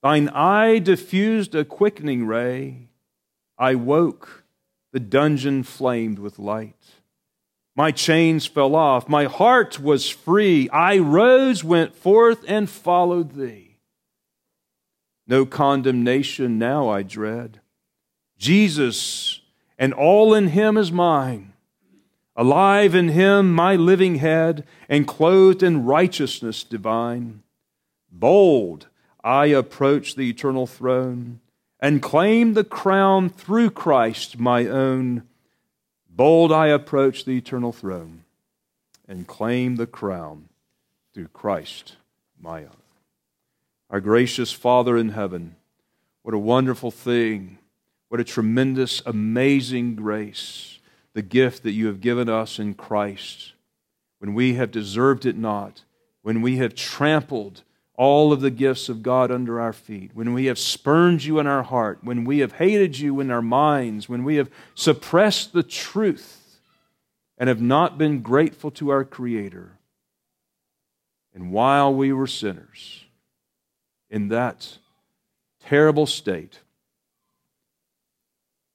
Thine 0.02 0.30
eye 0.30 0.80
diffused 0.80 1.56
a 1.56 1.66
quickening 1.66 2.26
ray. 2.26 2.88
I 3.58 3.76
woke, 3.76 4.46
the 4.94 5.00
dungeon 5.02 5.64
flamed 5.64 6.20
with 6.20 6.40
light. 6.40 6.82
My 7.76 7.92
chains 7.92 8.46
fell 8.46 8.78
off, 8.78 9.10
my 9.10 9.26
heart 9.26 9.82
was 9.82 10.10
free. 10.10 10.70
I 10.70 11.00
rose, 11.00 11.66
went 11.66 11.98
forth, 11.98 12.46
and 12.48 12.70
followed 12.70 13.34
thee. 13.34 13.76
No 15.28 15.46
condemnation 15.46 16.58
now 16.58 16.88
I 16.88 17.04
dread. 17.04 17.60
Jesus 18.38 19.42
and 19.78 19.94
all 19.94 20.34
in 20.34 20.48
him 20.48 20.78
is 20.78 20.94
mine. 20.94 21.52
Alive 22.40 22.94
in 22.94 23.10
him, 23.10 23.52
my 23.52 23.76
living 23.76 24.16
head, 24.16 24.64
and 24.88 25.08
clothed 25.08 25.64
in 25.64 25.86
righteousness 25.86 26.64
divine. 26.64 27.42
Bold, 28.12 28.88
I 29.24 29.48
approach 29.48 30.16
the 30.16 30.30
eternal 30.30 30.68
throne 30.68 31.40
and 31.80 32.02
claim 32.02 32.54
the 32.54 32.64
crown 32.64 33.30
through 33.30 33.72
Christ 33.72 34.40
my 34.40 34.68
own. 34.68 35.24
Bold, 36.08 36.52
I 36.52 36.68
approach 36.68 37.26
the 37.26 37.38
eternal 37.38 37.72
throne 37.72 38.24
and 39.08 39.28
claim 39.28 39.76
the 39.76 39.88
crown 39.88 40.50
through 41.16 41.30
Christ 41.30 41.96
my 42.40 42.62
own. 42.62 42.70
Our 43.90 44.00
gracious 44.00 44.52
Father 44.52 44.96
in 44.96 45.10
heaven, 45.10 45.56
what 46.22 46.36
a 46.36 46.40
wonderful 46.40 46.92
thing, 46.92 47.58
what 48.10 48.22
a 48.22 48.24
tremendous, 48.24 49.02
amazing 49.08 49.96
grace 49.96 50.77
the 51.18 51.24
gift 51.24 51.64
that 51.64 51.72
you 51.72 51.88
have 51.88 52.00
given 52.00 52.30
us 52.30 52.60
in 52.60 52.76
Christ 52.76 53.54
when 54.20 54.36
we 54.36 54.54
have 54.54 54.70
deserved 54.70 55.26
it 55.26 55.36
not, 55.36 55.84
when 56.22 56.44
we 56.44 56.58
have 56.58 56.76
trampled 56.76 57.64
all 57.96 58.32
of 58.32 58.40
the 58.40 58.52
gifts 58.52 58.88
of 58.88 59.02
God 59.02 59.32
under 59.32 59.60
our 59.60 59.74
feet, 59.74 60.12
when 60.14 60.32
we 60.32 60.46
have 60.46 60.60
spurned 60.60 61.24
you 61.24 61.40
in 61.40 61.48
our 61.48 61.64
heart, 61.64 61.98
when 62.04 62.24
we 62.24 62.38
have 62.38 62.52
hated 62.52 63.00
you 63.00 63.20
in 63.20 63.32
our 63.32 63.42
minds, 63.42 64.08
when 64.08 64.24
we 64.24 64.36
have 64.36 64.52
suppressed 64.76 65.54
the 65.54 65.64
truth 65.64 66.60
and 67.36 67.50
have 67.50 67.62
not 67.62 67.98
been 67.98 68.22
grateful 68.22 68.70
to 68.70 68.92
our 68.92 69.04
Creator. 69.04 69.72
And 71.34 71.52
while 71.52 71.92
we 71.92 72.14
were 72.14 72.28
sinners, 72.28 73.06
in 74.12 74.28
that 74.28 74.78
terrible 75.66 76.06
state, 76.06 76.60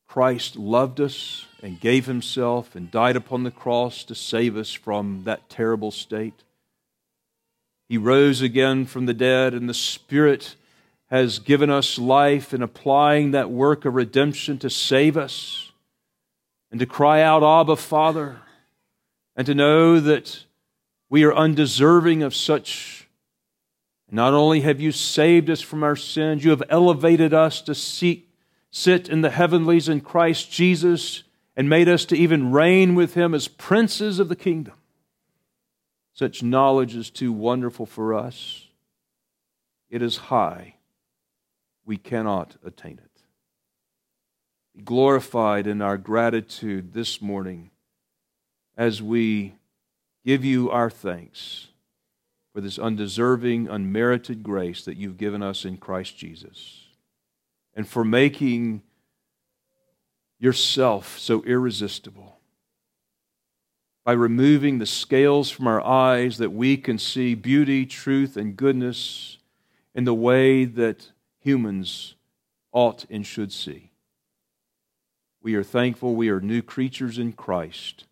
Christ 0.08 0.56
loved 0.56 1.00
us 1.00 1.46
and 1.62 1.80
gave 1.80 2.06
himself 2.06 2.74
and 2.74 2.90
died 2.90 3.14
upon 3.14 3.44
the 3.44 3.50
cross 3.50 4.02
to 4.04 4.14
save 4.14 4.56
us 4.56 4.72
from 4.72 5.22
that 5.24 5.48
terrible 5.48 5.92
state. 5.92 6.42
He 7.88 7.96
rose 7.96 8.42
again 8.42 8.84
from 8.84 9.06
the 9.06 9.14
dead, 9.14 9.54
and 9.54 9.68
the 9.68 9.74
Spirit 9.74 10.56
has 11.08 11.38
given 11.38 11.70
us 11.70 11.98
life 11.98 12.52
in 12.52 12.62
applying 12.62 13.30
that 13.30 13.50
work 13.50 13.84
of 13.84 13.94
redemption 13.94 14.58
to 14.58 14.70
save 14.70 15.16
us 15.16 15.70
and 16.70 16.80
to 16.80 16.86
cry 16.86 17.22
out, 17.22 17.42
Abba, 17.42 17.76
Father, 17.76 18.38
and 19.36 19.46
to 19.46 19.54
know 19.54 20.00
that 20.00 20.44
we 21.10 21.22
are 21.22 21.34
undeserving 21.34 22.22
of 22.22 22.34
such. 22.34 23.08
Not 24.10 24.32
only 24.32 24.62
have 24.62 24.80
you 24.80 24.90
saved 24.90 25.50
us 25.50 25.60
from 25.60 25.82
our 25.82 25.96
sins, 25.96 26.44
you 26.44 26.50
have 26.50 26.62
elevated 26.70 27.32
us 27.32 27.60
to 27.62 27.74
seek 27.74 28.30
sit 28.70 29.08
in 29.10 29.20
the 29.20 29.30
heavenlies 29.30 29.88
in 29.88 30.00
Christ 30.00 30.50
Jesus 30.50 31.24
and 31.56 31.68
made 31.68 31.88
us 31.88 32.04
to 32.06 32.16
even 32.16 32.52
reign 32.52 32.94
with 32.94 33.14
him 33.14 33.34
as 33.34 33.48
princes 33.48 34.18
of 34.18 34.28
the 34.28 34.36
kingdom. 34.36 34.74
Such 36.14 36.42
knowledge 36.42 36.94
is 36.94 37.10
too 37.10 37.32
wonderful 37.32 37.86
for 37.86 38.14
us. 38.14 38.68
It 39.90 40.02
is 40.02 40.16
high. 40.16 40.76
We 41.84 41.96
cannot 41.96 42.56
attain 42.64 42.98
it. 43.02 43.22
Be 44.74 44.82
glorified 44.82 45.66
in 45.66 45.82
our 45.82 45.98
gratitude 45.98 46.92
this 46.92 47.20
morning 47.20 47.70
as 48.76 49.02
we 49.02 49.54
give 50.24 50.44
you 50.44 50.70
our 50.70 50.88
thanks 50.88 51.68
for 52.54 52.60
this 52.60 52.78
undeserving, 52.78 53.68
unmerited 53.68 54.42
grace 54.42 54.84
that 54.84 54.96
you've 54.96 55.18
given 55.18 55.42
us 55.42 55.64
in 55.64 55.76
Christ 55.76 56.16
Jesus 56.16 56.84
and 57.74 57.88
for 57.88 58.04
making 58.04 58.82
yourself 60.42 61.18
so 61.18 61.42
irresistible. 61.44 62.40
By 64.04 64.12
removing 64.12 64.78
the 64.78 64.86
scales 64.86 65.48
from 65.50 65.68
our 65.68 65.80
eyes 65.80 66.38
that 66.38 66.50
we 66.50 66.76
can 66.76 66.98
see 66.98 67.36
beauty, 67.36 67.86
truth, 67.86 68.36
and 68.36 68.56
goodness 68.56 69.38
in 69.94 70.02
the 70.04 70.14
way 70.14 70.64
that 70.64 71.12
humans 71.38 72.16
ought 72.72 73.06
and 73.08 73.24
should 73.24 73.52
see. 73.52 73.92
We 75.40 75.54
are 75.54 75.62
thankful 75.62 76.16
we 76.16 76.28
are 76.30 76.40
new 76.40 76.60
creatures 76.60 77.18
in 77.18 77.32
Christ. 77.32 78.06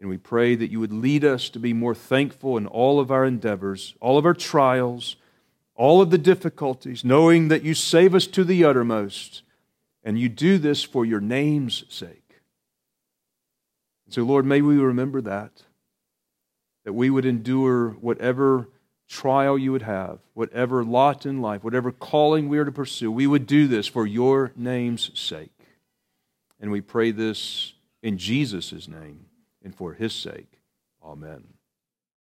And 0.00 0.08
we 0.08 0.16
pray 0.16 0.56
that 0.56 0.70
you 0.70 0.80
would 0.80 0.92
lead 0.92 1.24
us 1.24 1.48
to 1.50 1.58
be 1.58 1.72
more 1.72 1.94
thankful 1.94 2.56
in 2.56 2.66
all 2.66 2.98
of 2.98 3.10
our 3.10 3.24
endeavors, 3.24 3.94
all 4.00 4.18
of 4.18 4.26
our 4.26 4.34
trials, 4.34 5.16
all 5.74 6.00
of 6.00 6.10
the 6.10 6.18
difficulties, 6.18 7.04
knowing 7.04 7.48
that 7.48 7.62
you 7.62 7.74
save 7.74 8.14
us 8.14 8.26
to 8.28 8.42
the 8.42 8.64
uttermost, 8.64 9.42
and 10.04 10.18
you 10.18 10.28
do 10.28 10.58
this 10.58 10.82
for 10.82 11.04
your 11.04 11.20
name's 11.20 11.84
sake. 11.88 12.28
And 14.06 14.14
so, 14.14 14.22
Lord, 14.22 14.46
may 14.46 14.62
we 14.62 14.76
remember 14.76 15.20
that, 15.22 15.64
that 16.84 16.92
we 16.92 17.10
would 17.10 17.26
endure 17.26 17.90
whatever 17.90 18.68
trial 19.08 19.58
you 19.58 19.72
would 19.72 19.82
have, 19.82 20.18
whatever 20.34 20.84
lot 20.84 21.26
in 21.26 21.40
life, 21.40 21.64
whatever 21.64 21.90
calling 21.90 22.48
we 22.48 22.58
are 22.58 22.64
to 22.64 22.72
pursue, 22.72 23.10
we 23.10 23.26
would 23.26 23.46
do 23.46 23.66
this 23.66 23.86
for 23.86 24.06
your 24.06 24.52
name's 24.56 25.10
sake. 25.18 25.50
And 26.60 26.70
we 26.70 26.80
pray 26.80 27.10
this 27.10 27.74
in 28.02 28.18
Jesus' 28.18 28.88
name 28.88 29.26
and 29.62 29.74
for 29.74 29.94
his 29.94 30.12
sake. 30.12 30.60
Amen. 31.02 31.57